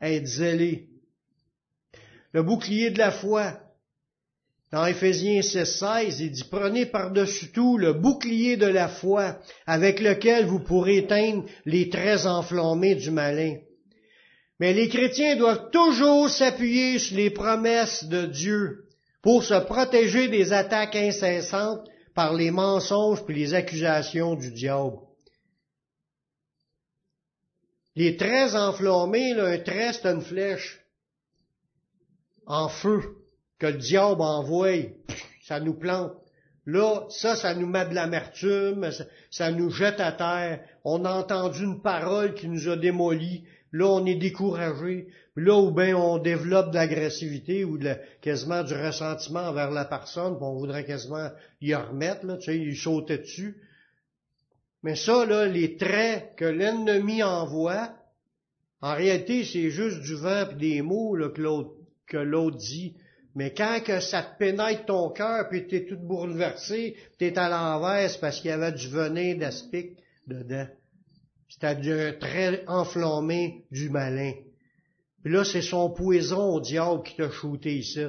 Être 0.00 0.24
zélé 0.24 0.88
le 2.32 2.42
bouclier 2.42 2.90
de 2.90 2.98
la 2.98 3.10
foi. 3.10 3.58
Dans 4.70 4.84
Éphésiens 4.84 5.40
16, 5.40 6.20
il 6.20 6.30
dit, 6.30 6.44
prenez 6.44 6.84
par-dessus 6.84 7.52
tout 7.52 7.78
le 7.78 7.94
bouclier 7.94 8.58
de 8.58 8.66
la 8.66 8.88
foi 8.88 9.38
avec 9.66 10.00
lequel 10.00 10.44
vous 10.44 10.60
pourrez 10.60 10.98
éteindre 10.98 11.44
les 11.64 11.88
traits 11.88 12.26
enflammés 12.26 12.94
du 12.94 13.10
malin. 13.10 13.56
Mais 14.60 14.74
les 14.74 14.88
chrétiens 14.88 15.36
doivent 15.36 15.70
toujours 15.70 16.28
s'appuyer 16.28 16.98
sur 16.98 17.16
les 17.16 17.30
promesses 17.30 18.04
de 18.04 18.26
Dieu 18.26 18.84
pour 19.22 19.42
se 19.42 19.54
protéger 19.54 20.28
des 20.28 20.52
attaques 20.52 20.96
incessantes 20.96 21.88
par 22.14 22.34
les 22.34 22.50
mensonges 22.50 23.22
et 23.28 23.32
les 23.32 23.54
accusations 23.54 24.34
du 24.34 24.50
diable. 24.50 24.98
Les 27.94 28.16
traits 28.16 28.54
enflammés, 28.54 29.34
là, 29.34 29.46
un 29.46 29.58
trait, 29.58 29.92
c'est 29.92 30.06
une 30.06 30.20
flèche 30.20 30.80
en 32.48 32.68
feu 32.68 33.02
que 33.58 33.66
le 33.66 33.74
diable 33.74 34.22
envoie, 34.22 34.72
ça 35.42 35.60
nous 35.60 35.74
plante. 35.74 36.12
Là, 36.66 37.06
ça, 37.08 37.36
ça 37.36 37.54
nous 37.54 37.66
met 37.66 37.86
de 37.86 37.94
l'amertume, 37.94 38.90
ça, 39.30 39.50
nous 39.52 39.70
jette 39.70 40.00
à 40.00 40.12
terre. 40.12 40.60
On 40.84 41.04
a 41.04 41.12
entendu 41.12 41.64
une 41.64 41.80
parole 41.80 42.34
qui 42.34 42.48
nous 42.48 42.68
a 42.68 42.76
démolis. 42.76 43.44
Là, 43.72 43.86
on 43.86 44.04
est 44.04 44.16
découragé. 44.16 45.08
Là 45.36 45.56
où 45.56 45.70
bien 45.70 45.96
on 45.96 46.18
développe 46.18 46.70
de 46.70 46.74
l'agressivité 46.74 47.64
ou 47.64 47.78
de 47.78 47.94
quasiment 48.20 48.64
du 48.64 48.74
ressentiment 48.74 49.40
envers 49.40 49.70
la 49.70 49.84
personne, 49.84 50.36
on 50.40 50.58
voudrait 50.58 50.84
quasiment 50.84 51.30
y 51.60 51.74
remettre, 51.74 52.26
là, 52.26 52.36
tu 52.36 52.44
sais, 52.44 52.58
y 52.58 52.76
sauter 52.76 53.18
dessus. 53.18 53.62
Mais 54.82 54.94
ça, 54.94 55.24
là, 55.24 55.46
les 55.46 55.76
traits 55.76 56.34
que 56.36 56.44
l'ennemi 56.44 57.22
envoie, 57.22 57.94
en 58.80 58.94
réalité, 58.94 59.44
c'est 59.44 59.70
juste 59.70 60.00
du 60.00 60.14
vent 60.14 60.50
et 60.50 60.54
des 60.54 60.82
mots 60.82 61.16
là, 61.16 61.30
que 61.30 61.40
l'autre 61.40 61.77
dit. 62.50 62.94
Mais 63.34 63.52
quand 63.54 63.80
que 63.84 64.00
ça 64.00 64.22
te 64.22 64.38
pénètre 64.38 64.86
ton 64.86 65.10
cœur, 65.10 65.48
puis 65.48 65.66
t'es 65.66 65.84
tout 65.84 65.98
bouleversé, 65.98 66.96
t'es 67.18 67.38
à 67.38 67.48
l'envers, 67.48 68.10
parce 68.20 68.40
qu'il 68.40 68.50
y 68.50 68.52
avait 68.52 68.72
du 68.72 68.88
venin 68.88 69.36
d'aspic 69.36 69.96
dedans. 70.26 70.66
Du 71.80 72.18
trait 72.20 72.64
enflammé 72.66 73.64
du 73.70 73.90
malin. 73.90 74.32
Puis 75.22 75.32
là, 75.32 75.44
c'est 75.44 75.62
son 75.62 75.90
poison 75.90 76.54
au 76.54 76.60
diable 76.60 77.02
qui 77.02 77.16
t'a 77.16 77.30
shooté 77.30 77.78
ici. 77.78 78.04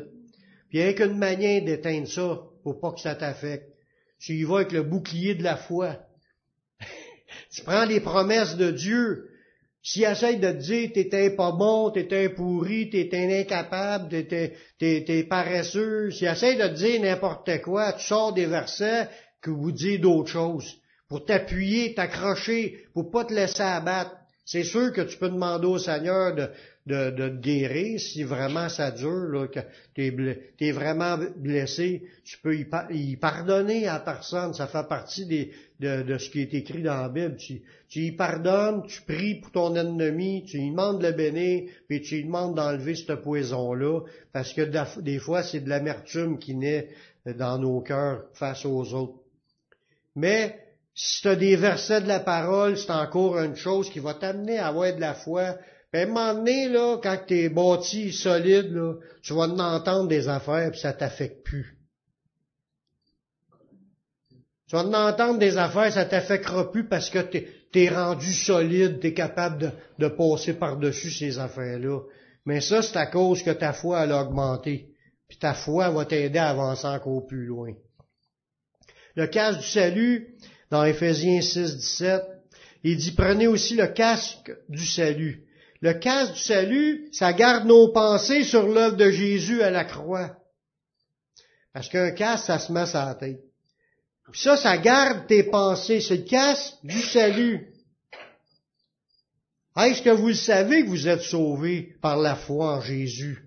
Puis 0.70 0.80
il 0.80 0.84
n'y 0.84 0.90
a 0.90 0.94
qu'une 0.94 1.18
manière 1.18 1.64
d'éteindre 1.64 2.08
ça, 2.08 2.42
pour 2.64 2.80
pas 2.80 2.92
que 2.92 3.00
ça 3.00 3.16
t'affecte. 3.16 3.70
Tu 4.20 4.34
y 4.34 4.44
vas 4.44 4.58
avec 4.58 4.72
le 4.72 4.84
bouclier 4.84 5.36
de 5.36 5.44
la 5.44 5.58
foi. 5.58 5.98
tu 7.52 7.64
prends 7.64 7.86
les 7.86 8.02
promesses 8.02 8.58
de 8.58 8.72
Dieu, 8.72 9.30
s'il 9.82 10.04
essaie 10.04 10.36
de 10.36 10.52
te 10.52 10.58
dire 10.58 10.92
t'étais 10.94 11.32
pas 11.32 11.52
bon, 11.52 11.90
t'étais 11.92 12.30
pourri, 12.30 12.90
t'étais 12.90 13.42
incapable, 13.42 14.10
t'es, 14.10 15.24
paresseux, 15.30 16.12
s'il 16.12 16.28
essaie 16.28 16.56
de 16.56 16.68
te 16.68 16.74
dire 16.74 17.02
n'importe 17.02 17.62
quoi, 17.62 17.94
tu 17.94 18.06
sors 18.06 18.34
des 18.34 18.46
versets 18.46 19.08
que 19.42 19.52
vous 19.52 19.72
dites 19.72 20.02
d'autres 20.02 20.30
choses. 20.30 20.76
Pour 21.08 21.26
t'appuyer, 21.26 21.94
t'accrocher, 21.96 22.86
pour 22.94 23.10
pas 23.10 23.26
te 23.26 23.34
laisser 23.34 23.64
abattre. 23.64 24.16
C'est 24.46 24.64
sûr 24.64 24.92
que 24.92 25.02
tu 25.02 25.18
peux 25.18 25.30
demander 25.30 25.68
au 25.68 25.78
Seigneur 25.78 26.36
de, 26.36 26.50
de, 26.90 27.12
de 27.12 27.30
te 27.30 27.36
guérir 27.36 28.00
si 28.00 28.24
vraiment 28.24 28.68
ça 28.68 28.90
dure, 28.90 29.30
là, 29.30 29.48
que 29.48 29.60
tu 29.94 30.12
es, 30.60 30.72
vraiment 30.72 31.20
blessé. 31.38 32.04
Tu 32.26 32.40
peux 32.40 32.56
y, 32.56 33.16
pardonner 33.16 33.88
à 33.88 34.00
personne. 34.00 34.54
Ça 34.56 34.66
fait 34.66 34.88
partie 34.88 35.26
de, 35.80 36.02
de, 36.02 36.18
ce 36.18 36.30
qui 36.32 36.42
est 36.42 36.54
écrit 36.56 36.82
dans 36.82 37.02
la 37.02 37.10
Bible. 37.10 37.38
Tu, 37.38 37.62
tu 37.90 38.00
y 38.00 38.12
pardonnes, 38.12 38.84
tu 38.88 39.04
pries 39.04 39.36
pour 39.36 39.52
ton 39.52 39.76
ennemi, 39.76 40.44
tu 40.46 40.58
lui 40.58 40.72
demandes 40.72 41.00
de 41.00 41.08
le 41.08 41.14
bénir, 41.14 41.70
puis 41.88 42.02
tu 42.02 42.16
lui 42.16 42.24
demandes 42.24 42.56
d'enlever 42.56 42.96
ce 42.96 43.14
poison-là, 43.14 44.02
parce 44.34 44.54
que 44.54 44.64
des 45.00 45.20
fois, 45.20 45.44
c'est 45.44 45.60
de 45.60 45.70
l'amertume 45.70 46.40
qui 46.40 46.56
naît 46.56 46.90
dans 47.38 47.60
nos 47.60 47.82
cœurs 47.82 48.24
face 48.34 48.66
aux 48.66 48.94
autres. 48.94 49.20
Mais 50.16 50.58
si 50.96 51.22
tu 51.22 51.28
as 51.28 51.36
des 51.36 51.56
versets 51.56 52.02
de 52.02 52.08
la 52.08 52.20
parole, 52.20 52.78
c'est 52.78 52.92
encore 52.92 53.38
une 53.40 53.56
chose 53.56 53.90
qui 53.92 54.00
va 54.00 54.16
t'amener 54.16 54.58
à 54.58 54.68
avoir 54.68 54.94
de 54.94 55.00
la 55.00 55.14
foi, 55.14 55.56
à 55.92 56.02
un 56.02 56.06
moment 56.06 56.34
donné, 56.36 56.70
là, 56.70 56.98
quand 57.02 57.18
tu 57.28 57.36
es 57.36 57.50
bâti 57.50 58.12
solide, 58.12 58.72
là, 58.72 58.96
tu 59.24 59.34
vas 59.34 59.48
en 59.48 59.60
entendre 59.60 60.08
des 60.08 60.28
affaires, 60.28 60.70
puis 60.72 60.80
ça 60.80 60.94
t'affecte 60.94 61.44
plus. 61.44 61.76
Tu 64.68 64.76
vas 64.76 64.84
en 64.84 64.94
entendre 64.94 65.40
des 65.40 65.58
affaires, 65.58 65.92
ça 65.92 66.06
t'affectera 66.06 66.72
plus 66.72 66.88
parce 66.88 67.10
que 67.10 67.20
tu 67.20 67.48
es, 67.74 67.90
rendu 67.90 68.32
solide, 68.32 69.00
tu 69.00 69.08
es 69.08 69.14
capable 69.16 69.74
de, 69.98 70.08
passer 70.08 70.54
par-dessus 70.54 71.10
ces 71.10 71.40
affaires-là. 71.40 72.02
Mais 72.46 72.62
ça, 72.62 72.84
c'est 72.84 72.98
à 72.98 73.08
cause 73.08 73.42
que 73.42 73.50
ta 73.50 73.74
foi 73.74 74.02
a 74.02 74.22
augmenté. 74.22 74.90
Puis 75.28 75.40
ta 75.40 75.56
foi 75.56 75.90
va 75.90 76.06
t'aider 76.06 76.38
à 76.38 76.50
avancer 76.50 76.86
encore 76.86 77.26
plus 77.26 77.46
loin. 77.46 77.74
Le 79.16 79.26
casque 79.26 79.62
du 79.62 79.68
salut, 79.68 80.36
dans 80.70 80.86
Ephésiens 80.86 81.42
6, 81.42 81.78
17, 81.78 82.22
il 82.84 82.98
dit, 82.98 83.12
prenez 83.12 83.48
aussi 83.48 83.76
le 83.76 83.88
casque 83.88 84.52
du 84.70 84.86
salut. 84.86 85.46
Le 85.82 85.94
casque 85.94 86.34
du 86.34 86.40
salut, 86.40 87.10
ça 87.14 87.32
garde 87.34 87.66
nos 87.66 87.90
pensées 87.90 88.44
sur 88.44 88.68
l'œuvre 88.68 88.98
de 88.98 89.12
Jésus 89.12 89.62
à 89.62 89.72
la 89.72 89.86
croix. 89.86 90.36
Parce 91.74 91.88
qu'un 91.88 92.12
casque, 92.12 92.48
ça 92.48 92.60
se 92.60 92.72
met 92.72 92.86
sur 92.86 93.00
la 93.00 93.16
tête. 93.16 93.42
Puis 94.32 94.42
ça, 94.42 94.58
ça 94.58 94.78
garde 94.78 95.28
tes 95.28 95.44
pensées. 95.44 96.02
C'est 96.02 96.18
le 96.18 96.24
casque 96.24 96.76
du 96.84 97.02
salut. 97.02 97.74
Est-ce 99.78 100.02
que 100.02 100.10
vous 100.10 100.30
le 100.30 100.34
savez 100.34 100.84
que 100.84 100.90
vous 100.90 101.08
êtes 101.08 101.22
sauvés 101.22 101.96
par 102.02 102.18
la 102.18 102.36
foi 102.36 102.76
en 102.76 102.82
Jésus? 102.82 103.46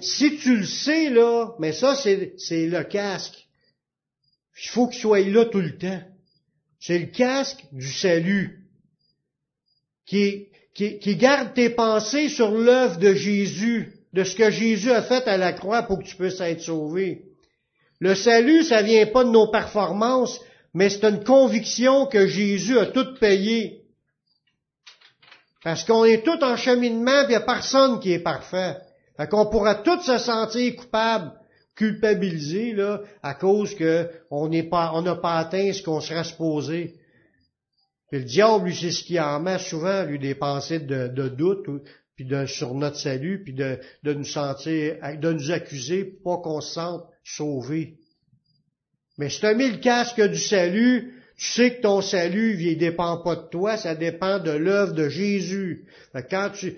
Si 0.00 0.36
tu 0.38 0.56
le 0.56 0.66
sais, 0.66 1.10
là, 1.10 1.54
mais 1.58 1.72
ça, 1.72 1.94
c'est, 1.94 2.34
c'est 2.38 2.66
le 2.66 2.82
casque. 2.84 3.46
Il 4.62 4.68
faut 4.70 4.88
qu'il 4.88 5.00
soit 5.00 5.20
là 5.20 5.44
tout 5.44 5.60
le 5.60 5.76
temps. 5.76 6.02
C'est 6.80 6.98
le 6.98 7.06
casque 7.06 7.64
du 7.72 7.90
salut 7.90 8.68
qui, 10.06 10.48
qui, 10.74 11.16
garde 11.16 11.54
tes 11.54 11.70
pensées 11.70 12.28
sur 12.28 12.50
l'œuvre 12.50 12.98
de 12.98 13.14
Jésus, 13.14 13.94
de 14.12 14.24
ce 14.24 14.34
que 14.34 14.50
Jésus 14.50 14.90
a 14.90 15.02
fait 15.02 15.26
à 15.28 15.36
la 15.36 15.52
croix 15.52 15.82
pour 15.82 16.00
que 16.00 16.04
tu 16.04 16.16
puisses 16.16 16.40
être 16.40 16.60
sauvé. 16.60 17.22
Le 18.00 18.14
salut, 18.14 18.64
ça 18.64 18.82
vient 18.82 19.06
pas 19.06 19.24
de 19.24 19.30
nos 19.30 19.50
performances, 19.50 20.40
mais 20.74 20.90
c'est 20.90 21.04
une 21.04 21.22
conviction 21.22 22.06
que 22.06 22.26
Jésus 22.26 22.78
a 22.78 22.86
tout 22.86 23.14
payé. 23.20 23.82
Parce 25.62 25.84
qu'on 25.84 26.04
est 26.04 26.24
tout 26.24 26.42
en 26.42 26.56
cheminement, 26.56 27.24
puis 27.24 27.34
il 27.34 27.36
n'y 27.38 27.42
a 27.42 27.46
personne 27.46 28.00
qui 28.00 28.12
est 28.12 28.18
parfait. 28.18 28.76
Fait 29.16 29.28
qu'on 29.28 29.46
pourra 29.46 29.76
tous 29.76 30.02
se 30.02 30.18
sentir 30.18 30.74
coupable, 30.74 31.32
culpabilisé, 31.76 32.72
là, 32.72 33.00
à 33.22 33.34
cause 33.34 33.76
pas, 33.76 34.10
on 34.28 35.02
n'a 35.02 35.14
pas 35.14 35.36
atteint 35.38 35.72
ce 35.72 35.82
qu'on 35.82 36.00
serait 36.00 36.24
supposé 36.24 36.96
le 38.14 38.22
diable, 38.22 38.66
lui, 38.66 38.76
c'est 38.76 38.92
ce 38.92 39.02
qui 39.02 39.18
en 39.18 39.40
met 39.40 39.58
souvent, 39.58 40.04
lui, 40.04 40.20
des 40.20 40.36
pensées 40.36 40.78
de, 40.78 41.28
doute, 41.28 41.66
puis 42.14 42.24
de, 42.24 42.46
sur 42.46 42.72
notre 42.74 42.96
salut, 42.96 43.42
puis 43.42 43.54
de, 43.54 43.80
de 44.04 44.14
nous 44.14 44.24
sentir, 44.24 44.96
de 45.20 45.32
nous 45.32 45.50
accuser, 45.50 46.04
pas 46.04 46.36
qu'on 46.36 46.60
se 46.60 46.74
sente 46.74 47.04
sauvé. 47.24 47.96
Mais 49.18 49.30
si 49.30 49.40
tu 49.40 49.46
as 49.46 49.54
mis 49.54 49.68
le 49.68 49.78
casque 49.78 50.22
du 50.22 50.38
salut, 50.38 51.12
tu 51.36 51.44
sais 51.44 51.74
que 51.74 51.80
ton 51.80 52.02
salut, 52.02 52.56
il 52.60 52.78
dépend 52.78 53.16
pas 53.16 53.34
de 53.34 53.48
toi, 53.48 53.76
ça 53.76 53.96
dépend 53.96 54.38
de 54.38 54.52
l'œuvre 54.52 54.92
de 54.92 55.08
Jésus. 55.08 55.88
quand 56.30 56.50
tu, 56.50 56.76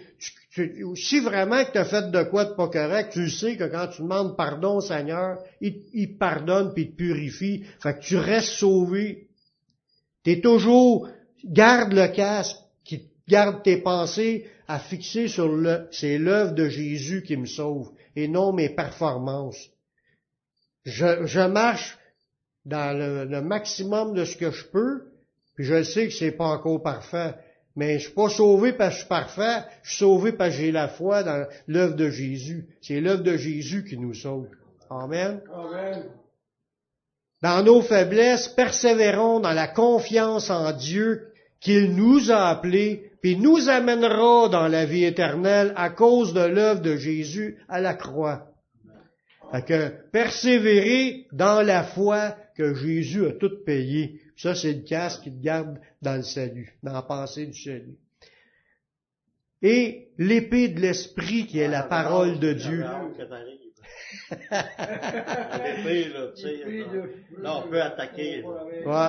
si 0.95 1.20
vraiment 1.20 1.62
que 1.66 1.72
tu 1.72 1.78
as 1.78 1.84
fait 1.84 2.11
de 2.11 2.22
quoi 2.22 2.47
de 2.47 2.55
pas 2.55 2.68
correct, 2.68 3.12
tu 3.12 3.28
sais 3.28 3.57
que 3.57 3.64
quand 3.64 3.89
tu 3.89 4.01
demandes 4.01 4.39
pardon 4.39 4.76
au 4.76 4.80
Seigneur, 4.80 5.39
il, 5.61 5.82
il 5.93 6.16
pardonne 6.16 6.72
puis 6.72 6.84
il 6.84 6.91
te 6.93 6.97
purifie. 6.97 7.64
Fait 7.82 7.93
que 7.93 8.01
tu 8.01 8.16
restes 8.16 8.55
sauvé. 8.55 9.28
Tu 10.24 10.32
es 10.32 10.41
toujours 10.41 11.09
garde 11.47 11.92
le 11.92 12.09
casque, 12.09 12.57
qui 12.84 13.09
garde 13.28 13.62
tes 13.62 13.78
pensées 13.78 14.47
à 14.68 14.78
fixer 14.78 15.28
sur 15.28 15.49
le, 15.49 15.88
c'est 15.92 16.18
l'œuvre 16.18 16.53
de 16.53 16.68
Jésus 16.68 17.22
qui 17.22 17.36
me 17.36 17.47
sauve 17.47 17.92
et 18.16 18.28
non 18.28 18.53
mes 18.53 18.68
performances. 18.68 19.70
Je, 20.84 21.26
je 21.26 21.40
marche 21.40 21.99
dans 22.64 22.97
le, 22.97 23.40
maximum 23.40 24.14
de 24.14 24.24
ce 24.24 24.36
que 24.36 24.51
je 24.51 24.64
peux, 24.64 25.05
puis 25.55 25.64
je 25.64 25.82
sais 25.82 26.09
que 26.09 26.12
c'est 26.12 26.32
pas 26.32 26.47
encore 26.47 26.82
parfait, 26.82 27.34
mais 27.76 27.99
je 27.99 28.07
suis 28.07 28.14
pas 28.14 28.28
sauvé 28.28 28.72
parce 28.72 28.90
que 28.90 28.94
je 28.94 29.01
suis 29.01 29.09
parfait, 29.09 29.64
je 29.82 29.90
suis 29.90 29.99
sauvé 29.99 30.32
parce 30.32 30.51
que 30.51 30.62
j'ai 30.62 30.72
la 30.72 30.88
foi 30.88 31.22
dans 31.22 31.47
l'œuvre 31.68 31.94
de 31.94 32.11
Jésus. 32.11 32.66
C'est 32.82 33.01
l'œuvre 33.01 33.22
de 33.22 33.36
Jésus 33.36 33.84
qui 33.84 33.97
nous 33.97 34.14
sauve. 34.14 34.49
Amen. 34.90 35.40
Amen. 35.53 36.05
Dans 37.42 37.62
nos 37.62 37.82
faiblesses, 37.82 38.49
persévérons 38.49 39.40
dans 39.40 39.53
la 39.53 39.68
confiance 39.68 40.51
en 40.51 40.72
Dieu 40.72 41.32
qu'il 41.61 41.95
nous 41.95 42.31
a 42.31 42.49
appelés, 42.49 43.11
puis 43.23 43.37
nous 43.37 43.69
amènera 43.69 44.49
dans 44.49 44.69
la 44.69 44.85
vie 44.85 45.05
éternelle 45.05 45.73
à 45.77 45.91
cause 45.91 46.33
de 46.35 46.41
l'œuvre 46.41 46.81
de 46.81 46.97
Jésus 46.97 47.59
à 47.69 47.81
la 47.81 47.95
croix. 47.95 48.53
Fait 49.53 49.65
que 49.65 50.11
persévérer 50.11 51.27
dans 51.33 51.63
la 51.63 51.85
foi 51.85 52.37
que 52.57 52.75
Jésus 52.75 53.27
a 53.27 53.33
tout 53.33 53.65
payé. 53.65 54.21
Ça, 54.37 54.55
c'est 54.55 54.73
le 54.73 54.83
casque 54.83 55.23
qui 55.23 55.31
garde 55.31 55.79
dans 56.03 56.17
le 56.17 56.23
salut, 56.23 56.77
dans 56.83 56.93
la 56.93 57.03
pensée 57.03 57.47
du 57.47 57.59
salut. 57.59 57.97
Et 59.63 60.09
l'épée 60.19 60.69
de 60.69 60.81
l'esprit 60.81 61.47
qui 61.47 61.59
est 61.59 61.69
la 61.69 61.83
parole 61.83 62.39
de 62.39 62.53
Dieu. 62.53 62.85
L'épée, 64.30 66.09
là, 66.14 66.28
tu 66.34 66.43
sais, 66.43 66.61
là, 67.39 67.62
on 67.64 67.68
peut 67.68 67.82
attaquer. 67.82 68.43
Ouais. 68.43 69.09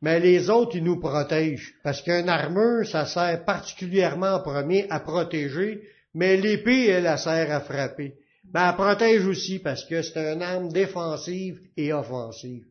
Mais 0.00 0.20
les 0.20 0.50
autres, 0.50 0.76
ils 0.76 0.84
nous 0.84 0.98
protègent. 0.98 1.74
Parce 1.82 2.02
qu'un 2.02 2.26
armure, 2.28 2.86
ça 2.86 3.06
sert 3.06 3.44
particulièrement 3.44 4.34
en 4.34 4.40
premier 4.40 4.86
à 4.90 5.00
protéger, 5.00 5.82
mais 6.14 6.36
l'épée, 6.36 6.88
elle, 6.88 7.06
elle 7.06 7.18
sert 7.18 7.50
à 7.50 7.60
frapper. 7.60 8.14
Mais 8.52 8.60
elle 8.60 8.74
protège 8.74 9.26
aussi 9.26 9.58
parce 9.60 9.84
que 9.84 10.02
c'est 10.02 10.32
une 10.32 10.42
arme 10.42 10.70
défensive 10.70 11.60
et 11.76 11.92
offensive. 11.92 12.64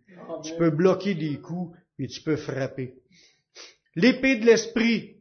Tu 0.44 0.54
peux 0.56 0.70
bloquer 0.70 1.16
des 1.16 1.38
coups 1.40 1.76
et 1.98 2.08
tu 2.08 2.22
peux 2.22 2.36
frapper. 2.36 2.96
L'épée 3.96 4.38
de 4.38 4.46
l'esprit. 4.46 5.16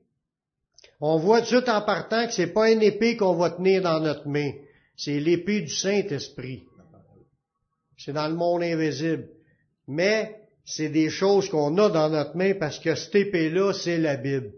On 1.01 1.17
voit 1.19 1.39
tout 1.39 1.45
de 1.45 1.57
suite 1.61 1.69
en 1.69 1.81
partant 1.81 2.27
que 2.27 2.33
c'est 2.33 2.53
pas 2.53 2.71
une 2.71 2.83
épée 2.83 3.17
qu'on 3.17 3.35
va 3.35 3.51
tenir 3.51 3.83
dans 3.83 4.01
notre 4.01 4.29
main. 4.29 4.53
C'est 5.03 5.19
l'épée 5.19 5.63
du 5.63 5.75
Saint-Esprit. 5.75 6.65
C'est 7.97 8.13
dans 8.13 8.29
le 8.29 8.35
monde 8.35 8.63
invisible. 8.63 9.31
Mais 9.89 10.43
c'est 10.67 10.91
des 10.91 11.09
choses 11.09 11.49
qu'on 11.49 11.79
a 11.79 11.89
dans 11.89 12.11
notre 12.11 12.37
main 12.37 12.53
parce 12.53 12.79
que 12.79 12.95
cette 12.95 13.15
épée-là, 13.15 13.73
c'est 13.73 13.97
la 13.97 14.17
Bible. 14.17 14.53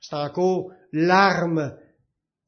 C'est 0.00 0.14
encore 0.14 0.70
l'arme 0.92 1.76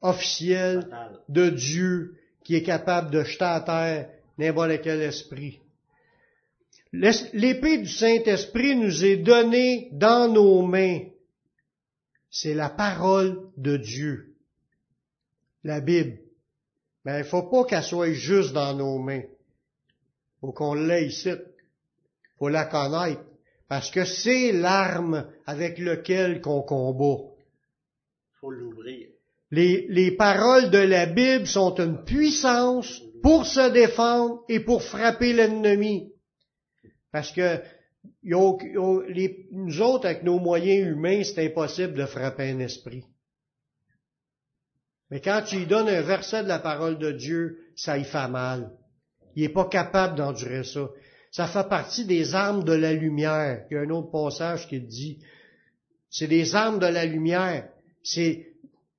officielle 0.03 0.89
de 1.29 1.51
Dieu 1.51 2.15
qui 2.45 2.55
est 2.55 2.63
capable 2.63 3.11
de 3.11 3.25
jeter 3.25 3.45
à 3.45 3.61
terre 3.61 4.09
n'importe 4.39 4.81
quel 4.83 5.03
esprit. 5.03 5.59
L'épée 6.93 7.79
du 7.79 7.89
Saint-Esprit 7.89 8.77
nous 8.77 9.05
est 9.05 9.17
donnée 9.17 9.89
dans 9.91 10.33
nos 10.33 10.63
mains. 10.63 11.01
C'est 12.31 12.55
la 12.55 12.71
parole 12.71 13.51
de 13.57 13.77
Dieu. 13.77 14.37
La 15.65 15.81
Bible. 15.81 16.21
Mais 17.07 17.21
il 17.21 17.25
faut 17.25 17.45
pas 17.45 17.65
qu'elle 17.65 17.85
soit 17.85 18.13
juste 18.13 18.53
dans 18.53 18.75
nos 18.75 18.99
mains. 18.99 19.23
faut 20.41 20.51
qu'on 20.51 20.75
l'ait 20.75 21.07
ici. 21.07 21.31
faut 22.37 22.49
la 22.49 22.65
connaître. 22.65 23.23
Parce 23.69 23.93
que 23.93 24.05
c'est 24.05 24.51
l'arme 24.51 25.31
avec 25.47 25.79
laquelle 25.79 26.41
qu'on 26.41 26.63
combat. 26.63 27.23
faut 28.41 28.51
l'ouvrir. 28.51 29.07
Les, 29.53 29.87
les 29.89 30.17
paroles 30.17 30.71
de 30.71 30.79
la 30.79 31.07
Bible 31.07 31.47
sont 31.47 31.77
une 31.77 32.03
puissance 32.03 33.01
pour 33.23 33.47
se 33.47 33.71
défendre 33.71 34.43
et 34.49 34.59
pour 34.59 34.83
frapper 34.83 35.33
l'ennemi. 35.33 36.13
Parce 37.13 37.31
que 37.31 37.63
nous 38.25 39.81
autres, 39.81 40.07
avec 40.07 40.25
nos 40.25 40.41
moyens 40.41 40.89
humains, 40.89 41.23
c'est 41.23 41.47
impossible 41.47 41.95
de 41.95 42.07
frapper 42.07 42.51
un 42.51 42.59
esprit. 42.59 43.05
Mais 45.11 45.21
quand 45.21 45.43
tu 45.47 45.59
lui 45.59 45.67
donnes 45.67 45.89
un 45.89 46.03
verset 46.03 46.43
de 46.43 46.49
la 46.49 46.59
parole 46.59 46.99
de 46.99 47.13
Dieu, 47.13 47.59
ça 47.77 47.97
y 47.99 48.05
fait 48.05 48.29
mal. 48.29 48.71
Il 49.35 49.43
n'est 49.43 49.51
pas 49.51 49.67
capable 49.67 50.17
d'endurer 50.17 50.65
ça. 50.65 50.89
Ça 51.31 51.47
fait 51.47 51.69
partie 51.69 52.05
des 52.05 52.35
armes 52.35 52.65
de 52.65 52.73
la 52.73 52.93
lumière. 52.93 53.65
Il 53.71 53.75
y 53.75 53.77
a 53.79 53.83
un 53.83 53.91
autre 53.91 54.11
passage 54.11 54.67
qui 54.69 54.81
dit, 54.81 55.19
c'est 56.11 56.27
des 56.27 56.55
armes 56.55 56.79
de 56.79 56.87
la 56.87 57.05
lumière. 57.05 57.69
C'est 58.03 58.47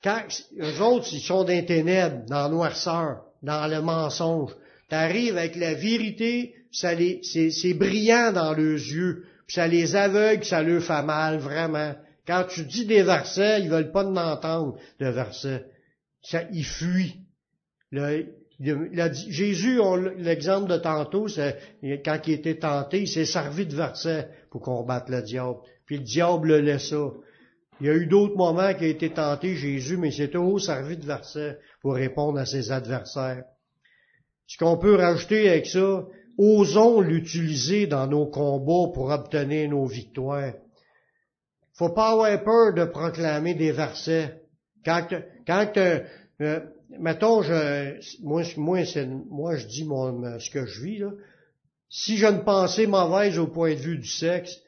quand 0.04 0.22
eux 0.60 0.82
autres, 0.82 1.08
ils 1.12 1.22
sont 1.22 1.44
dans 1.44 1.50
les 1.50 1.66
ténèbres, 1.66 2.26
dans 2.28 2.44
la 2.44 2.50
noirceur, 2.50 3.24
dans 3.42 3.68
le 3.68 3.82
mensonge. 3.82 4.52
Tu 4.90 4.96
arrives 4.96 5.38
avec 5.38 5.56
la 5.56 5.74
vérité, 5.74 6.54
ça 6.72 6.94
les, 6.94 7.22
c'est, 7.24 7.74
brillant 7.74 8.32
dans 8.32 8.54
leurs 8.54 8.78
yeux, 8.78 9.26
puis 9.48 9.56
ça 9.56 9.68
les 9.68 9.96
aveugle, 9.96 10.46
ça 10.46 10.62
leur 10.62 10.84
fait 10.84 11.04
mal, 11.04 11.40
vraiment. 11.40 11.96
Quand 12.28 12.46
tu 12.48 12.64
dis 12.64 12.86
des 12.86 13.04
versets, 13.04 13.62
ils 13.62 13.70
veulent 13.70 13.92
pas 13.92 14.06
entendre 14.06 14.78
de 15.00 15.08
versets. 15.08 15.66
Ça, 16.22 16.44
ils 16.52 16.66
fuient. 16.66 17.16
Jésus, 18.60 19.80
l'exemple 20.18 20.70
de 20.70 20.78
tantôt, 20.78 21.28
quand 22.04 22.20
il 22.28 22.34
était 22.34 22.58
tenté, 22.58 23.02
il 23.02 23.08
s'est 23.08 23.26
servi 23.26 23.66
de 23.66 23.76
versets 23.76 24.30
pour 24.50 24.62
combattre 24.62 25.12
le 25.12 25.22
diable. 25.22 25.60
Puis 25.86 25.98
le 25.98 26.04
diable 26.04 26.48
le 26.50 26.62
laissa. 26.62 27.12
Il 27.80 27.86
y 27.86 27.90
a 27.90 27.94
eu 27.94 28.08
d'autres 28.08 28.36
moments 28.36 28.74
qu'il 28.74 28.86
a 28.86 28.90
été 28.90 29.12
tenté, 29.12 29.56
Jésus, 29.56 29.98
mais 29.98 30.10
il 30.10 30.14
s'est 30.14 30.30
toujours 30.30 30.60
servi 30.60 30.98
de 30.98 31.06
versets 31.06 31.60
pour 31.82 31.94
répondre 31.94 32.40
à 32.40 32.46
ses 32.46 32.72
adversaires. 32.72 33.44
Ce 34.48 34.58
qu'on 34.58 34.78
peut 34.78 34.96
rajouter 34.96 35.50
avec 35.50 35.68
ça, 35.68 36.06
osons 36.40 37.02
l'utiliser 37.02 37.86
dans 37.86 38.08
nos 38.08 38.26
combats 38.26 38.92
pour 38.94 39.12
obtenir 39.12 39.70
nos 39.70 39.86
victoires. 39.86 40.54
Faut 41.74 41.94
pas 41.94 42.14
avoir 42.14 42.44
peur 42.44 42.74
de 42.74 42.86
proclamer 42.86 43.54
des 43.54 43.72
versets. 43.72 44.42
Quand, 44.88 45.06
quand 45.46 45.74
euh, 45.78 46.60
mettons, 46.98 47.42
je, 47.42 48.00
moi, 48.24 48.44
moi, 48.56 48.80
moi, 49.30 49.56
je 49.58 49.68
dis 49.68 49.84
mon, 49.84 50.40
ce 50.40 50.50
que 50.50 50.66
je 50.66 50.82
vis, 50.82 51.00
là. 51.00 51.12
Si 51.90 52.18
j'ai 52.18 52.28
une 52.28 52.44
pensée 52.44 52.88
mauvaise 52.88 53.38
au 53.38 53.48
point 53.48 53.74
de 53.74 53.80
vue 53.80 53.98
du 53.98 54.08
sexe, 54.08 54.62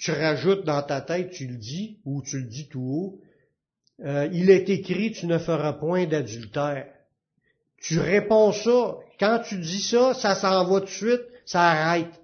tu 0.00 0.10
rajoutes 0.10 0.64
dans 0.64 0.82
ta 0.82 1.00
tête, 1.00 1.30
tu 1.30 1.46
le 1.46 1.56
dis, 1.56 1.98
ou 2.04 2.22
tu 2.22 2.38
le 2.38 2.46
dis 2.46 2.68
tout 2.68 2.80
haut, 2.80 3.20
euh, 4.04 4.28
il 4.32 4.50
est 4.50 4.68
écrit, 4.68 5.12
tu 5.12 5.26
ne 5.26 5.38
feras 5.38 5.74
point 5.74 6.06
d'adultère. 6.06 6.88
Tu 7.78 8.00
réponds 8.00 8.52
ça. 8.52 8.96
Quand 9.20 9.40
tu 9.46 9.58
dis 9.58 9.80
ça, 9.80 10.14
ça 10.14 10.34
s'en 10.34 10.64
va 10.64 10.80
tout 10.80 10.86
de 10.86 10.90
suite, 10.90 11.22
ça 11.46 11.62
arrête. 11.62 12.20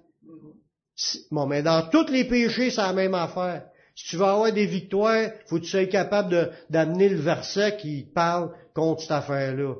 Bon, 1.31 1.45
mais 1.47 1.63
dans 1.63 1.87
tous 1.89 2.09
les 2.11 2.25
péchés, 2.25 2.69
c'est 2.69 2.81
la 2.81 2.93
même 2.93 3.13
affaire. 3.13 3.70
Si 4.01 4.07
tu 4.07 4.15
veux 4.17 4.25
avoir 4.25 4.51
des 4.51 4.65
victoires, 4.65 5.29
faut 5.45 5.57
que 5.57 5.61
tu 5.61 5.69
sois 5.69 5.85
capable 5.85 6.51
d'amener 6.71 7.07
le 7.07 7.19
verset 7.19 7.77
qui 7.77 8.01
parle 8.01 8.51
contre 8.73 9.03
cette 9.03 9.11
affaire-là. 9.11 9.75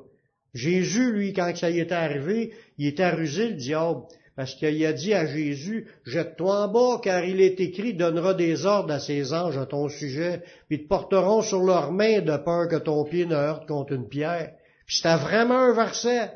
Jésus, 0.53 1.11
lui, 1.11 1.33
quand 1.33 1.51
ça 1.55 1.71
y 1.71 1.79
était 1.79 1.95
arrivé, 1.95 2.53
il 2.77 2.85
était 2.85 3.09
rusé, 3.09 3.49
le 3.49 3.55
diable. 3.55 4.01
Parce 4.35 4.53
qu'il 4.53 4.85
a 4.85 4.93
dit 4.93 5.15
à 5.15 5.25
Jésus, 5.25 5.87
jette-toi 6.05 6.65
en 6.65 6.67
bas, 6.67 7.01
car 7.03 7.25
il 7.25 7.41
est 7.41 7.59
écrit, 7.59 7.95
donnera 7.95 8.35
des 8.35 8.67
ordres 8.67 8.93
à 8.93 8.99
ses 8.99 9.33
anges 9.33 9.57
à 9.57 9.65
ton 9.65 9.89
sujet, 9.89 10.43
puis 10.67 10.83
te 10.83 10.87
porteront 10.87 11.41
sur 11.41 11.63
leurs 11.63 11.91
mains 11.91 12.21
de 12.21 12.37
peur 12.37 12.67
que 12.67 12.75
ton 12.75 13.03
pied 13.03 13.25
ne 13.25 13.33
heurte 13.33 13.67
contre 13.67 13.93
une 13.93 14.07
pierre. 14.07 14.51
Puis 14.85 14.97
c'était 14.97 15.15
vraiment 15.15 15.57
un 15.57 15.73
verset. 15.73 16.31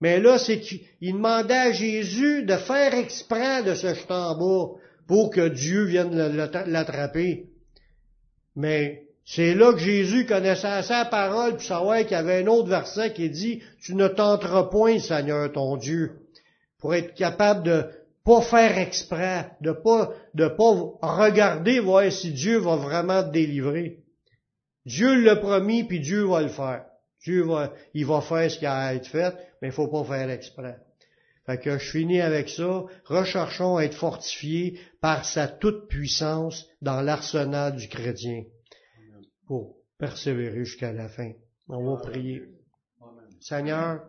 Mais 0.00 0.18
là, 0.18 0.38
c'est 0.38 0.58
qu'il 0.58 0.82
demandait 1.00 1.54
à 1.54 1.72
Jésus 1.72 2.42
de 2.42 2.56
faire 2.56 2.94
exprès 2.94 3.62
de 3.62 3.76
se 3.76 3.94
jeter 3.94 4.12
en 4.12 4.36
bas 4.36 4.80
pour 5.06 5.30
que 5.30 5.48
Dieu 5.48 5.84
vienne 5.84 6.16
l'attraper. 6.66 7.46
Mais 8.56 9.04
c'est 9.24 9.54
là 9.54 9.72
que 9.72 9.78
Jésus 9.78 10.26
connaissait 10.26 10.82
sa 10.82 11.04
parole, 11.04 11.56
puis 11.56 11.66
savoir 11.66 11.98
qu'il 12.00 12.12
y 12.12 12.14
avait 12.14 12.42
un 12.42 12.46
autre 12.46 12.68
verset 12.68 13.12
qui 13.12 13.30
dit, 13.30 13.62
tu 13.80 13.94
ne 13.94 14.08
tenteras 14.08 14.64
point, 14.64 14.98
Seigneur 14.98 15.50
ton 15.52 15.76
Dieu 15.76 16.20
pour 16.84 16.94
être 16.94 17.14
capable 17.14 17.62
de 17.62 17.86
pas 18.26 18.42
faire 18.42 18.76
exprès, 18.76 19.52
de 19.62 19.72
pas, 19.72 20.12
de 20.34 20.48
pas 20.48 20.70
regarder 21.00 21.80
voir 21.80 22.12
si 22.12 22.30
Dieu 22.30 22.58
va 22.58 22.76
vraiment 22.76 23.22
te 23.22 23.30
délivrer. 23.30 24.00
Dieu 24.84 25.24
l'a 25.24 25.36
promis, 25.36 25.84
puis 25.84 26.00
Dieu 26.00 26.26
va 26.26 26.42
le 26.42 26.48
faire. 26.48 26.84
Dieu 27.22 27.42
va, 27.42 27.72
il 27.94 28.04
va 28.04 28.20
faire 28.20 28.50
ce 28.50 28.58
qui 28.58 28.66
a 28.66 28.76
à 28.76 28.94
être 28.96 29.06
fait, 29.06 29.34
mais 29.62 29.68
il 29.68 29.72
faut 29.72 29.88
pas 29.88 30.04
faire 30.04 30.28
exprès. 30.28 30.76
Fait 31.46 31.58
que 31.58 31.78
je 31.78 31.90
finis 31.90 32.20
avec 32.20 32.48
ça. 32.48 32.84
Recherchons 33.04 33.76
à 33.76 33.84
être 33.84 33.96
fortifiés 33.96 34.80
par 35.00 35.24
sa 35.24 35.46
toute 35.46 35.88
puissance 35.88 36.66
dans 36.80 37.02
l'arsenal 37.02 37.76
du 37.76 37.88
chrétien 37.88 38.44
pour 39.46 39.76
persévérer 39.98 40.64
jusqu'à 40.64 40.92
la 40.92 41.08
fin. 41.08 41.32
On 41.68 41.84
va 41.84 42.00
prier. 42.00 42.42
Seigneur, 43.40 44.02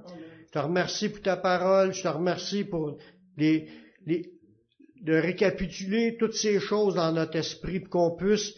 je 0.46 0.52
te 0.52 0.60
remercie 0.60 1.10
pour 1.10 1.22
ta 1.22 1.36
parole, 1.36 1.94
je 1.94 2.04
te 2.04 2.08
remercie 2.08 2.64
pour 2.64 2.98
les, 3.38 3.68
de 4.06 5.14
récapituler 5.14 6.16
toutes 6.18 6.36
ces 6.36 6.60
choses 6.60 6.96
dans 6.96 7.12
notre 7.12 7.36
esprit 7.36 7.82
pour 7.82 7.90
qu'on 7.90 8.16
puisse 8.16 8.54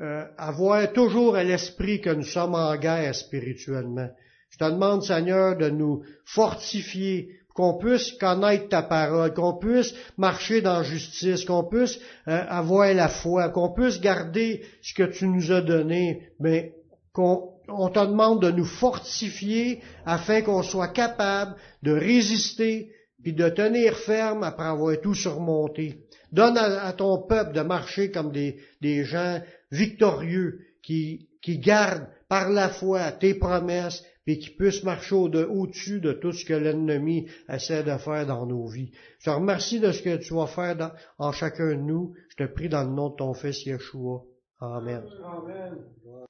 euh, 0.00 0.24
avoir 0.36 0.92
toujours 0.92 1.36
à 1.36 1.44
l'esprit 1.44 2.00
que 2.00 2.10
nous 2.10 2.24
sommes 2.24 2.54
en 2.54 2.76
guerre 2.76 3.14
spirituellement. 3.14 4.10
Je 4.50 4.58
te 4.58 4.64
demande, 4.64 5.02
Seigneur, 5.02 5.56
de 5.56 5.70
nous 5.70 6.02
fortifier, 6.24 7.35
qu'on 7.56 7.78
puisse 7.78 8.12
connaître 8.12 8.68
ta 8.68 8.82
parole, 8.82 9.32
qu'on 9.32 9.54
puisse 9.56 9.94
marcher 10.18 10.60
dans 10.60 10.82
justice, 10.82 11.44
qu'on 11.46 11.64
puisse 11.64 11.98
euh, 12.28 12.44
avoir 12.48 12.92
la 12.92 13.08
foi, 13.08 13.48
qu'on 13.48 13.72
puisse 13.72 13.98
garder 13.98 14.62
ce 14.82 14.92
que 14.92 15.04
tu 15.04 15.26
nous 15.26 15.50
as 15.50 15.62
donné, 15.62 16.28
mais 16.38 16.74
qu'on 17.14 17.50
on 17.68 17.88
te 17.88 17.98
demande 17.98 18.42
de 18.42 18.50
nous 18.50 18.66
fortifier 18.66 19.80
afin 20.04 20.42
qu'on 20.42 20.62
soit 20.62 20.88
capable 20.88 21.56
de 21.82 21.92
résister 21.92 22.92
puis 23.22 23.32
de 23.32 23.48
tenir 23.48 23.96
ferme 23.96 24.44
après 24.44 24.66
avoir 24.66 25.00
tout 25.00 25.14
surmonté. 25.14 26.04
Donne 26.30 26.56
à, 26.58 26.92
ton 26.92 27.26
peuple 27.26 27.54
de 27.54 27.62
marcher 27.62 28.12
comme 28.12 28.30
des, 28.30 29.04
gens 29.04 29.40
victorieux 29.72 30.60
qui 30.82 31.28
gardent 31.44 32.06
par 32.28 32.50
la 32.50 32.68
foi 32.68 33.10
tes 33.12 33.34
promesses 33.34 34.04
et 34.26 34.38
qui 34.38 34.50
puissent 34.50 34.82
marcher 34.82 35.14
au-dessus 35.14 36.00
de 36.00 36.12
tout 36.12 36.32
ce 36.32 36.44
que 36.44 36.54
l'ennemi 36.54 37.28
essaie 37.48 37.82
de 37.82 37.96
faire 37.96 38.26
dans 38.26 38.46
nos 38.46 38.66
vies. 38.66 38.92
Je 39.20 39.30
te 39.30 39.30
remercie 39.30 39.80
de 39.80 39.92
ce 39.92 40.02
que 40.02 40.16
tu 40.16 40.34
vas 40.34 40.46
faire 40.46 40.94
en 41.18 41.32
chacun 41.32 41.68
de 41.68 41.80
nous. 41.80 42.14
Je 42.30 42.44
te 42.44 42.52
prie 42.52 42.68
dans 42.68 42.84
le 42.84 42.90
nom 42.90 43.10
de 43.10 43.16
ton 43.16 43.34
Fils 43.34 43.64
Yeshua. 43.64 44.22
Amen. 44.60 45.02